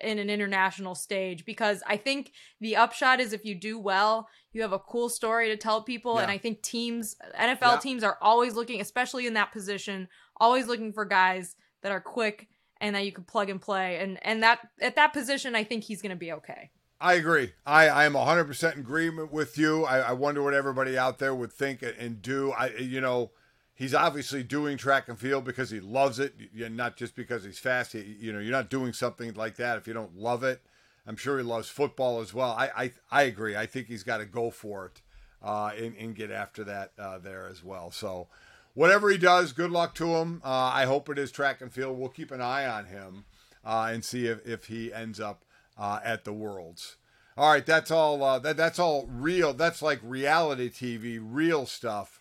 in 0.00 0.20
an 0.20 0.30
international 0.30 0.94
stage 0.94 1.44
because 1.44 1.82
I 1.88 1.96
think 1.96 2.30
the 2.60 2.76
upshot 2.76 3.18
is 3.18 3.32
if 3.32 3.44
you 3.44 3.56
do 3.56 3.80
well, 3.80 4.28
you 4.52 4.62
have 4.62 4.70
a 4.72 4.78
cool 4.78 5.08
story 5.08 5.48
to 5.48 5.56
tell 5.56 5.82
people. 5.82 6.20
And 6.20 6.30
I 6.30 6.38
think 6.38 6.62
teams, 6.62 7.16
NFL 7.36 7.58
Yeah. 7.60 7.76
teams, 7.78 8.04
are 8.04 8.16
always 8.22 8.54
looking, 8.54 8.80
especially 8.80 9.26
in 9.26 9.34
that 9.34 9.50
position, 9.50 10.06
always 10.36 10.68
looking 10.68 10.92
for 10.92 11.04
guys 11.04 11.56
that 11.82 11.90
are 11.90 12.00
quick 12.00 12.46
and 12.80 12.94
that 12.94 13.04
you 13.04 13.10
can 13.10 13.24
plug 13.24 13.50
and 13.50 13.60
play. 13.60 13.98
And 13.98 14.24
and 14.24 14.44
that 14.44 14.60
at 14.80 14.94
that 14.94 15.12
position, 15.12 15.56
I 15.56 15.64
think 15.64 15.82
he's 15.82 16.00
going 16.00 16.10
to 16.10 16.16
be 16.16 16.30
okay. 16.30 16.70
I 17.04 17.14
agree. 17.14 17.52
I, 17.66 17.88
I 17.88 18.04
am 18.06 18.14
100% 18.14 18.72
in 18.72 18.80
agreement 18.80 19.30
with 19.30 19.58
you. 19.58 19.84
I, 19.84 19.98
I 19.98 20.12
wonder 20.12 20.42
what 20.42 20.54
everybody 20.54 20.96
out 20.96 21.18
there 21.18 21.34
would 21.34 21.52
think 21.52 21.82
and 21.82 22.22
do. 22.22 22.52
I, 22.52 22.68
you 22.78 22.98
know, 22.98 23.30
he's 23.74 23.94
obviously 23.94 24.42
doing 24.42 24.78
track 24.78 25.06
and 25.10 25.18
field 25.18 25.44
because 25.44 25.68
he 25.68 25.80
loves 25.80 26.18
it, 26.18 26.34
not 26.54 26.96
just 26.96 27.14
because 27.14 27.44
he's 27.44 27.58
fast. 27.58 27.92
He, 27.92 28.16
you 28.18 28.32
know, 28.32 28.38
you're 28.38 28.50
not 28.50 28.70
doing 28.70 28.94
something 28.94 29.34
like 29.34 29.56
that 29.56 29.76
if 29.76 29.86
you 29.86 29.92
don't 29.92 30.16
love 30.16 30.42
it. 30.44 30.62
I'm 31.06 31.16
sure 31.16 31.36
he 31.36 31.44
loves 31.44 31.68
football 31.68 32.22
as 32.22 32.32
well. 32.32 32.52
I, 32.52 32.70
I, 32.74 32.92
I 33.10 33.22
agree. 33.24 33.54
I 33.54 33.66
think 33.66 33.88
he's 33.88 34.02
got 34.02 34.18
to 34.18 34.24
go 34.24 34.50
for 34.50 34.86
it 34.86 35.02
uh, 35.42 35.72
and, 35.76 35.94
and 35.98 36.14
get 36.14 36.30
after 36.30 36.64
that 36.64 36.92
uh, 36.98 37.18
there 37.18 37.46
as 37.50 37.62
well. 37.62 37.90
So, 37.90 38.28
whatever 38.72 39.10
he 39.10 39.18
does, 39.18 39.52
good 39.52 39.70
luck 39.70 39.94
to 39.96 40.06
him. 40.06 40.40
Uh, 40.42 40.70
I 40.72 40.86
hope 40.86 41.10
it 41.10 41.18
is 41.18 41.30
track 41.30 41.60
and 41.60 41.70
field. 41.70 41.98
We'll 41.98 42.08
keep 42.08 42.30
an 42.30 42.40
eye 42.40 42.66
on 42.66 42.86
him 42.86 43.26
uh, 43.62 43.90
and 43.92 44.02
see 44.02 44.26
if, 44.26 44.46
if 44.46 44.64
he 44.68 44.90
ends 44.90 45.20
up 45.20 45.43
uh, 45.78 46.00
at 46.04 46.24
the 46.24 46.32
Worlds. 46.32 46.96
All 47.36 47.50
right, 47.52 47.66
that's 47.66 47.90
all. 47.90 48.22
Uh, 48.22 48.38
that 48.40 48.56
that's 48.56 48.78
all 48.78 49.06
real. 49.10 49.52
That's 49.52 49.82
like 49.82 49.98
reality 50.02 50.70
TV, 50.70 51.18
real 51.20 51.66
stuff. 51.66 52.20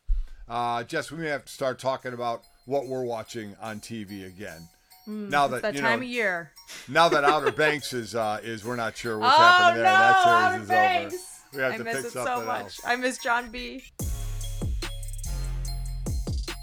Uh, 0.49 0.83
Jess, 0.83 1.11
we 1.11 1.19
may 1.19 1.29
have 1.29 1.45
to 1.45 1.51
start 1.53 1.77
talking 1.79 2.13
about 2.13 2.41
what 2.65 2.87
we're 2.87 3.03
watching 3.03 3.55
on 3.61 3.79
TV 3.79 4.25
again. 4.25 4.67
now 5.05 5.47
that, 5.47 5.61
that 5.61 5.75
you 5.75 5.81
time 5.81 5.99
know, 5.99 6.05
of 6.05 6.09
year. 6.11 6.51
now 6.87 7.09
that 7.09 7.23
Outer 7.23 7.51
Banks 7.55 7.93
is 7.93 8.15
uh, 8.15 8.39
is 8.43 8.65
we're 8.65 8.75
not 8.75 8.97
sure 8.97 9.19
what's 9.19 9.35
oh 9.37 9.41
happening 9.41 9.83
no, 9.83 9.89
there. 9.89 9.91
that 9.91 10.23
series 10.23 10.43
Outer 10.43 10.61
is 10.63 10.67
Banks. 10.69 11.13
over. 11.13 11.57
We 11.57 11.61
have 11.61 11.73
I 11.73 11.77
to 11.77 11.83
miss 11.83 11.95
pick 11.97 12.05
it 12.05 12.11
so 12.11 12.45
much. 12.45 12.61
else. 12.63 12.81
I 12.85 12.95
miss 12.95 13.17
John 13.19 13.51
B. 13.51 13.83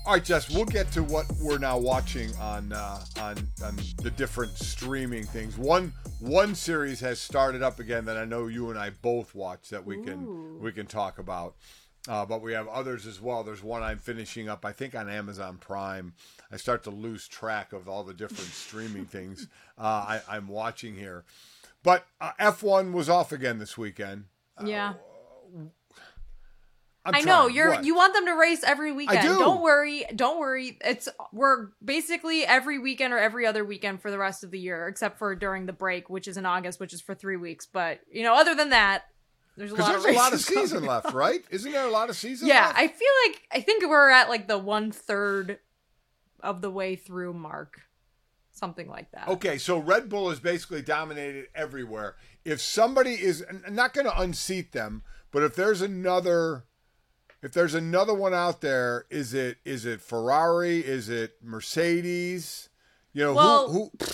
All 0.06 0.14
right, 0.14 0.24
Jess, 0.24 0.48
we'll 0.50 0.64
get 0.64 0.90
to 0.92 1.02
what 1.02 1.26
we're 1.40 1.58
now 1.58 1.78
watching 1.78 2.34
on 2.36 2.72
uh, 2.72 3.04
on 3.20 3.36
on 3.62 3.76
the 4.02 4.10
different 4.10 4.56
streaming 4.56 5.24
things. 5.24 5.58
One 5.58 5.92
one 6.20 6.54
series 6.54 7.00
has 7.00 7.20
started 7.20 7.62
up 7.62 7.78
again 7.78 8.06
that 8.06 8.16
I 8.16 8.24
know 8.24 8.46
you 8.46 8.70
and 8.70 8.78
I 8.78 8.90
both 8.90 9.34
watch 9.34 9.68
that 9.68 9.84
we 9.84 10.02
can 10.02 10.24
Ooh. 10.24 10.58
we 10.60 10.72
can 10.72 10.86
talk 10.86 11.18
about. 11.18 11.54
Uh, 12.08 12.24
but 12.24 12.40
we 12.40 12.54
have 12.54 12.66
others 12.66 13.06
as 13.06 13.20
well. 13.20 13.44
There's 13.44 13.62
one 13.62 13.82
I'm 13.82 13.98
finishing 13.98 14.48
up, 14.48 14.64
I 14.64 14.72
think, 14.72 14.94
on 14.94 15.10
Amazon 15.10 15.58
Prime. 15.58 16.14
I 16.50 16.56
start 16.56 16.82
to 16.84 16.90
lose 16.90 17.28
track 17.28 17.74
of 17.74 17.90
all 17.90 18.04
the 18.04 18.14
different 18.14 18.50
streaming 18.52 19.04
things 19.04 19.48
uh, 19.76 19.82
I, 19.82 20.20
I'm 20.26 20.48
watching 20.48 20.94
here. 20.96 21.24
But 21.82 22.06
uh, 22.18 22.32
F1 22.40 22.92
was 22.92 23.10
off 23.10 23.32
again 23.32 23.58
this 23.58 23.76
weekend. 23.76 24.24
Yeah. 24.64 24.94
I'm 27.04 27.14
I 27.14 27.20
know 27.20 27.44
trying. 27.44 27.54
you're 27.54 27.70
What? 27.70 27.84
you 27.84 27.94
want 27.94 28.12
them 28.14 28.26
to 28.26 28.32
race 28.32 28.62
every 28.62 28.92
weekend. 28.92 29.22
do. 29.22 29.38
not 29.38 29.62
worry, 29.62 30.04
don't 30.14 30.38
worry. 30.38 30.76
It's 30.84 31.08
we're 31.32 31.68
basically 31.82 32.44
every 32.44 32.78
weekend 32.78 33.14
or 33.14 33.18
every 33.18 33.46
other 33.46 33.64
weekend 33.64 34.02
for 34.02 34.10
the 34.10 34.18
rest 34.18 34.44
of 34.44 34.50
the 34.50 34.58
year, 34.58 34.86
except 34.86 35.18
for 35.18 35.34
during 35.34 35.64
the 35.66 35.72
break, 35.72 36.10
which 36.10 36.28
is 36.28 36.36
in 36.36 36.44
August, 36.44 36.78
which 36.78 36.92
is 36.92 37.00
for 37.00 37.14
three 37.14 37.36
weeks. 37.38 37.66
But 37.66 38.00
you 38.12 38.22
know, 38.22 38.34
other 38.34 38.54
than 38.54 38.68
that, 38.70 39.04
there's 39.56 39.72
a 39.72 39.76
lot 39.76 39.88
there's 39.92 40.04
of 40.04 40.10
a 40.10 40.14
lot 40.14 40.32
of 40.34 40.40
season 40.40 40.84
left, 40.84 41.12
right? 41.14 41.42
Isn't 41.50 41.72
there 41.72 41.86
a 41.86 41.90
lot 41.90 42.10
of 42.10 42.16
season 42.16 42.48
Yeah, 42.48 42.66
left? 42.66 42.78
I 42.78 42.88
feel 42.88 43.08
like 43.26 43.42
I 43.52 43.60
think 43.62 43.82
we're 43.88 44.10
at 44.10 44.28
like 44.28 44.46
the 44.46 44.58
one 44.58 44.92
third 44.92 45.58
of 46.40 46.60
the 46.60 46.70
way 46.70 46.96
through 46.96 47.32
mark, 47.32 47.80
something 48.52 48.88
like 48.88 49.10
that. 49.12 49.28
Okay, 49.28 49.56
so 49.58 49.78
Red 49.78 50.08
Bull 50.10 50.30
is 50.30 50.38
basically 50.40 50.82
dominated 50.82 51.46
everywhere. 51.54 52.16
If 52.44 52.60
somebody 52.60 53.12
is 53.14 53.42
I'm 53.66 53.74
not 53.74 53.94
going 53.94 54.06
to 54.06 54.20
unseat 54.20 54.72
them, 54.72 55.02
but 55.30 55.42
if 55.42 55.54
there's 55.56 55.80
another 55.82 56.64
if 57.42 57.52
there's 57.52 57.74
another 57.74 58.14
one 58.14 58.34
out 58.34 58.60
there, 58.60 59.06
is 59.10 59.34
it 59.34 59.58
is 59.64 59.86
it 59.86 60.00
Ferrari? 60.00 60.78
Is 60.80 61.08
it 61.08 61.36
Mercedes? 61.42 62.68
You 63.12 63.24
know 63.24 63.34
Well, 63.34 63.68
who 63.68 63.90
who 63.98 64.08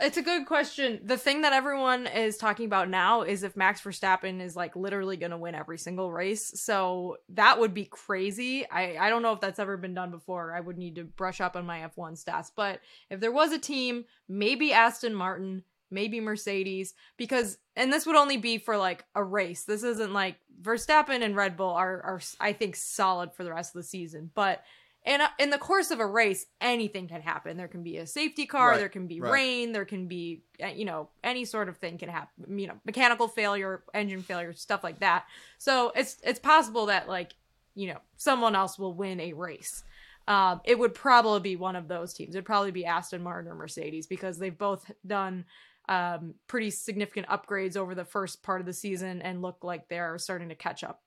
It's 0.00 0.16
a 0.16 0.22
good 0.22 0.46
question. 0.46 1.00
The 1.04 1.16
thing 1.16 1.42
that 1.42 1.52
everyone 1.52 2.06
is 2.06 2.36
talking 2.36 2.66
about 2.66 2.88
now 2.90 3.22
is 3.22 3.44
if 3.44 3.56
Max 3.56 3.80
Verstappen 3.80 4.40
is 4.40 4.56
like 4.56 4.74
literally 4.74 5.16
going 5.16 5.30
to 5.30 5.38
win 5.38 5.54
every 5.54 5.78
single 5.78 6.10
race. 6.12 6.60
So 6.60 7.18
that 7.30 7.60
would 7.60 7.72
be 7.72 7.84
crazy. 7.84 8.68
I, 8.68 8.96
I 8.98 9.10
don't 9.10 9.22
know 9.22 9.32
if 9.32 9.40
that's 9.40 9.60
ever 9.60 9.76
been 9.76 9.94
done 9.94 10.10
before. 10.10 10.54
I 10.54 10.60
would 10.60 10.76
need 10.76 10.96
to 10.96 11.04
brush 11.04 11.40
up 11.40 11.54
on 11.56 11.64
my 11.64 11.88
F1 11.96 12.22
stats. 12.22 12.50
But 12.54 12.80
if 13.10 13.20
there 13.20 13.32
was 13.32 13.52
a 13.52 13.58
team, 13.58 14.04
maybe 14.28 14.72
Aston 14.72 15.14
Martin, 15.14 15.62
maybe 15.92 16.20
Mercedes, 16.20 16.94
because, 17.16 17.58
and 17.76 17.92
this 17.92 18.06
would 18.06 18.16
only 18.16 18.36
be 18.36 18.58
for 18.58 18.76
like 18.76 19.04
a 19.14 19.22
race. 19.22 19.64
This 19.64 19.82
isn't 19.82 20.12
like 20.12 20.36
Verstappen 20.60 21.22
and 21.22 21.36
Red 21.36 21.56
Bull 21.56 21.70
are, 21.70 22.02
are 22.02 22.20
I 22.40 22.52
think, 22.52 22.76
solid 22.76 23.32
for 23.32 23.44
the 23.44 23.52
rest 23.52 23.74
of 23.74 23.80
the 23.80 23.86
season. 23.88 24.30
But 24.34 24.62
in 25.04 25.20
a, 25.20 25.28
in 25.38 25.50
the 25.50 25.58
course 25.58 25.90
of 25.90 25.98
a 26.00 26.06
race, 26.06 26.46
anything 26.60 27.08
can 27.08 27.20
happen. 27.22 27.56
There 27.56 27.68
can 27.68 27.82
be 27.82 27.96
a 27.96 28.06
safety 28.06 28.46
car, 28.46 28.70
Right, 28.70 28.78
there 28.78 28.88
can 28.88 29.06
be 29.08 29.20
right. 29.20 29.32
rain, 29.32 29.72
there 29.72 29.84
can 29.84 30.06
be 30.06 30.42
uh, 30.62 30.68
you 30.68 30.84
know 30.84 31.08
any 31.24 31.44
sort 31.44 31.68
of 31.68 31.76
thing 31.78 31.98
can 31.98 32.08
happen. 32.08 32.58
You 32.58 32.68
know, 32.68 32.74
mechanical 32.84 33.26
failure, 33.28 33.82
engine 33.94 34.22
failure, 34.22 34.52
stuff 34.52 34.84
like 34.84 35.00
that. 35.00 35.24
So 35.58 35.92
it's 35.96 36.18
it's 36.22 36.38
possible 36.38 36.86
that 36.86 37.08
like 37.08 37.32
you 37.74 37.88
know 37.88 37.98
someone 38.16 38.54
else 38.54 38.78
will 38.78 38.94
win 38.94 39.18
a 39.20 39.32
race. 39.32 39.82
Um, 40.28 40.60
it 40.64 40.78
would 40.78 40.94
probably 40.94 41.40
be 41.40 41.56
one 41.56 41.74
of 41.74 41.88
those 41.88 42.14
teams. 42.14 42.36
It'd 42.36 42.44
probably 42.44 42.70
be 42.70 42.86
Aston 42.86 43.24
Martin 43.24 43.50
or 43.50 43.56
Mercedes 43.56 44.06
because 44.06 44.38
they've 44.38 44.56
both 44.56 44.88
done 45.04 45.44
um, 45.88 46.34
pretty 46.46 46.70
significant 46.70 47.26
upgrades 47.28 47.76
over 47.76 47.94
the 47.94 48.04
first 48.04 48.42
part 48.42 48.60
of 48.60 48.66
the 48.66 48.72
season 48.72 49.20
and 49.22 49.42
look 49.42 49.64
like 49.64 49.88
they're 49.88 50.16
starting 50.18 50.48
to 50.48 50.54
catch 50.54 50.84
up 50.84 51.02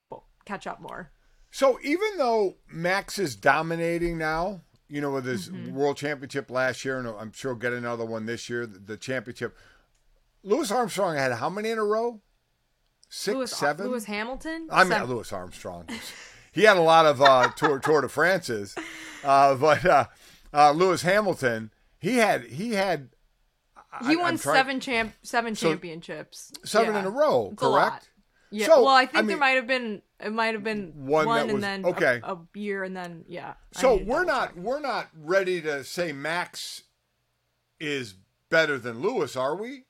catch 0.45 0.67
up 0.67 0.79
more. 0.81 1.11
So 1.51 1.79
even 1.83 2.17
though 2.17 2.55
Max 2.69 3.17
is 3.17 3.35
dominating 3.35 4.17
now, 4.17 4.61
you 4.89 5.01
know, 5.01 5.11
with 5.11 5.25
his 5.25 5.49
Mm-hmm. 5.49 5.73
world 5.73 5.97
championship 5.97 6.51
last 6.51 6.83
year, 6.85 6.99
and 6.99 7.07
I'm 7.07 7.31
sure 7.31 7.51
he'll 7.53 7.59
get 7.59 7.73
another 7.73 8.05
one 8.05 8.25
this 8.25 8.49
year, 8.49 8.65
the, 8.67 8.97
championship. 8.97 9.57
Lewis 10.43 10.69
Armstrong 10.71 11.15
had 11.15 11.31
how 11.33 11.49
many 11.49 11.69
in 11.71 11.77
a 11.79 11.83
row? 11.83 12.21
Six, 13.09 13.35
Lewis, 13.35 13.51
seven. 13.51 13.87
Lewis 13.87 14.05
Hamilton. 14.05 14.67
I 14.71 14.83
mean. 14.83 15.03
Lewis 15.05 15.31
Armstrong. 15.31 15.87
he 16.51 16.63
had 16.63 16.77
a 16.77 16.81
lot 16.81 17.05
of 17.05 17.21
uh, 17.21 17.49
Tour 17.55 17.79
Tour 17.79 18.01
de 18.01 18.09
France's, 18.09 18.75
uh, 19.23 19.55
but 19.55 19.85
uh, 19.85 20.05
uh, 20.53 20.71
Lewis 20.71 21.01
Hamilton, 21.03 21.71
he 21.97 22.17
had 22.17 22.43
he 22.45 22.73
had 22.73 23.09
he 24.01 24.13
I'm 24.13 24.19
won 24.19 24.37
trying- 24.37 24.55
seven 24.55 24.79
champ 24.79 25.13
seven 25.23 25.55
So, 25.55 25.69
championships. 25.69 26.51
seven 26.63 26.93
Yeah. 26.93 26.99
in 27.01 27.05
a 27.05 27.09
row, 27.09 27.49
It's 27.53 27.61
a 27.61 27.65
correct? 27.65 28.09
Yeah. 28.51 28.67
So, 28.67 28.83
well, 28.83 28.95
I 28.95 29.05
think 29.05 29.25
I 29.25 29.27
there 29.27 29.37
might 29.37 29.49
have 29.51 29.67
been 29.67 30.01
it 30.19 30.31
might 30.31 30.53
have 30.53 30.63
been 30.63 30.93
One 30.95 31.25
one, 31.25 31.41
and 31.41 31.53
was- 31.53 31.61
then 31.61 31.85
okay. 31.85 32.21
a, 32.23 32.33
a 32.35 32.47
year 32.53 32.83
and 32.83 32.95
then 32.95 33.25
yeah. 33.27 33.55
So 33.73 33.95
we're 34.03 34.23
not 34.23 34.55
check. 34.55 34.63
we're 34.63 34.79
not 34.79 35.09
ready 35.13 35.61
to 35.61 35.83
say 35.83 36.11
Max 36.13 36.83
is 37.79 38.15
better 38.49 38.77
than 38.77 39.01
Lewis, 39.01 39.35
are 39.35 39.55
we? 39.55 39.83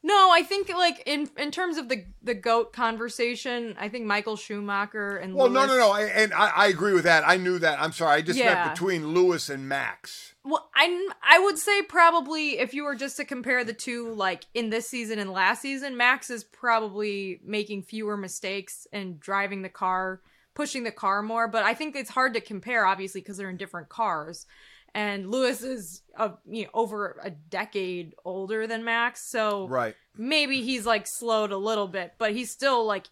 No, 0.00 0.30
I 0.32 0.42
think 0.44 0.68
like 0.68 1.02
in 1.06 1.28
in 1.36 1.50
terms 1.50 1.76
of 1.76 1.88
the 1.88 2.04
the 2.22 2.34
goat 2.34 2.72
conversation, 2.72 3.74
I 3.80 3.88
think 3.88 4.04
Michael 4.06 4.36
Schumacher 4.36 5.16
and 5.16 5.34
Well, 5.34 5.48
Lewis, 5.48 5.66
no, 5.68 5.74
no, 5.74 5.78
no, 5.86 5.90
I- 5.90 6.02
and 6.04 6.32
I, 6.32 6.48
I 6.50 6.66
agree 6.68 6.92
with 6.92 7.02
that. 7.04 7.24
I 7.26 7.36
knew 7.36 7.58
that. 7.58 7.80
I'm 7.80 7.90
sorry. 7.92 8.14
I 8.16 8.20
just 8.22 8.38
Yeah. 8.38 8.54
meant 8.54 8.74
between 8.74 9.08
Lewis 9.08 9.48
and 9.48 9.68
Max. 9.68 10.34
Well, 10.44 10.70
I 10.74 11.08
I 11.22 11.40
would 11.40 11.58
say 11.58 11.82
probably 11.82 12.58
if 12.60 12.74
you 12.74 12.84
were 12.84 12.94
just 12.94 13.16
to 13.16 13.24
compare 13.24 13.64
the 13.64 13.72
two, 13.72 14.12
like 14.14 14.44
in 14.54 14.70
this 14.70 14.88
season 14.88 15.18
and 15.18 15.32
last 15.32 15.62
season, 15.62 15.96
Max 15.96 16.30
is 16.30 16.44
probably 16.44 17.40
making 17.44 17.82
fewer 17.82 18.16
mistakes 18.16 18.86
and 18.92 19.18
driving 19.18 19.62
the 19.62 19.68
car, 19.68 20.20
pushing 20.54 20.84
the 20.84 20.92
car 20.92 21.22
more. 21.22 21.48
But 21.48 21.64
I 21.64 21.74
think 21.74 21.96
it's 21.96 22.10
hard 22.10 22.34
to 22.34 22.40
compare, 22.40 22.86
obviously, 22.86 23.20
because 23.20 23.36
they're 23.36 23.50
in 23.50 23.56
different 23.56 23.88
cars. 23.88 24.46
And 24.94 25.30
Lewis 25.30 25.62
is 25.62 26.02
a, 26.16 26.32
you 26.46 26.64
know 26.64 26.70
over 26.74 27.20
a 27.22 27.30
decade 27.30 28.14
older 28.24 28.66
than 28.66 28.84
Max, 28.84 29.22
so 29.22 29.68
Right. 29.68 29.94
maybe 30.16 30.62
he's 30.62 30.86
like 30.86 31.06
slowed 31.06 31.52
a 31.52 31.56
little 31.58 31.86
bit, 31.88 32.14
but 32.18 32.32
he's 32.32 32.50
still 32.50 32.84
like 32.84 33.06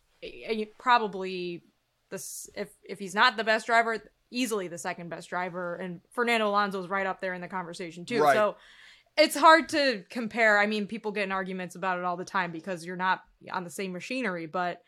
probably 0.78 1.62
this 2.10 2.48
if 2.54 2.68
if 2.82 2.98
he's 2.98 3.14
not 3.14 3.36
the 3.36 3.44
best 3.44 3.66
driver, 3.66 3.98
easily 4.30 4.68
the 4.68 4.78
second 4.78 5.08
best 5.08 5.28
driver, 5.28 5.76
and 5.76 6.00
Fernando 6.12 6.48
Alonso's 6.48 6.88
right 6.88 7.06
up 7.06 7.20
there 7.20 7.34
in 7.34 7.40
the 7.40 7.48
conversation 7.48 8.04
too. 8.04 8.22
Right. 8.22 8.34
So 8.34 8.56
it's 9.16 9.36
hard 9.36 9.68
to 9.70 10.04
compare. 10.10 10.58
I 10.58 10.66
mean, 10.66 10.86
people 10.86 11.10
get 11.12 11.24
in 11.24 11.32
arguments 11.32 11.74
about 11.74 11.98
it 11.98 12.04
all 12.04 12.16
the 12.16 12.24
time 12.24 12.52
because 12.52 12.84
you're 12.84 12.96
not 12.96 13.22
on 13.50 13.64
the 13.64 13.70
same 13.70 13.92
machinery, 13.92 14.46
but 14.46 14.82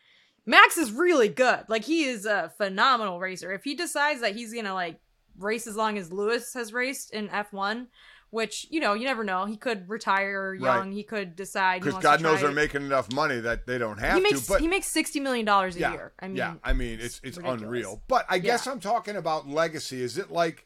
Max 0.45 0.77
is 0.77 0.91
really 0.91 1.29
good. 1.29 1.65
Like 1.67 1.83
he 1.83 2.03
is 2.05 2.25
a 2.25 2.51
phenomenal 2.57 3.19
racer. 3.19 3.51
If 3.51 3.63
he 3.63 3.75
decides 3.75 4.21
that 4.21 4.35
he's 4.35 4.53
gonna 4.53 4.73
like 4.73 4.99
race 5.43 5.67
as 5.67 5.75
long 5.75 5.97
as 5.97 6.11
Lewis 6.11 6.53
has 6.53 6.73
raced 6.73 7.11
in 7.13 7.29
F1, 7.29 7.87
which 8.29 8.67
you 8.69 8.79
know 8.79 8.93
you 8.93 9.05
never 9.05 9.23
know. 9.23 9.45
He 9.45 9.57
could 9.57 9.89
retire 9.89 10.53
young. 10.53 10.87
Right. 10.87 10.93
He 10.93 11.03
could 11.03 11.35
decide. 11.35 11.81
Because 11.81 12.01
God 12.01 12.21
knows 12.21 12.41
they're 12.41 12.51
making 12.51 12.83
enough 12.83 13.11
money 13.13 13.39
that 13.39 13.65
they 13.65 13.77
don't 13.77 13.99
have 13.99 14.15
he 14.15 14.21
makes 14.21 14.45
to. 14.45 14.53
But 14.53 14.61
he 14.61 14.67
makes 14.67 14.87
sixty 14.87 15.19
million 15.19 15.45
dollars 15.45 15.75
a 15.75 15.79
yeah, 15.79 15.91
year. 15.91 16.11
I 16.19 16.27
mean, 16.27 16.37
yeah, 16.37 16.53
I 16.63 16.73
mean 16.73 16.99
it's 17.01 17.19
it's 17.23 17.37
ridiculous. 17.37 17.61
unreal. 17.63 18.01
But 18.07 18.25
I 18.29 18.39
guess 18.39 18.65
Yeah. 18.65 18.73
I'm 18.73 18.79
talking 18.79 19.15
about 19.15 19.47
legacy. 19.47 20.01
Is 20.01 20.17
it 20.17 20.31
like 20.31 20.65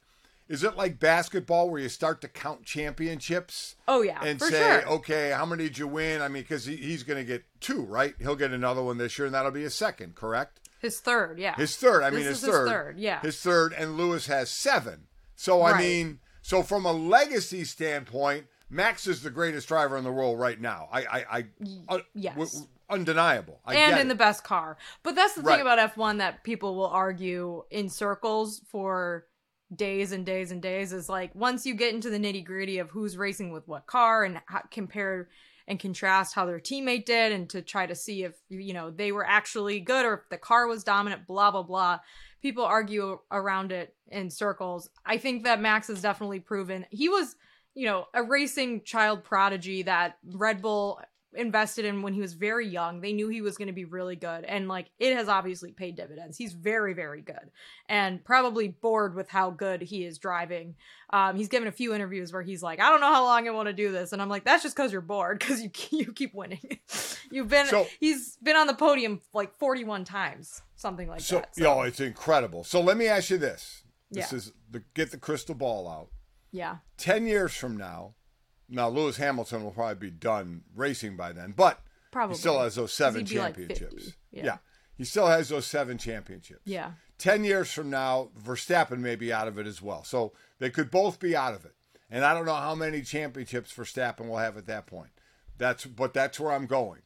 is 0.50 0.64
it 0.64 0.76
like 0.76 1.00
basketball 1.00 1.70
where 1.70 1.80
you 1.82 1.88
start 1.90 2.20
to 2.22 2.28
count 2.28 2.66
championships 2.66 3.76
oh 3.88 4.02
yeah, 4.02 4.20
and 4.24 4.40
for 4.40 4.48
say, 4.48 4.60
sure. 4.60 4.88
okay, 4.90 5.32
how 5.32 5.46
many 5.46 5.64
did 5.64 5.78
you 5.78 5.88
win? 5.88 6.22
I 6.22 6.28
mean, 6.28 6.44
because 6.44 6.66
he, 6.66 6.76
he's 6.76 7.04
going 7.04 7.18
to 7.18 7.24
get 7.24 7.46
two, 7.62 7.82
right? 7.84 8.14
He'll 8.20 8.36
get 8.36 8.52
another 8.52 8.84
one 8.84 8.98
this 8.98 9.18
year, 9.18 9.26
and 9.26 9.34
that'll 9.34 9.52
be 9.52 9.64
a 9.64 9.70
second, 9.70 10.16
correct? 10.16 10.60
His 10.84 11.00
third, 11.00 11.40
yeah. 11.40 11.56
His 11.56 11.76
third. 11.78 12.04
I 12.04 12.10
This 12.12 12.18
mean, 12.20 12.28
his 12.28 12.38
is 12.38 12.44
his 12.44 12.52
third. 12.52 12.70
third, 12.70 12.98
yeah. 13.00 13.22
His 13.22 13.40
third, 13.42 13.74
and 13.74 13.98
Lewis 13.98 14.28
has 14.28 14.52
seven. 14.52 15.08
So 15.36 15.62
I 15.64 15.72
Right. 15.72 15.80
mean, 15.80 16.20
so 16.44 16.62
from 16.62 16.86
a 16.86 16.92
legacy 16.92 17.64
standpoint, 17.64 18.46
Max 18.70 19.08
is 19.08 19.22
the 19.24 19.30
greatest 19.30 19.68
driver 19.68 19.98
in 19.98 20.04
the 20.04 20.12
world 20.12 20.38
right 20.40 20.60
now. 20.60 20.90
I, 20.92 21.02
I, 21.06 21.26
I 21.40 21.46
uh, 21.90 22.00
yes. 22.14 22.36
w- 22.36 22.68
undeniable. 22.90 23.62
I 23.66 23.76
and 23.76 23.96
in 24.00 24.08
it. 24.08 24.10
the 24.10 24.16
best 24.16 24.44
car. 24.44 24.78
But 25.04 25.16
that's 25.16 25.36
the 25.36 25.42
Right. 25.42 25.54
thing 25.58 25.62
about 25.62 25.80
F1 25.96 26.18
that 26.18 26.44
people 26.44 26.76
will 26.76 26.88
argue 26.88 27.64
in 27.72 27.90
circles 27.90 28.62
for 28.70 29.26
days 29.74 30.12
and 30.12 30.26
days 30.26 30.52
and 30.52 30.62
days 30.62 30.92
is 30.94 31.08
like 31.10 31.34
once 31.34 31.66
you 31.66 31.74
get 31.76 31.94
into 31.94 32.10
the 32.10 32.20
nitty 32.20 32.44
gritty 32.44 32.78
of 32.80 32.90
who's 32.92 33.16
racing 33.18 33.52
with 33.52 33.68
what 33.68 33.88
car 33.88 34.24
and 34.24 34.42
how, 34.48 34.62
compare 34.70 35.30
and 35.68 35.80
contrast 35.80 36.36
how 36.36 36.46
their 36.46 36.60
teammate 36.60 37.06
did 37.06 37.32
and 37.32 37.50
to 37.50 37.62
try 37.62 37.86
to 37.86 37.96
see 37.96 38.24
if 38.24 38.34
you 38.50 38.74
know 38.74 38.92
they 38.92 39.12
were 39.12 39.26
actually 39.26 39.80
good 39.80 40.06
or 40.06 40.14
if 40.16 40.30
the 40.30 40.38
car 40.38 40.68
was 40.68 40.84
dominant 40.84 41.28
blah 41.28 41.52
blah 41.52 41.64
blah. 41.64 42.00
People 42.42 42.66
argue 42.66 43.20
around 43.32 43.72
it 43.72 43.96
in 44.08 44.30
circles. 44.30 44.90
I 45.06 45.18
think 45.18 45.46
that 45.46 45.62
max 45.62 45.88
has 45.88 46.02
definitely 46.02 46.40
proven 46.40 46.86
he 46.90 47.10
was 47.10 47.36
you 47.74 47.86
know 47.86 48.08
a 48.14 48.24
racing 48.24 48.84
child 48.84 49.24
prodigy 49.24 49.84
that 49.84 50.18
red 50.34 50.62
bull 50.62 51.02
invested 51.36 51.86
in 51.86 52.02
when 52.02 52.14
he 52.14 52.22
was 52.22 52.34
very 52.34 52.68
young. 52.68 53.02
They 53.02 53.14
knew 53.14 53.28
he 53.30 53.42
was 53.42 53.58
going 53.58 53.68
to 53.68 53.74
be 53.74 53.86
really 53.86 54.16
good. 54.16 54.44
And 54.46 54.68
like 54.68 54.88
it 55.00 55.16
has 55.16 55.28
obviously 55.28 55.72
paid 55.72 55.96
dividends. 55.96 56.38
He's 56.38 56.54
very, 56.54 56.94
very 56.94 57.22
good 57.22 57.52
and 57.90 58.24
probably 58.24 58.68
bored 58.70 59.16
with 59.16 59.30
how 59.30 59.50
good 59.52 59.82
he 59.82 60.06
is 60.06 60.18
driving. 60.18 60.76
Um, 61.12 61.36
he's 61.36 61.48
given 61.48 61.68
a 61.68 61.72
few 61.72 61.94
interviews 61.94 62.34
where 62.34 62.42
he's 62.42 62.64
like, 62.64 62.80
I 62.80 62.90
don't 62.90 63.02
know 63.02 63.14
how 63.14 63.24
long 63.24 63.48
I 63.48 63.52
want 63.52 63.68
to 63.68 63.74
do 63.74 63.92
this. 63.92 64.14
And 64.14 64.22
I'm 64.22 64.30
like, 64.30 64.46
that's 64.46 64.64
just 64.64 64.76
because 64.76 64.92
you're 64.92 65.02
bored 65.02 65.40
because 65.40 65.62
you, 65.62 65.70
you 65.92 66.12
keep 66.14 66.34
winning. 66.34 66.80
You've 67.32 67.50
been, 67.50 67.66
So- 67.68 67.88
he's 68.00 68.38
been 68.44 68.56
on 68.56 68.68
the 68.68 68.74
podium 68.74 69.22
like 69.34 69.56
41 69.58 70.06
times, 70.06 70.62
something 70.76 71.08
like 71.08 71.22
so, 71.22 71.36
that. 71.40 71.56
So. 71.56 71.64
Yo, 71.64 71.82
it's 71.82 72.00
incredible. 72.00 72.64
So 72.64 72.82
let 72.82 72.98
me 72.98 73.08
ask 73.08 73.30
you 73.30 73.38
this. 73.38 73.84
This 74.12 74.32
Yeah. 74.32 74.38
is 74.38 74.52
the 74.70 74.84
get 74.94 75.12
the 75.12 75.18
crystal 75.18 75.56
ball 75.56 75.88
out. 75.88 76.10
yeah. 76.52 76.78
10 76.98 77.26
years 77.26 77.54
from 77.54 77.76
now, 77.78 78.14
now 78.74 78.90
Lewis 78.90 79.18
Hamilton 79.18 79.64
will 79.64 79.72
probably 79.72 80.10
be 80.10 80.12
done 80.12 80.64
racing 80.76 81.16
by 81.16 81.32
then, 81.32 81.54
but 81.56 81.80
Probably. 82.12 82.36
he 82.36 82.40
still 82.40 82.60
has 82.62 82.76
those 82.76 82.92
seven 82.94 83.26
he'd 83.26 83.38
like 83.38 83.56
championships. 83.56 84.14
yeah. 84.32 84.58
He 84.96 85.06
still 85.06 85.28
has 85.28 85.50
those 85.50 85.66
seven 85.66 85.98
championships. 85.98 86.62
Yeah. 86.66 86.92
10 87.18 87.44
years 87.44 87.72
from 87.72 87.90
now, 87.90 88.30
Verstappen 88.40 89.00
may 89.00 89.16
be 89.16 89.32
out 89.34 89.48
of 89.48 89.58
it 89.58 89.66
as 89.66 89.82
well. 89.82 90.04
So 90.04 90.34
they 90.60 90.70
could 90.70 90.92
both 90.92 91.20
be 91.20 91.36
out 91.36 91.54
of 91.54 91.66
it. 91.66 91.74
And 92.12 92.24
I 92.24 92.34
don't 92.34 92.46
know 92.46 92.54
how 92.54 92.76
many 92.76 93.02
championships 93.02 93.74
Verstappen 93.74 94.28
will 94.28 94.38
have 94.38 94.58
at 94.58 94.68
that 94.68 94.86
point. 94.86 95.10
That's 95.58 95.86
but 95.86 96.14
that's 96.14 96.40
where 96.40 96.52
I'm 96.52 96.68
going. 96.68 97.02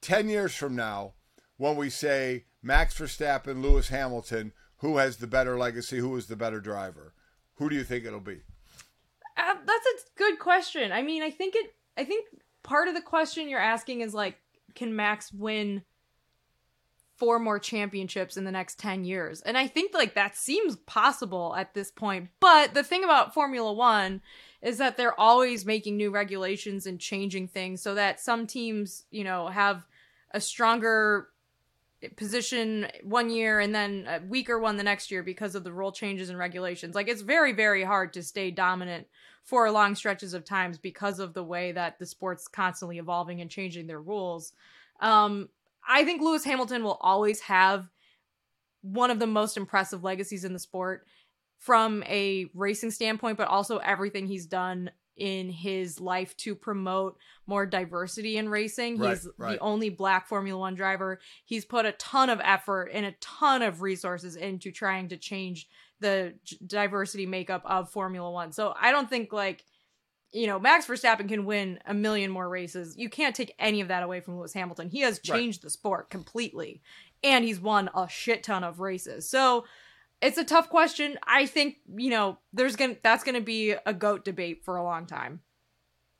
10 0.00 0.28
years 0.28 0.54
from 0.54 0.76
now, 0.76 1.14
when 1.56 1.76
we 1.76 1.90
say 1.90 2.44
Max 2.62 2.98
Verstappen, 2.98 3.62
Lewis 3.62 3.88
Hamilton, 3.88 4.52
who 4.78 4.98
has 4.98 5.16
the 5.16 5.26
better 5.26 5.58
legacy, 5.58 5.98
who 5.98 6.14
is 6.16 6.26
the 6.26 6.36
better 6.36 6.60
driver? 6.60 7.14
Who 7.54 7.68
do 7.68 7.74
you 7.76 7.84
think 7.84 8.04
it'll 8.04 8.20
be? 8.20 8.42
Uh, 9.36 9.54
that's 9.64 9.86
a 9.86 10.18
good 10.18 10.38
question. 10.38 10.92
I 10.92 11.02
mean, 11.02 11.22
I 11.22 11.30
think 11.30 11.54
it. 11.56 11.74
I 11.96 12.04
think 12.04 12.26
part 12.62 12.88
of 12.88 12.94
the 12.94 13.00
question 13.00 13.48
you're 13.48 13.60
asking 13.60 14.00
is 14.00 14.14
like, 14.14 14.36
can 14.74 14.94
Max 14.96 15.32
win 15.32 15.82
four 17.16 17.38
more 17.38 17.58
championships 17.60 18.36
in 18.36 18.44
the 18.44 18.52
next 18.52 18.78
ten 18.78 19.04
years? 19.04 19.40
And 19.42 19.56
I 19.56 19.66
think 19.66 19.94
like 19.94 20.14
that 20.14 20.36
seems 20.36 20.76
possible 20.76 21.54
at 21.56 21.74
this 21.74 21.90
point. 21.90 22.30
But 22.40 22.74
the 22.74 22.84
thing 22.84 23.04
about 23.04 23.34
Formula 23.34 23.72
One 23.72 24.22
is 24.62 24.78
that 24.78 24.96
they're 24.96 25.18
always 25.18 25.66
making 25.66 25.96
new 25.96 26.10
regulations 26.10 26.86
and 26.86 26.98
changing 26.98 27.48
things 27.48 27.82
so 27.82 27.94
that 27.94 28.20
some 28.20 28.46
teams, 28.46 29.04
you 29.10 29.22
know, 29.22 29.48
have 29.48 29.86
a 30.30 30.40
stronger 30.40 31.28
position 32.16 32.88
one 33.02 33.30
year 33.30 33.60
and 33.60 33.74
then 33.74 34.06
a 34.08 34.20
weaker 34.26 34.58
one 34.58 34.76
the 34.76 34.82
next 34.82 35.10
year 35.10 35.22
because 35.22 35.54
of 35.54 35.64
the 35.64 35.72
rule 35.72 35.92
changes 35.92 36.28
and 36.28 36.38
regulations. 36.38 36.94
Like 36.94 37.08
it's 37.08 37.22
very, 37.22 37.52
very 37.52 37.84
hard 37.84 38.12
to 38.14 38.22
stay 38.22 38.50
dominant 38.50 39.06
for 39.42 39.70
long 39.70 39.94
stretches 39.94 40.34
of 40.34 40.44
times 40.44 40.78
because 40.78 41.18
of 41.18 41.34
the 41.34 41.44
way 41.44 41.72
that 41.72 41.98
the 41.98 42.06
sport's 42.06 42.48
constantly 42.48 42.98
evolving 42.98 43.40
and 43.40 43.50
changing 43.50 43.86
their 43.86 44.00
rules. 44.00 44.52
Um, 45.00 45.48
I 45.86 46.04
think 46.04 46.22
Lewis 46.22 46.44
Hamilton 46.44 46.82
will 46.82 46.98
always 47.00 47.40
have 47.40 47.90
one 48.80 49.10
of 49.10 49.18
the 49.18 49.26
most 49.26 49.56
impressive 49.56 50.02
legacies 50.02 50.44
in 50.44 50.52
the 50.52 50.58
sport 50.58 51.06
from 51.58 52.02
a 52.04 52.46
racing 52.54 52.90
standpoint, 52.90 53.38
but 53.38 53.48
also 53.48 53.78
everything 53.78 54.26
he's 54.26 54.46
done 54.46 54.90
in 55.16 55.48
his 55.50 56.00
life 56.00 56.36
to 56.38 56.54
promote 56.54 57.16
more 57.46 57.66
diversity 57.66 58.36
in 58.36 58.48
racing. 58.48 58.98
Right, 58.98 59.10
He's 59.10 59.28
right. 59.38 59.52
the 59.52 59.58
only 59.60 59.90
black 59.90 60.26
Formula 60.28 60.58
One 60.58 60.74
driver. 60.74 61.20
He's 61.44 61.64
put 61.64 61.86
a 61.86 61.92
ton 61.92 62.30
of 62.30 62.40
effort 62.42 62.90
and 62.92 63.06
a 63.06 63.14
ton 63.20 63.62
of 63.62 63.82
resources 63.82 64.36
into 64.36 64.72
trying 64.72 65.08
to 65.08 65.16
change 65.16 65.68
the 66.00 66.34
j- 66.44 66.56
diversity 66.66 67.26
makeup 67.26 67.62
of 67.64 67.90
Formula 67.90 68.30
One. 68.30 68.52
So 68.52 68.74
I 68.80 68.90
don't 68.90 69.08
think 69.08 69.32
like 69.32 69.64
you 70.32 70.46
know 70.48 70.58
Max 70.58 70.86
Verstappen 70.86 71.28
can 71.28 71.44
win 71.44 71.78
a 71.86 71.94
million 71.94 72.30
more 72.30 72.48
races. 72.48 72.96
You 72.98 73.08
can't 73.08 73.36
take 73.36 73.54
any 73.58 73.80
of 73.80 73.88
that 73.88 74.02
away 74.02 74.20
from 74.20 74.36
Lewis 74.36 74.52
Hamilton. 74.52 74.88
He 74.90 75.00
has 75.00 75.20
Right. 75.28 75.38
changed 75.38 75.62
the 75.62 75.70
sport 75.70 76.10
completely, 76.10 76.82
and 77.22 77.44
he's 77.44 77.60
won 77.60 77.88
a 77.94 78.08
shit 78.08 78.42
ton 78.42 78.64
of 78.64 78.80
races. 78.80 79.30
So 79.30 79.64
it's 80.24 80.38
a 80.38 80.44
tough 80.44 80.68
question. 80.68 81.18
I 81.26 81.46
think 81.46 81.76
you 81.96 82.10
know 82.10 82.38
there's 82.52 82.76
gonna 82.76 82.96
that's 83.02 83.24
gonna 83.24 83.40
be 83.40 83.74
a 83.84 83.92
goat 83.92 84.24
debate 84.24 84.64
for 84.64 84.76
a 84.76 84.82
long 84.82 85.06
time. 85.06 85.40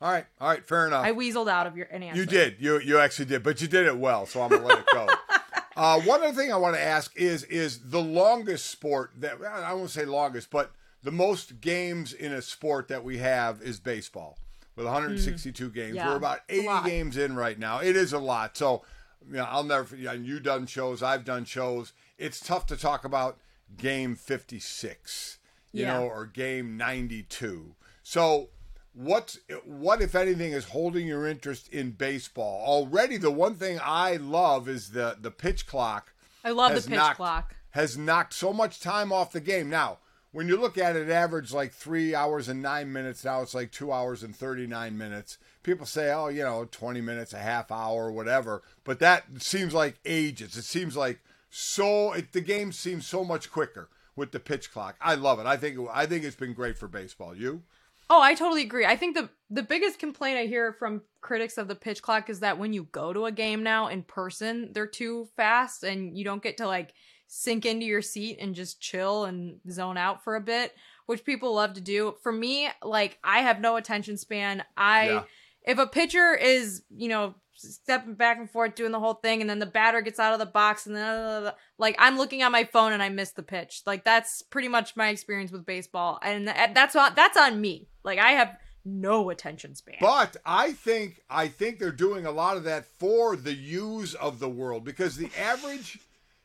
All 0.01 0.11
right, 0.11 0.25
all 0.39 0.49
right, 0.49 0.65
fair 0.65 0.87
enough. 0.87 1.05
I 1.05 1.13
weaseled 1.13 1.49
out 1.49 1.67
of 1.67 1.75
your 1.75 1.87
an 1.87 2.03
answer. 2.03 2.19
You 2.19 2.25
did. 2.25 2.57
You 2.59 2.79
you 2.79 2.99
actually 2.99 3.25
did, 3.25 3.43
but 3.43 3.61
you 3.61 3.67
did 3.67 3.87
it 3.87 3.97
well, 3.97 4.25
so 4.25 4.41
I'm 4.41 4.49
gonna 4.49 4.65
let 4.65 4.79
it 4.79 4.85
go. 4.93 5.07
uh, 5.75 5.99
one 6.01 6.21
other 6.21 6.33
thing 6.33 6.53
I 6.53 6.57
want 6.57 6.75
to 6.75 6.81
ask 6.81 7.15
is 7.17 7.43
is 7.45 7.89
the 7.89 8.01
longest 8.01 8.67
sport 8.67 9.11
that 9.17 9.41
I 9.43 9.73
won't 9.73 9.89
say 9.89 10.05
longest, 10.05 10.51
but 10.51 10.71
the 11.01 11.11
most 11.11 11.61
games 11.61 12.13
in 12.13 12.31
a 12.31 12.41
sport 12.41 12.87
that 12.89 13.03
we 13.03 13.17
have 13.17 13.61
is 13.61 13.79
baseball 13.79 14.37
with 14.75 14.85
162 14.85 15.69
games. 15.69 15.93
Mm. 15.93 15.95
Yeah, 15.95 16.09
We're 16.09 16.17
about 16.17 16.39
80 16.49 16.67
games 16.83 17.17
in 17.17 17.35
right 17.35 17.57
now. 17.57 17.79
It 17.79 17.95
is 17.95 18.11
a 18.11 18.19
lot. 18.19 18.57
So 18.57 18.83
you 19.27 19.37
know, 19.37 19.47
I'll 19.49 19.63
never. 19.63 19.95
And 19.95 20.25
you've 20.25 20.43
done 20.43 20.67
shows. 20.67 21.01
I've 21.01 21.25
done 21.25 21.45
shows. 21.45 21.93
It's 22.17 22.39
tough 22.39 22.65
to 22.67 22.77
talk 22.77 23.05
about 23.05 23.37
game 23.77 24.15
56, 24.15 25.39
you 25.71 25.83
Yeah. 25.83 25.93
know, 25.99 26.03
or 26.07 26.25
game 26.25 26.77
92. 26.77 27.75
So 28.03 28.49
what 28.93 29.35
what 29.65 30.01
if 30.01 30.15
anything 30.15 30.53
is 30.53 30.65
holding 30.65 31.05
your 31.05 31.27
interest 31.27 31.67
in 31.73 31.91
baseball 31.91 32.63
already 32.65 33.17
the 33.17 33.29
one 33.29 33.53
thing 33.53 33.77
i 33.83 34.15
love 34.15 34.69
is 34.69 34.91
the 34.91 35.17
the 35.19 35.29
pitch 35.29 35.67
clock 35.67 36.13
I 36.45 36.51
love 36.51 36.73
the 36.75 36.79
pitch 36.79 36.91
knocked- 36.91 37.17
clock. 37.17 37.55
has 37.71 37.97
knocked 37.97 38.33
so 38.33 38.53
much 38.53 38.79
time 38.79 39.11
off 39.11 39.33
the 39.33 39.41
game 39.41 39.69
now 39.69 39.97
when 40.31 40.47
you 40.47 40.55
look 40.57 40.77
at 40.77 40.95
it, 40.95 41.09
it 41.09 41.11
averaged 41.11 41.51
like 41.53 41.73
three 41.73 42.13
hours 42.15 42.49
and 42.49 42.61
nine 42.61 42.91
minutes. 42.91 43.23
Now 43.23 43.41
it's 43.41 43.53
like 43.53 43.71
two 43.71 43.93
hours 43.93 44.21
and 44.21 44.35
39 44.35 44.97
minutes. 44.97 45.37
People 45.63 45.85
say, 45.85 46.11
oh, 46.11 46.27
you 46.27 46.43
know, 46.43 46.65
20 46.69 46.99
minutes, 46.99 47.31
a 47.31 47.37
half 47.37 47.71
hour, 47.71 48.11
whatever. 48.11 48.61
But 48.83 48.99
that 48.99 49.23
seems 49.39 49.73
like 49.73 49.97
ages. 50.03 50.57
It 50.57 50.63
seems 50.65 50.97
like 50.97 51.21
so, 51.57 52.11
it, 52.11 52.33
the 52.33 52.41
game 52.41 52.73
seems 52.73 53.07
so 53.07 53.23
much 53.23 53.49
quicker 53.49 53.87
with 54.17 54.33
the 54.33 54.41
pitch 54.41 54.73
clock. 54.73 54.97
I 54.99 55.15
love 55.15 55.39
it. 55.39 55.45
I 55.45 55.55
think, 55.55 55.77
I 55.93 56.05
think 56.05 56.25
it's 56.25 56.35
been 56.35 56.53
great 56.53 56.77
for 56.77 56.89
baseball. 56.89 57.33
You? 57.33 57.63
Oh, 58.09 58.21
I 58.21 58.33
totally 58.33 58.61
agree. 58.61 58.85
I 58.85 58.97
think 58.97 59.15
the 59.15 59.29
the 59.49 59.63
biggest 59.63 59.97
complaint 59.99 60.37
I 60.37 60.47
hear 60.47 60.73
from 60.73 61.01
critics 61.21 61.57
of 61.57 61.67
the 61.69 61.75
pitch 61.75 62.01
clock 62.01 62.29
is 62.29 62.41
that 62.41 62.57
when 62.59 62.73
you 62.73 62.83
go 62.91 63.13
to 63.13 63.25
a 63.25 63.31
game 63.31 63.63
now 63.63 63.87
in 63.87 64.03
person, 64.03 64.71
they're 64.73 64.85
too 64.85 65.29
fast 65.37 65.83
and 65.83 66.17
you 66.17 66.25
don't 66.25 66.43
get 66.43 66.57
to 66.57 66.67
like 66.67 66.93
sink 67.27 67.65
into 67.65 67.85
your 67.85 68.01
seat 68.01 68.37
and 68.41 68.53
just 68.53 68.81
chill 68.81 69.23
and 69.25 69.59
zone 69.71 69.97
out 69.97 70.23
for 70.23 70.35
a 70.35 70.41
bit, 70.41 70.75
which 71.05 71.23
people 71.23 71.55
love 71.55 71.73
to 71.75 71.81
do. 71.81 72.15
For 72.21 72.31
me, 72.31 72.67
like 72.83 73.17
I 73.23 73.39
have 73.39 73.61
no 73.61 73.75
attention 73.77 74.17
span. 74.17 74.63
I 74.75 75.05
Yeah. 75.09 75.23
if 75.63 75.77
a 75.79 75.87
pitcher 75.87 76.35
is, 76.35 76.83
you 76.95 77.07
know, 77.07 77.33
stepping 77.55 78.15
back 78.15 78.37
and 78.37 78.49
forth 78.49 78.75
doing 78.75 78.91
the 78.91 78.99
whole 78.99 79.13
thing 79.13 79.41
and 79.41 79.49
then 79.49 79.59
the 79.59 79.65
batter 79.65 80.01
gets 80.01 80.19
out 80.19 80.33
of 80.33 80.39
the 80.39 80.45
box 80.45 80.85
and 80.85 80.95
then 80.95 81.03
uh, 81.03 81.41
uh, 81.45 81.47
uh, 81.47 81.51
like 81.77 81.95
I'm 81.99 82.17
looking 82.17 82.41
at 82.41 82.51
my 82.51 82.63
phone 82.65 82.91
and 82.91 83.01
I 83.01 83.09
miss 83.09 83.31
the 83.31 83.43
pitch. 83.43 83.81
Like 83.85 84.03
that's 84.03 84.41
pretty 84.41 84.67
much 84.67 84.95
my 84.95 85.09
experience 85.09 85.51
with 85.51 85.65
baseball 85.65 86.19
and 86.21 86.47
that's 86.47 86.95
on 86.95 87.13
that's 87.15 87.37
on 87.37 87.59
me. 87.61 87.87
Like 88.03 88.19
I 88.19 88.31
have 88.31 88.57
no 88.83 89.29
attention 89.29 89.73
span. 89.75 89.97
But 89.99 90.37
I 90.45 90.73
think 90.73 91.21
I 91.29 91.47
think 91.47 91.79
they're 91.79 91.91
doing 91.91 92.25
a 92.25 92.31
lot 92.31 92.57
of 92.57 92.63
that 92.65 92.85
for 92.85 93.35
the 93.35 93.55
use 93.55 94.13
of 94.13 94.39
the 94.39 94.49
world 94.49 94.83
because 94.83 95.15
the 95.17 95.31
average 95.39 95.99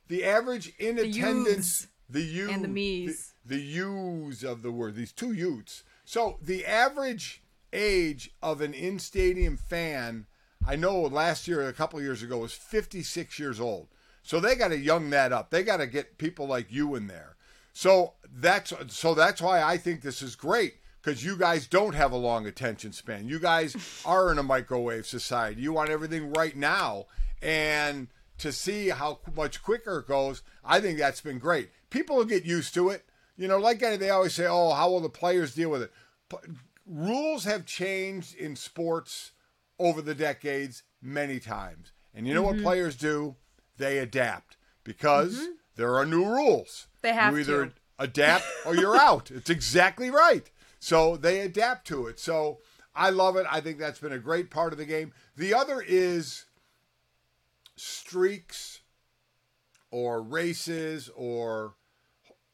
the 0.09 0.25
average 0.25 0.73
in 0.79 0.97
The 0.97 1.11
attendance 1.11 1.87
the 2.09 2.23
you 2.23 2.51
and 2.51 2.65
the 2.65 2.69
me's. 2.69 3.35
the, 3.45 3.57
the 3.57 3.63
U's 3.63 4.43
of 4.43 4.63
the 4.63 4.73
word 4.73 4.97
these 4.97 5.13
two 5.13 5.33
Utes. 5.33 5.85
So 6.05 6.39
the 6.43 6.67
average 6.67 7.43
age 7.73 8.33
of 8.43 8.61
an 8.61 8.75
in 8.75 8.99
stadium 8.99 9.57
fan, 9.57 10.27
I 10.67 10.77
know 10.77 11.01
last 11.03 11.49
year 11.49 11.67
a 11.69 11.73
couple 11.73 11.99
of 11.99 12.05
years 12.05 12.23
ago 12.23 12.39
was 12.39 12.53
56 12.53 13.39
years 13.39 13.61
old. 13.61 13.89
So 14.23 14.41
they 14.41 14.55
got 14.55 14.69
to 14.69 14.79
young 14.79 15.11
that 15.11 15.33
up. 15.33 15.51
They 15.51 15.63
got 15.63 15.79
to 15.79 15.87
get 15.87 16.19
people 16.19 16.47
like 16.47 16.71
you 16.71 16.95
in 16.95 17.07
there. 17.07 17.37
So 17.73 18.15
that's 18.33 18.73
so 18.89 19.15
that's 19.15 19.41
why 19.41 19.63
I 19.63 19.77
think 19.77 20.03
this 20.03 20.23
is 20.23 20.37
great 20.37 20.75
because 21.03 21.25
you 21.25 21.37
guys 21.37 21.67
don't 21.67 21.95
have 21.95 22.13
a 22.13 22.17
long 22.17 22.47
attention 22.47 22.93
span. 22.93 23.29
You 23.29 23.39
guys 23.39 23.77
are 24.05 24.31
in 24.31 24.39
a 24.39 24.43
microwave 24.43 25.07
society. 25.07 25.63
You 25.63 25.73
want 25.73 25.91
everything 25.91 26.33
right 26.33 26.57
now, 26.57 27.07
and 27.41 28.09
to 28.39 28.53
see 28.53 28.89
how 28.89 29.21
much 29.37 29.63
quicker 29.63 29.99
it 30.01 30.09
goes, 30.09 30.43
I 30.65 30.81
think 30.81 30.99
that's 30.99 31.21
been 31.21 31.39
great. 31.39 31.71
People 31.91 32.17
will 32.17 32.25
get 32.25 32.45
used 32.45 32.75
to 32.75 32.89
it. 32.91 33.05
You 33.37 33.49
know, 33.49 33.59
like 33.59 33.81
they 33.81 34.11
always 34.11 34.35
say, 34.35 34.47
"Oh, 34.47 34.71
how 34.71 34.91
will 34.91 35.01
the 35.01 35.09
players 35.09 35.55
deal 35.55 35.71
with 35.71 35.83
it?" 35.83 35.93
Rules 36.87 37.45
have 37.45 37.65
changed 37.65 38.35
in 38.35 38.57
sports 38.57 39.33
over 39.81 40.01
the 40.03 40.15
decades 40.15 40.85
many 41.03 41.41
times, 41.41 41.91
and 42.15 42.27
you 42.29 42.35
know 42.35 42.45
Mm-hmm. 42.45 42.57
what 42.63 42.63
players 42.73 42.95
do? 42.97 43.35
They 43.79 43.99
adapt 43.99 44.57
because 44.85 45.49
there 45.77 45.97
are 45.97 46.05
new 46.07 46.25
rules. 46.25 46.87
They 47.03 47.13
have 47.15 47.33
you 47.35 47.41
either 47.41 47.67
to. 47.67 47.73
adapt 47.99 48.45
or 48.67 48.77
you're 48.77 48.97
out. 48.97 49.31
It's 49.31 49.51
exactly 49.51 50.11
right. 50.11 50.49
So 50.79 51.17
they 51.17 51.41
adapt 51.41 51.87
to 51.89 52.07
it. 52.07 52.21
So 52.21 52.59
I 52.95 53.11
love 53.11 53.37
it. 53.37 53.47
I 53.51 53.61
think 53.61 53.79
that's 53.79 53.99
been 53.99 54.13
a 54.13 54.19
great 54.19 54.51
part 54.51 54.73
of 54.73 54.79
the 54.79 54.85
game. 54.85 55.13
The 55.37 55.55
other 55.55 55.81
is 55.87 56.45
streaks 57.77 58.81
or 59.91 60.23
races 60.23 61.11
or 61.17 61.75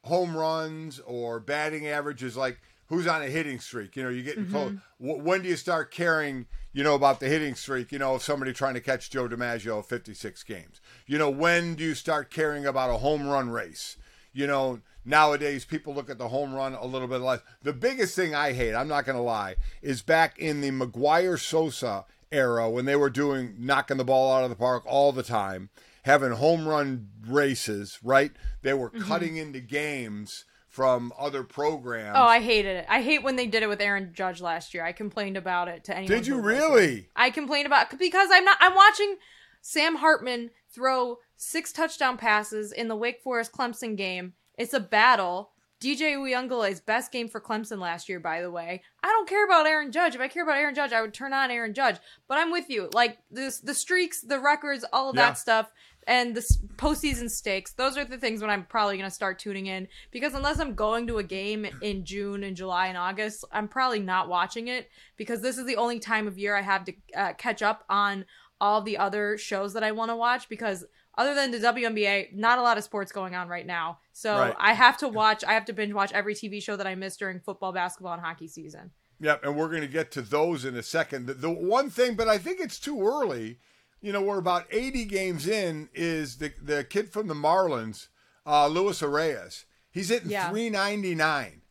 home 0.05 0.37
runs 0.37 1.01
or 1.01 1.41
batting 1.41 1.87
averages 1.89 2.37
like 2.37 2.61
who's 2.89 3.07
on 3.07 3.23
a 3.23 3.27
hitting 3.27 3.61
streak? 3.61 3.97
You 3.97 4.05
know 4.05 4.09
you 4.09 4.23
get 4.23 4.35
close. 4.51 4.73
Mm-hmm. 4.73 5.07
W- 5.07 5.23
when 5.23 5.43
do 5.43 5.49
you 5.49 5.57
start 5.57 5.91
caring 5.91 6.47
you 6.73 6.85
know 6.85 6.95
about 6.95 7.21
the 7.21 7.29
hitting 7.29 7.55
streak 7.55 7.93
you 7.93 7.99
know 7.99 8.17
if 8.17 8.23
somebody 8.23 8.53
trying 8.53 8.75
to 8.75 8.81
catch 8.81 9.11
joe 9.11 9.29
dimaggio 9.29 9.85
56 9.85 10.43
games? 10.45 10.81
You 11.07 11.19
know 11.19 11.31
when 11.31 11.75
do 11.75 11.85
you 11.85 11.95
start 11.95 12.31
caring 12.31 12.67
about 12.67 12.91
a 12.91 12.99
home 12.99 13.27
run 13.27 13.51
race? 13.51 13.97
You 14.33 14.47
know 14.47 14.81
nowadays 15.05 15.65
people 15.65 15.95
look 15.95 16.11
at 16.11 16.19
the 16.19 16.29
home 16.29 16.53
run 16.53 16.75
a 16.75 16.85
little 16.85 17.09
bit 17.09 17.21
less. 17.21 17.41
The 17.63 17.73
biggest 17.73 18.15
thing 18.17 18.35
i 18.35 18.53
hate 18.53 18.75
i'm 18.75 18.89
not 18.89 19.05
going 19.05 19.17
to 19.17 19.23
lie 19.23 19.57
is 19.83 20.03
back 20.03 20.39
in 20.39 20.61
the 20.61 20.71
McGwire 20.71 21.39
sosa 21.39 22.05
era 22.33 22.69
when 22.69 22.85
they 22.85 22.97
were 22.97 23.11
doing 23.11 23.55
knocking 23.59 23.97
the 23.97 24.05
ball 24.05 24.33
out 24.33 24.45
of 24.45 24.51
the 24.51 24.57
park 24.57 24.83
all 24.87 25.13
the 25.13 25.23
time 25.23 25.71
having 26.03 26.33
home 26.33 26.67
run 26.67 27.09
races 27.27 27.99
right? 28.03 28.33
They 28.63 28.75
were 28.75 28.91
mm-hmm. 28.91 29.03
cutting 29.09 29.37
into 29.37 29.61
games 29.61 30.45
from 30.77 31.11
other 31.19 31.43
programs 31.43 32.15
oh, 32.19 32.23
I 32.25 32.41
hated 32.41 32.77
it. 32.77 32.87
I 32.87 33.01
hate 33.01 33.23
when 33.23 33.37
they 33.37 33.47
did 33.47 33.63
it 33.63 33.69
with 33.69 33.81
Aaron 33.81 34.11
Judge 34.13 34.43
last 34.43 34.75
year. 34.75 34.85
I 34.85 34.93
complained 34.93 35.39
about 35.39 35.69
it 35.69 35.85
to 35.85 35.97
anyone. 35.97 36.15
did 36.19 36.27
you 36.27 36.37
listened. 36.37 36.47
really 36.47 37.09
I 37.17 37.31
complained 37.31 37.65
about 37.67 37.99
because 37.99 38.29
I'm 38.31 38.45
not. 38.45 38.59
I'm 38.61 38.75
watching 38.75 39.17
Sam 39.63 39.97
Hartman 39.97 40.51
throw 40.71 41.17
six 41.37 41.73
touchdown 41.73 42.19
passes 42.19 42.73
in 42.73 42.89
the 42.89 42.97
Wake 42.97 43.23
Forest 43.23 43.53
Clemson 43.53 43.97
game. 43.97 44.35
It's 44.59 44.75
a 44.75 44.81
battle. 44.81 45.53
DJ 45.81 46.15
Uiagalelei's 46.17 46.81
best 46.81 47.13
game 47.13 47.29
for 47.29 47.41
Clemson 47.41 47.79
last 47.79 48.09
year, 48.09 48.19
by 48.21 48.41
the 48.41 48.51
way. 48.51 48.83
I 49.03 49.09
don't 49.09 49.29
care 49.29 49.45
about 49.45 49.67
Aaron 49.67 49.93
Judge. 49.93 50.15
If 50.15 50.21
I 50.21 50.29
care 50.29 50.43
about 50.43 50.57
Aaron 50.57 50.75
Judge, 50.75 50.93
I 50.93 51.03
would 51.03 51.13
turn 51.13 51.33
on 51.35 51.51
Aaron 51.51 51.75
Judge. 51.75 51.97
But 52.29 52.39
I'm 52.39 52.51
with 52.51 52.71
you. 52.71 52.89
Like 52.95 53.19
this, 53.31 53.61
the 53.61 53.75
streaks, 53.75 54.21
the 54.23 54.41
records, 54.41 54.85
all 54.93 55.11
of 55.11 55.17
Yeah. 55.17 55.27
that 55.27 55.39
stuff, 55.39 55.71
and 56.07 56.35
the 56.35 56.41
postseason 56.77 57.31
stakes. 57.31 57.73
Those 57.73 57.97
are 57.97 58.05
the 58.05 58.19
things 58.19 58.41
when 58.41 58.51
I'm 58.51 58.65
probably 58.65 58.97
gonna 58.97 59.11
start 59.11 59.39
tuning 59.39 59.67
in 59.67 59.89
because 60.11 60.35
unless 60.35 60.61
I'm 60.61 60.75
going 60.75 61.07
to 61.09 61.19
a 61.19 61.23
game 61.23 61.67
in 61.83 62.05
June 62.05 62.45
and 62.45 62.57
July 62.57 62.87
and 62.87 62.97
August, 62.97 63.45
I'm 63.53 63.69
probably 63.69 64.01
not 64.01 64.29
watching 64.29 64.69
it 64.69 64.89
because 65.17 65.41
this 65.41 65.59
is 65.59 65.67
the 65.67 65.77
only 65.77 65.99
time 65.99 66.27
of 66.27 66.39
year 66.39 66.57
I 66.57 66.63
have 66.63 66.85
to 66.85 66.93
uh, 67.17 67.33
catch 67.35 67.63
up 67.63 67.85
on 67.89 68.25
all 68.61 68.81
the 68.81 68.97
other 68.99 69.37
shows 69.37 69.75
that 69.75 69.85
I 69.85 69.93
want 69.93 70.11
to 70.11 70.17
watch 70.17 70.49
because 70.49 70.85
other 71.19 71.35
than 71.35 71.51
the 71.51 71.59
WNBA, 71.59 72.35
not 72.35 72.59
a 72.59 72.63
lot 72.63 72.77
of 72.77 72.85
sports 72.85 73.11
going 73.11 73.35
on 73.35 73.49
right 73.49 73.67
now. 73.67 73.99
So 74.13 74.39
Right. 74.39 74.55
I 74.59 74.73
have 74.75 74.99
to 74.99 75.09
watch, 75.09 75.45
I 75.45 75.55
have 75.55 75.65
to 75.67 75.73
binge 75.73 75.95
watch 75.95 76.13
every 76.13 76.35
TV 76.35 76.63
show 76.63 76.77
that 76.77 76.87
I 76.87 76.95
missed 76.95 77.19
during 77.19 77.41
football, 77.41 77.73
basketball, 77.73 78.13
and 78.13 78.23
hockey 78.23 78.49
season. 78.49 78.91
Yep, 79.21 79.45
and 79.45 79.57
we're 79.57 79.69
going 79.69 79.81
to 79.81 79.89
get 79.89 80.11
to 80.13 80.23
those 80.23 80.67
in 80.67 80.77
a 80.77 80.83
second. 80.83 81.27
The, 81.27 81.35
the 81.35 81.51
one 81.51 81.89
thing, 81.89 82.17
but 82.17 82.29
I 82.29 82.37
think 82.37 82.61
it's 82.61 82.79
too 82.79 83.03
early. 83.03 83.59
You 84.07 84.13
know, 84.13 84.23
we're 84.23 84.39
about 84.39 84.67
80 84.71 85.05
games 85.07 85.49
in. 85.49 85.89
Is 85.93 86.37
the 86.37 86.53
the 86.63 86.85
kid 86.85 87.11
from 87.11 87.27
the 87.27 87.35
Marlins, 87.35 88.07
uh, 88.47 88.69
Luis 88.69 89.03
Arraez? 89.03 89.65
He's 89.91 90.11
hitting 90.11 90.31
Yeah. 90.31 90.49
399. 90.49 91.63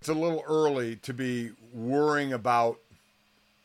It's 0.00 0.08
a 0.08 0.14
little 0.14 0.42
early 0.48 0.96
to 0.96 1.12
be 1.12 1.50
worrying 1.74 2.32
about, 2.32 2.78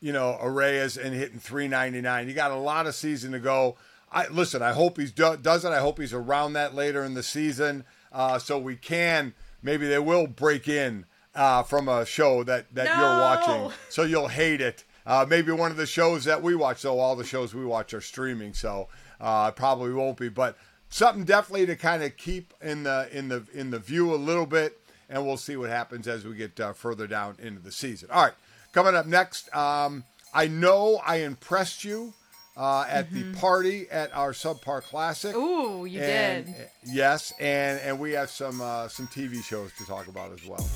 you 0.00 0.12
know, 0.12 0.38
Arraez 0.42 1.02
and 1.02 1.14
hitting 1.14 1.38
399. 1.38 2.28
You 2.28 2.34
got 2.34 2.50
a 2.50 2.56
lot 2.56 2.86
of 2.86 2.94
season 2.94 3.32
to 3.32 3.38
go. 3.38 3.76
I 4.12 4.26
listen. 4.28 4.60
I 4.62 4.72
hope 4.72 4.98
he's 4.98 5.10
do, 5.10 5.38
does 5.38 5.64
it. 5.64 5.70
I 5.70 5.80
hope 5.80 5.98
he's 5.98 6.12
around 6.12 6.52
that 6.52 6.74
later 6.74 7.04
in 7.04 7.14
the 7.14 7.22
season, 7.22 7.84
uh, 8.12 8.38
so 8.38 8.58
we 8.58 8.76
can 8.76 9.32
maybe 9.62 9.86
they 9.88 9.98
will 9.98 10.26
break 10.26 10.68
in 10.68 11.06
uh, 11.34 11.62
from 11.62 11.88
a 11.88 12.04
show 12.04 12.44
that 12.44 12.74
that 12.74 12.88
you're 12.98 13.20
watching, 13.20 13.72
so 13.88 14.02
you'll 14.02 14.28
hate 14.28 14.60
it. 14.60 14.84
Uh, 15.08 15.24
maybe 15.28 15.50
one 15.50 15.70
of 15.70 15.78
the 15.78 15.86
shows 15.86 16.24
that 16.24 16.42
we 16.42 16.54
watch. 16.54 16.78
So 16.80 16.98
all 17.00 17.16
the 17.16 17.24
shows 17.24 17.54
we 17.54 17.64
watch 17.64 17.94
are 17.94 18.00
streaming, 18.02 18.52
so 18.52 18.88
uh, 19.20 19.50
probably 19.52 19.92
won't 19.94 20.18
be. 20.18 20.28
But 20.28 20.56
something 20.90 21.24
definitely 21.24 21.64
to 21.66 21.76
kind 21.76 22.02
of 22.02 22.16
keep 22.18 22.52
in 22.60 22.82
the 22.82 23.08
in 23.10 23.28
the 23.28 23.44
in 23.54 23.70
the 23.70 23.78
view 23.78 24.14
a 24.14 24.16
little 24.16 24.44
bit, 24.46 24.78
and 25.08 25.26
we'll 25.26 25.38
see 25.38 25.56
what 25.56 25.70
happens 25.70 26.06
as 26.06 26.26
we 26.26 26.34
get 26.34 26.60
uh, 26.60 26.74
further 26.74 27.06
down 27.06 27.36
into 27.40 27.60
the 27.60 27.72
season. 27.72 28.10
All 28.12 28.22
right, 28.22 28.34
coming 28.72 28.94
up 28.94 29.06
next, 29.06 29.48
um, 29.56 30.04
I 30.34 30.46
know 30.46 31.00
I 31.06 31.16
impressed 31.22 31.84
you 31.84 32.12
uh, 32.54 32.84
at 32.86 33.10
the 33.10 33.32
party 33.34 33.86
at 33.90 34.14
our 34.14 34.32
subpar 34.32 34.82
classic. 34.82 35.34
Ooh, 35.34 35.86
you 35.86 36.02
And- 36.02 36.44
did. 36.44 36.68
Yes, 36.84 37.32
and 37.40 37.80
and 37.80 37.98
we 37.98 38.12
have 38.12 38.28
some 38.28 38.60
uh, 38.60 38.88
some 38.88 39.06
TV 39.06 39.42
shows 39.42 39.72
to 39.78 39.86
talk 39.86 40.06
about 40.08 40.32
as 40.32 40.44
well. 40.44 40.68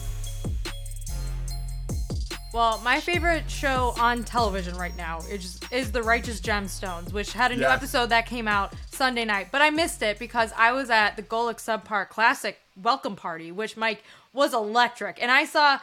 Well, 2.52 2.78
my 2.84 3.00
favorite 3.00 3.50
show 3.50 3.94
on 3.98 4.24
television 4.24 4.76
right 4.76 4.94
now 4.94 5.20
is 5.30 5.58
is 5.70 5.90
The 5.90 6.02
Righteous 6.02 6.38
Gemstones, 6.38 7.10
which 7.10 7.32
had 7.32 7.50
a 7.50 7.56
new 7.56 7.62
Yes. 7.62 7.72
episode 7.78 8.10
that 8.10 8.26
came 8.26 8.46
out 8.46 8.74
Sunday 8.90 9.24
night. 9.24 9.48
But 9.50 9.62
I 9.62 9.70
missed 9.70 10.02
it 10.02 10.18
because 10.18 10.52
I 10.54 10.72
was 10.72 10.90
at 10.90 11.16
the 11.16 11.22
Golic 11.22 11.56
Subpar 11.56 12.06
Classic 12.10 12.60
welcome 12.76 13.16
party, 13.16 13.50
which 13.52 13.78
Mike 13.78 14.04
was 14.34 14.52
electric, 14.52 15.20
and 15.22 15.30
I 15.30 15.46
saw 15.46 15.78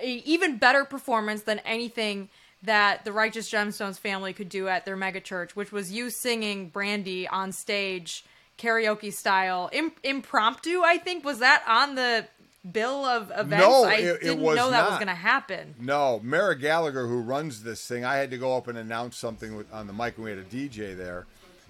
a 0.00 0.06
even 0.24 0.56
better 0.56 0.84
performance 0.84 1.42
than 1.42 1.58
anything 1.60 2.28
that 2.62 3.04
the 3.04 3.10
Righteous 3.12 3.50
Gemstones 3.50 3.98
family 3.98 4.32
could 4.32 4.48
do 4.48 4.68
at 4.68 4.84
their 4.84 4.96
mega 4.96 5.20
church, 5.20 5.56
which 5.56 5.72
was 5.72 5.90
you 5.92 6.10
singing 6.10 6.68
Brandy 6.68 7.26
on 7.26 7.50
stage, 7.50 8.24
karaoke 8.56 9.12
style, 9.12 9.68
Im- 9.72 9.92
impromptu. 10.04 10.80
I 10.84 10.98
think 10.98 11.24
was 11.24 11.40
that 11.40 11.62
on 11.66 11.96
the 11.96 12.26
bill 12.72 13.04
of 13.04 13.30
events. 13.30 13.66
No, 13.66 13.84
I 13.84 13.94
it- 13.94 14.04
it 14.04 14.20
didn't 14.22 14.40
was 14.40 14.56
know 14.56 14.70
that 14.70 14.82
was 14.84 14.90
not. 14.92 14.98
going 15.00 15.08
to 15.08 15.14
happen. 15.14 15.74
No, 15.80 16.20
Mara 16.22 16.56
Gallagher, 16.58 17.06
who 17.06 17.20
runs 17.20 17.62
this 17.62 17.86
thing, 17.86 18.04
I 18.04 18.16
had 18.16 18.30
to 18.30 18.38
go 18.38 18.56
up 18.56 18.68
and 18.68 18.76
announce 18.78 19.16
something 19.16 19.56
with, 19.56 19.72
on 19.72 19.86
the 19.86 19.92
mic, 19.92 20.16
and 20.16 20.24
we 20.24 20.30
had 20.30 20.38
a 20.38 20.44
DJ 20.44 20.96
there. 20.96 21.26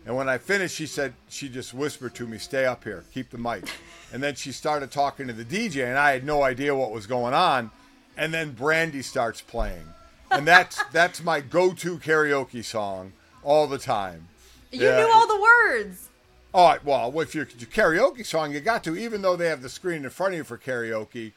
And 0.07 0.17
when 0.17 0.29
I 0.29 0.39
finished, 0.39 0.75
she 0.77 0.87
said, 0.87 1.13
she 1.29 1.49
just 1.49 1.75
whispered 1.75 2.15
to 2.15 2.27
me, 2.27 2.39
"Stay 2.39 2.65
up 2.65 2.85
here, 2.85 3.05
keep 3.13 3.31
the 3.31 3.37
mic." 3.39 3.65
And 4.13 4.23
then 4.23 4.37
she 4.37 4.53
started 4.53 4.91
talking 4.91 5.27
to 5.27 5.33
the 5.35 5.45
DJ, 5.45 5.87
and 5.87 5.99
I 5.99 6.13
had 6.13 6.25
no 6.25 6.43
idea 6.43 6.75
what 6.75 6.93
was 6.93 7.07
going 7.07 7.35
on. 7.35 7.71
And 8.17 8.33
then 8.33 8.53
Brandy 8.53 9.03
starts 9.03 9.41
playing, 9.43 9.85
and 10.31 10.47
that's 10.47 10.83
that's 10.93 11.23
my 11.23 11.41
go-to 11.41 11.99
karaoke 11.99 12.65
song 12.65 13.13
all 13.43 13.67
the 13.67 13.79
time. 13.79 14.29
You 14.71 14.83
Yeah. 14.87 14.97
knew 14.99 15.13
all 15.13 15.27
the 15.27 15.41
words. 15.41 16.08
Oh 16.55 16.79
well, 16.85 17.21
if 17.21 17.35
you're 17.35 17.49
your 17.59 17.69
karaoke 17.69 18.25
song, 18.25 18.53
you 18.53 18.61
got 18.61 18.83
to. 18.85 18.97
Even 18.97 19.23
though 19.23 19.37
they 19.37 19.49
have 19.49 19.63
the 19.63 19.69
screen 19.69 20.05
in 20.05 20.11
front 20.11 20.33
of 20.35 20.39
you 20.39 20.45
for 20.45 20.57
karaoke, 20.59 21.33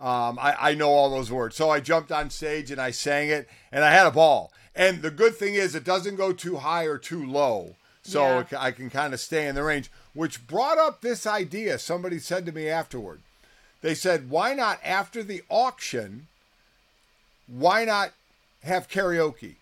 um, 0.00 0.38
I, 0.38 0.56
I 0.70 0.74
know 0.74 0.90
all 0.90 1.10
those 1.10 1.32
words. 1.32 1.56
So 1.56 1.70
I 1.70 1.80
jumped 1.80 2.12
on 2.12 2.30
stage 2.30 2.70
and 2.70 2.80
I 2.80 2.90
sang 2.92 3.28
it, 3.28 3.48
and 3.72 3.84
I 3.84 3.90
had 3.90 4.06
a 4.06 4.12
ball. 4.12 4.52
And 4.74 5.02
the 5.02 5.10
good 5.10 5.36
thing 5.36 5.54
is, 5.54 5.74
it 5.74 5.84
doesn't 5.84 6.16
go 6.16 6.32
too 6.32 6.56
high 6.56 6.84
or 6.84 6.96
too 6.96 7.24
low, 7.24 7.74
so 8.02 8.22
Yeah. 8.22 8.44
I 8.58 8.70
can 8.70 8.88
kind 8.88 9.12
of 9.12 9.20
stay 9.20 9.46
in 9.46 9.54
the 9.54 9.62
range. 9.62 9.90
Which 10.14 10.46
brought 10.46 10.78
up 10.78 11.00
this 11.00 11.26
idea. 11.26 11.78
Somebody 11.78 12.18
said 12.18 12.46
to 12.46 12.52
me 12.52 12.68
afterward. 12.68 13.20
They 13.80 13.94
said, 13.94 14.30
"Why 14.30 14.54
not 14.54 14.78
after 14.84 15.22
the 15.24 15.42
auction? 15.48 16.28
Why 17.48 17.84
not 17.84 18.12
have 18.62 18.88
karaoke?" 18.88 19.56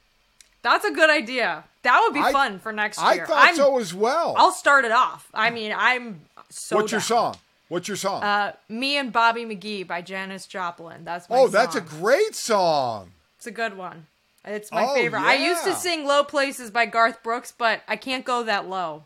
That's 0.63 0.85
a 0.85 0.91
good 0.91 1.11
idea. 1.11 1.65
That 1.83 2.01
would 2.05 2.15
be 2.15 2.21
I- 2.21 2.33
fun 2.33 2.59
for 2.59 2.73
next 2.73 2.99
I 2.99 3.15
year. 3.15 3.27
thought 3.27 3.39
I'm- 3.47 3.57
so 3.57 3.79
as 3.79 3.95
well. 3.95 4.35
I'll 4.37 4.53
start 4.53 4.85
it 4.85 4.93
off. 4.93 5.29
I 5.33 5.51
mean, 5.51 5.73
I'm 5.77 6.23
so. 6.51 6.77
What's 6.77 6.93
your 6.93 7.01
song? 7.01 7.37
What's 7.69 7.87
your 7.89 7.97
song? 7.97 8.23
Uh, 8.23 8.53
Me 8.69 8.97
and 8.97 9.13
Bobby 9.13 9.45
McGee 9.45 9.87
by 9.87 10.03
Janis 10.03 10.47
Joplin. 10.47 11.05
That's 11.05 11.31
my 11.31 11.37
song. 11.37 11.45
oh, 11.45 11.49
that's 11.49 11.77
a 11.77 11.81
great 11.81 12.35
song. 12.35 13.13
It's 13.39 13.47
a 13.47 13.51
good 13.53 13.77
one. 13.77 14.07
It's 14.45 14.73
my 14.73 14.85
Oh, 14.87 14.95
favorite. 14.95 15.23
I 15.23 15.35
used 15.35 15.65
to 15.65 15.75
sing 15.75 16.05
Low 16.07 16.25
Places 16.25 16.71
by 16.71 16.87
Garth 16.87 17.23
Brooks, 17.23 17.53
but 17.57 17.83
I 17.87 17.97
can't 17.97 18.25
go 18.25 18.43
that 18.43 18.69
low. 18.69 19.05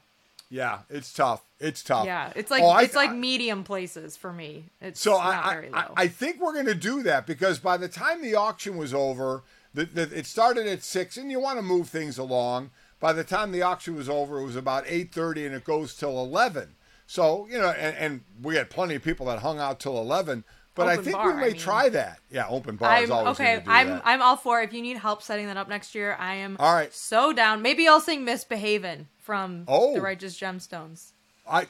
Yeah, 0.49 0.81
it's 0.89 1.13
tough. 1.13 1.43
It's 1.61 1.83
tough. 1.83 2.07
Yeah, 2.07 2.33
it's 2.37 2.51
like 2.51 2.63
Oh, 2.63 2.69
I- 2.69 2.83
it's 2.83 2.95
like 2.95 3.11
I- 3.11 3.15
medium 3.15 3.65
places 3.65 4.17
for 4.17 4.33
me. 4.33 4.65
It's 4.81 5.01
So 5.01 5.13
not 5.19 5.45
I, 5.45 5.55
very 5.55 5.71
low. 5.71 5.79
I, 5.79 6.03
I 6.05 6.09
think 6.09 6.41
we're 6.41 6.53
going 6.53 6.67
to 6.67 6.75
do 6.75 7.03
that 7.03 7.27
because 7.27 7.59
by 7.59 7.77
the 7.77 7.89
time 7.89 8.23
the 8.23 8.35
auction 8.37 8.77
was 8.77 8.95
over, 8.95 9.43
the, 9.75 9.85
the, 9.87 10.03
it 10.19 10.27
started 10.27 10.67
at 10.67 10.83
six, 10.83 11.17
and 11.17 11.31
you 11.31 11.41
want 11.41 11.59
to 11.59 11.63
move 11.63 11.89
things 11.89 12.17
along. 12.19 12.71
By 13.01 13.13
the 13.13 13.25
time 13.25 13.53
the 13.53 13.63
auction 13.63 13.97
was 13.97 14.09
over, 14.09 14.39
it 14.39 14.45
was 14.45 14.57
about 14.57 14.85
eight 14.87 15.13
thirty, 15.13 15.45
and 15.45 15.55
it 15.55 15.65
goes 15.65 15.95
till 15.95 16.19
eleven. 16.19 16.77
So 17.07 17.47
you 17.51 17.59
know, 17.59 17.71
and, 17.71 17.97
and 17.97 18.21
we 18.43 18.57
had 18.57 18.71
plenty 18.71 18.95
of 18.95 19.03
people 19.03 19.27
that 19.27 19.41
hung 19.41 19.59
out 19.59 19.81
till 19.81 19.99
eleven. 19.99 20.45
But 20.77 20.89
I 20.89 20.97
think 20.97 21.15
bar, 21.17 21.29
we 21.29 21.35
may 21.35 21.47
I 21.47 21.49
mean. 21.51 21.57
try 21.57 21.89
that. 21.91 22.19
Yeah, 22.31 22.49
open 22.49 22.75
bar 22.77 23.01
is 23.03 23.09
I'm 23.09 23.17
always 23.19 23.39
okay. 23.39 23.63
I'm 23.67 23.89
that. 23.91 24.03
I'm 24.05 24.21
all 24.23 24.37
for 24.37 24.61
it. 24.61 24.65
If 24.65 24.73
you 24.73 24.83
need 24.83 24.97
help 24.97 25.23
setting 25.23 25.47
that 25.47 25.57
up 25.57 25.69
next 25.69 25.95
year, 25.95 26.17
I 26.19 26.35
am 26.35 26.57
All 26.59 26.75
right. 26.75 26.93
so 26.93 27.33
down. 27.33 27.63
Maybe 27.63 27.87
I'll 27.87 28.01
sing 28.01 28.25
Misbehavin' 28.25 29.07
from 29.21 29.65
Oh. 29.69 29.95
the 29.95 30.01
Righteous 30.01 30.37
Gemstones. 30.39 31.13
I 31.49 31.67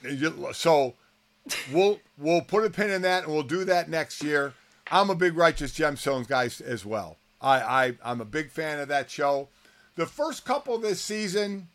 so 0.53 0.95
we'll 1.73 2.01
we'll 2.17 2.41
put 2.43 2.65
a 2.65 2.71
pin 2.71 2.91
in 2.91 3.03
that 3.03 3.25
and 3.25 3.33
we'll 3.33 3.43
do 3.43 3.65
that 3.65 3.91
next 3.91 4.23
year. 4.23 4.55
I'm 4.91 5.11
a 5.11 5.15
big 5.15 5.37
Righteous 5.37 5.73
Gemstones 5.77 6.29
guy 6.29 6.45
as 6.45 6.87
well. 6.87 7.17
I, 7.45 7.87
I 7.87 7.95
I'm 8.05 8.21
a 8.21 8.25
big 8.25 8.51
fan 8.51 8.81
of 8.81 8.89
that 8.89 9.11
show. 9.11 9.49
The 9.97 10.07
first 10.07 10.45
couple 10.45 10.79
this 10.79 11.01
season, 11.01 11.69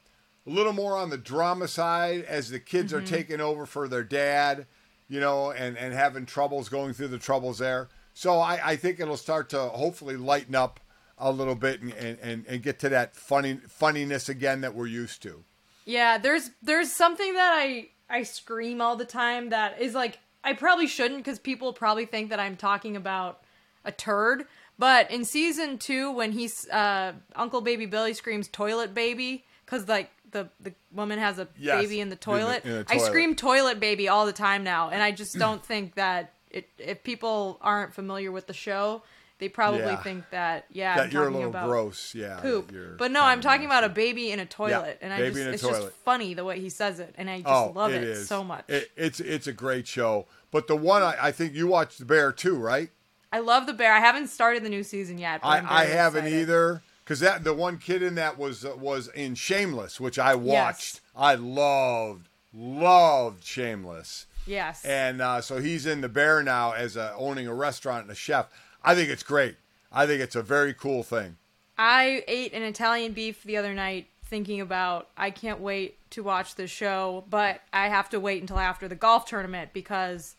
a 0.45 0.49
little 0.49 0.73
more 0.73 0.97
on 0.97 1.09
the 1.09 1.17
drama 1.17 1.67
side 1.67 2.25
as 2.25 2.49
the 2.49 2.59
kids 2.59 2.93
are 2.93 2.97
mm-hmm. 2.97 3.15
taking 3.15 3.39
over 3.39 3.65
for 3.65 3.87
their 3.87 4.03
dad, 4.03 4.65
you 5.07 5.19
know, 5.19 5.51
and 5.51 5.77
and 5.77 5.93
having 5.93 6.25
troubles 6.25 6.67
going 6.69 6.93
through 6.93 7.09
the 7.09 7.19
troubles 7.19 7.59
there. 7.59 7.87
So 8.13 8.39
I, 8.39 8.71
I 8.71 8.75
think 8.75 8.99
it'll 8.99 9.15
start 9.15 9.49
to 9.49 9.59
hopefully 9.59 10.17
lighten 10.17 10.55
up 10.55 10.79
a 11.17 11.31
little 11.31 11.55
bit 11.55 11.81
and, 11.81 11.93
and, 11.93 12.17
and, 12.21 12.45
and 12.47 12.63
get 12.63 12.79
to 12.79 12.89
that 12.89 13.15
funny 13.15 13.59
funniness 13.67 14.29
again 14.29 14.61
that 14.61 14.73
we're 14.73 14.87
used 14.87 15.21
to. 15.23 15.43
Yeah, 15.85 16.17
there's 16.17 16.51
there's 16.61 16.91
something 16.91 17.33
that 17.33 17.53
I 17.53 17.89
I 18.09 18.23
scream 18.23 18.81
all 18.81 18.95
the 18.95 19.05
time 19.05 19.49
that 19.49 19.79
is 19.79 19.93
like 19.93 20.19
I 20.43 20.53
probably 20.53 20.87
shouldn't 20.87 21.23
because 21.23 21.39
people 21.39 21.73
probably 21.73 22.05
think 22.05 22.29
that 22.29 22.39
I'm 22.39 22.55
talking 22.55 22.95
about 22.95 23.41
a 23.85 23.91
turd. 23.91 24.45
But 24.79 25.11
in 25.11 25.25
season 25.25 25.77
two, 25.77 26.09
when 26.11 26.31
he's 26.31 26.67
uh, 26.69 27.13
Uncle 27.35 27.61
Baby 27.61 27.85
Billy 27.85 28.13
screams 28.15 28.47
"toilet 28.47 28.93
baby" 28.95 29.45
because 29.65 29.87
like 29.87 30.09
the 30.31 30.49
the 30.61 30.73
woman 30.93 31.19
has 31.19 31.37
a 31.37 31.47
Yes, 31.57 31.81
baby 31.81 31.99
in 31.99 31.99
the 31.99 32.03
in 32.05 32.09
the- 32.11 32.15
toilet, 32.15 32.65
in 32.65 32.71
the 32.71 32.85
I 32.89 32.97
scream 32.97 33.35
"toilet 33.35 33.79
baby" 33.79 34.07
all 34.07 34.25
the 34.25 34.33
time 34.33 34.63
now, 34.63 34.89
and 34.89 35.03
I 35.03 35.11
just 35.11 35.37
don't 35.37 35.63
think 35.71 35.95
that 35.95 36.33
it, 36.49 36.69
if 36.79 37.03
people 37.03 37.57
aren't 37.61 37.93
familiar 37.93 38.31
with 38.31 38.47
the 38.47 38.53
show, 38.53 39.03
they 39.39 39.49
probably 39.49 39.81
Yeah. 39.81 40.01
think 40.01 40.29
that 40.31 40.65
yeah, 40.71 40.95
that 40.95 41.05
I'm 41.07 41.11
you're 41.11 41.27
a 41.27 41.31
little 41.31 41.51
gross, 41.51 42.15
yeah. 42.15 42.39
poop. 42.39 42.73
But 42.97 43.11
no, 43.11 43.21
I'm 43.23 43.41
talking 43.41 43.65
about 43.65 43.83
a 43.83 43.89
baby 43.89 44.31
in 44.31 44.39
a 44.39 44.45
toilet, 44.45 44.97
and 45.01 45.11
I 45.11 45.17
baby 45.19 45.35
just 45.35 45.47
it's 45.49 45.63
just 45.63 45.91
funny 46.05 46.33
the 46.35 46.45
way 46.45 46.59
he 46.61 46.69
says 46.69 46.99
it, 47.01 47.13
and 47.17 47.29
I 47.29 47.41
just 47.41 47.49
Oh, 47.49 47.73
love 47.75 47.91
it 47.91 48.15
so 48.25 48.45
much. 48.45 48.63
It, 48.69 48.89
it's 48.95 49.19
it's 49.19 49.45
a 49.47 49.53
great 49.53 49.87
show. 49.87 50.25
But 50.51 50.67
the 50.67 50.75
one 50.77 51.03
I, 51.03 51.15
I 51.21 51.31
think 51.33 51.53
you 51.53 51.67
watched 51.67 51.99
the 51.99 52.05
Bear 52.05 52.31
too, 52.31 52.55
right? 52.57 52.89
I 53.31 53.39
love 53.39 53.65
the 53.67 53.73
bear. 53.73 53.93
I 53.93 53.99
haven't 53.99 54.27
started 54.27 54.63
the 54.63 54.69
new 54.69 54.83
season 54.83 55.17
yet. 55.17 55.41
I, 55.43 55.59
I 55.59 55.85
haven't 55.85 56.25
excited. 56.25 56.41
either 56.41 56.81
because 57.03 57.19
that 57.19 57.43
the 57.43 57.53
one 57.53 57.77
kid 57.77 58.01
in 58.03 58.15
that 58.15 58.37
was 58.37 58.65
uh, 58.65 58.75
was 58.77 59.07
in 59.09 59.35
Shameless, 59.35 59.99
which 59.99 60.17
I 60.19 60.35
watched. 60.35 61.01
I 61.15 61.35
loved 61.35 62.27
loved 62.53 63.43
Shameless, 63.45 64.25
Yes. 64.47 64.83
and 64.83 65.21
uh, 65.21 65.41
so 65.41 65.59
he's 65.59 65.85
in 65.85 66.01
the 66.01 66.09
Bear 66.09 66.41
now 66.41 66.71
as 66.71 66.97
a, 66.97 67.13
owning 67.17 67.47
a 67.47 67.53
restaurant 67.53 68.03
and 68.03 68.11
a 68.11 68.15
chef. 68.15 68.47
I 68.83 68.95
think 68.95 69.09
it's 69.09 69.23
great. 69.23 69.55
I 69.91 70.05
think 70.07 70.21
it's 70.21 70.35
a 70.35 70.41
very 70.43 70.73
cool 70.73 71.03
thing. 71.03 71.37
I 71.77 72.23
ate 72.27 72.53
an 72.53 72.63
Italian 72.63 73.13
beef 73.13 73.43
the 73.43 73.57
other 73.57 73.73
night 73.73 74.07
thinking 74.25 74.61
about 74.61 75.09
I 75.17 75.31
can't 75.31 75.59
wait 75.59 75.97
to 76.11 76.23
watch 76.23 76.55
the 76.55 76.67
show, 76.67 77.23
but 77.29 77.61
I 77.73 77.87
have 77.89 78.09
to 78.09 78.19
wait 78.19 78.41
until 78.41 78.59
after 78.59 78.87
the 78.87 78.95
golf 78.95 79.25
tournament 79.25 79.71
because 79.73 80.35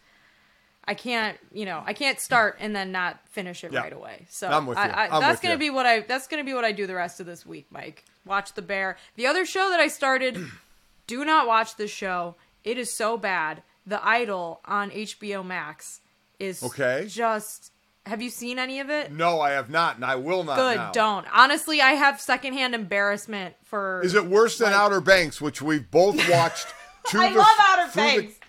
I 0.91 0.95
can't, 0.95 1.38
you 1.53 1.64
know, 1.66 1.82
I 1.86 1.93
can't 1.93 2.18
start 2.18 2.57
and 2.59 2.74
then 2.74 2.91
not 2.91 3.20
finish 3.28 3.62
it 3.62 3.72
Yeah. 3.72 3.80
right 3.80 3.93
away. 3.93 4.26
So 4.28 4.49
I'm 4.49 4.66
with 4.66 4.76
you. 4.76 4.82
I, 4.84 5.05
I'm 5.14 5.20
that's 5.20 5.34
with 5.36 5.43
gonna 5.43 5.55
you. 5.55 5.59
be 5.59 5.70
what 5.70 5.86
I 5.86 6.01
that's 6.01 6.26
gonna 6.26 6.43
be 6.45 6.53
what 6.53 6.64
I 6.64 6.72
do 6.72 6.86
the 6.86 6.95
rest 6.97 7.20
of 7.20 7.26
this 7.26 7.47
week, 7.47 7.66
Mike. 7.70 8.05
Watch 8.24 8.55
the 8.55 8.62
bear. 8.62 8.97
The 9.14 9.26
other 9.28 9.47
show 9.47 9.70
that 9.70 9.78
I 9.78 9.86
started, 9.88 10.36
do 11.07 11.24
not 11.24 11.47
watch 11.47 11.76
this 11.76 11.91
show. 11.93 12.34
It 12.64 12.76
is 12.76 12.93
so 12.93 13.16
bad. 13.16 13.62
The 13.86 14.05
Idol 14.05 14.61
on 14.64 14.91
HBO 14.91 15.45
Max 15.47 16.01
is 16.41 16.62
Okay. 16.62 17.07
just 17.09 17.70
Have 18.07 18.20
you 18.20 18.30
seen 18.30 18.59
any 18.59 18.80
of 18.80 18.91
it? 18.91 19.12
No, 19.12 19.41
I 19.41 19.51
have 19.51 19.70
not, 19.70 19.95
and 19.97 20.05
I 20.05 20.16
will 20.16 20.43
not. 20.43 20.57
Good, 20.57 20.76
now. 20.76 20.91
don't. 20.93 21.26
Honestly, 21.32 21.80
I 21.80 21.93
have 21.93 22.20
secondhand 22.20 22.74
embarrassment 22.74 23.55
for. 23.64 24.01
Is 24.03 24.14
it 24.14 24.26
worse 24.26 24.59
than 24.59 24.72
like- 24.72 24.80
Outer 24.80 25.01
Banks, 25.01 25.41
which 25.41 25.62
we've 25.62 25.88
both 25.91 26.16
watched? 26.28 26.66
I 27.14 27.30
the- 27.32 27.38
love 27.38 27.47
Outer 27.61 27.88
through 27.93 28.03
the- 28.03 28.22
Banks. 28.22 28.39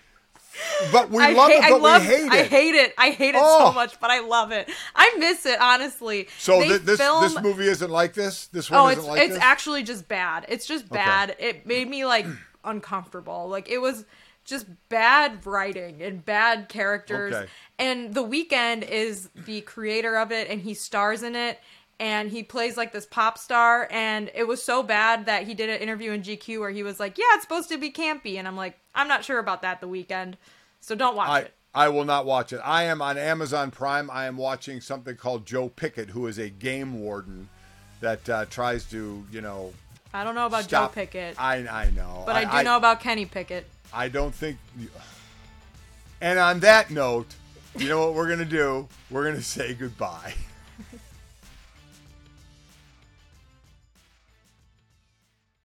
But 0.90 1.10
we 1.10 1.22
I 1.22 1.32
love 1.32 1.50
hate, 1.50 1.58
it, 1.58 1.64
I 1.64 1.76
love, 1.76 2.02
we 2.02 2.08
hate 2.08 2.24
it. 2.26 2.32
I 2.32 2.42
hate 2.44 2.74
it. 2.74 2.94
I 2.98 3.10
hate 3.10 3.34
it 3.34 3.40
Oh. 3.42 3.68
so 3.68 3.72
much, 3.72 3.98
but 4.00 4.10
I 4.10 4.20
love 4.20 4.50
it. 4.52 4.68
I 4.94 5.14
miss 5.18 5.46
it 5.46 5.60
honestly. 5.60 6.28
so 6.38 6.60
thi- 6.60 6.78
this 6.78 6.98
film- 7.00 7.22
this 7.22 7.40
movie 7.40 7.66
isn't 7.68 7.90
like 7.90 8.14
this. 8.14 8.46
This 8.48 8.70
one 8.70 8.80
Oh, 8.80 8.88
isn't 8.88 8.98
it's 9.00 9.08
like 9.08 9.22
it's 9.30 9.36
actually 9.38 9.82
just 9.82 10.08
bad. 10.08 10.46
It's 10.48 10.66
just 10.66 10.88
bad. 10.88 11.36
It 11.38 11.66
made 11.66 11.88
me 11.88 12.04
like 12.04 12.26
uncomfortable. 12.64 13.48
Like 13.48 13.68
it 13.68 13.78
was 13.78 14.04
just 14.44 14.66
bad 14.88 15.44
writing 15.46 16.02
and 16.02 16.24
bad 16.24 16.68
characters. 16.68 17.34
Okay. 17.34 17.46
And 17.78 18.12
The 18.14 18.24
Weeknd 18.24 18.82
is 18.88 19.28
the 19.34 19.60
creator 19.60 20.16
of 20.16 20.32
it 20.32 20.48
and 20.50 20.60
he 20.60 20.74
stars 20.74 21.22
in 21.22 21.36
it 21.36 21.60
and 22.02 22.32
he 22.32 22.42
plays 22.42 22.76
like 22.76 22.92
this 22.92 23.06
pop 23.06 23.38
star 23.38 23.86
and 23.92 24.28
it 24.34 24.48
was 24.48 24.60
so 24.60 24.82
bad 24.82 25.26
that 25.26 25.44
he 25.44 25.54
did 25.54 25.70
an 25.70 25.80
interview 25.80 26.10
in 26.10 26.20
GQ 26.20 26.58
where 26.58 26.70
he 26.70 26.82
was 26.82 26.98
like, 26.98 27.16
"Yeah, 27.16 27.26
it's 27.34 27.44
supposed 27.44 27.68
to 27.68 27.78
be 27.78 27.92
campy." 27.92 28.40
And 28.40 28.48
I'm 28.48 28.56
like, 28.56 28.76
"I'm 28.92 29.06
not 29.06 29.24
sure 29.24 29.38
about 29.38 29.62
that 29.62 29.80
The 29.80 29.86
Weeknd." 29.86 30.34
So 30.80 30.96
don't 30.96 31.14
watch 31.14 31.28
I 31.28 31.38
it. 31.42 31.54
I 31.72 31.88
will 31.90 32.04
not 32.04 32.26
watch 32.26 32.52
it. 32.52 32.60
I 32.64 32.82
am 32.84 33.00
on 33.00 33.16
Amazon 33.16 33.70
Prime. 33.70 34.10
I 34.10 34.26
am 34.26 34.36
watching 34.36 34.80
something 34.80 35.14
called 35.14 35.46
Joe 35.46 35.68
Pickett, 35.68 36.10
who 36.10 36.26
is 36.26 36.38
a 36.38 36.50
game 36.50 37.00
warden 37.00 37.48
that 38.00 38.28
uh, 38.28 38.46
tries 38.46 38.84
to, 38.90 39.24
you 39.30 39.40
know, 39.40 39.72
I 40.12 40.24
don't 40.24 40.34
know 40.34 40.46
about 40.46 40.64
stop. 40.64 40.90
Joe 40.90 40.94
Pickett, 41.02 41.40
I 41.40 41.68
I 41.68 41.90
know, 41.90 42.24
but 42.26 42.34
I, 42.34 42.58
do 42.58 42.64
know 42.64 42.76
about 42.76 42.98
Kenny 42.98 43.26
Pickett. 43.26 43.64
I 43.94 44.08
don't 44.08 44.34
think. 44.34 44.58
And 46.20 46.40
on 46.40 46.58
that 46.60 46.90
note, 46.90 47.32
you 47.76 47.88
know 47.88 48.00
what 48.00 48.14
we're 48.14 48.28
gonna 48.28 48.44
do? 48.44 48.88
We're 49.08 49.24
gonna 49.24 49.40
say 49.40 49.74
goodbye. 49.74 50.34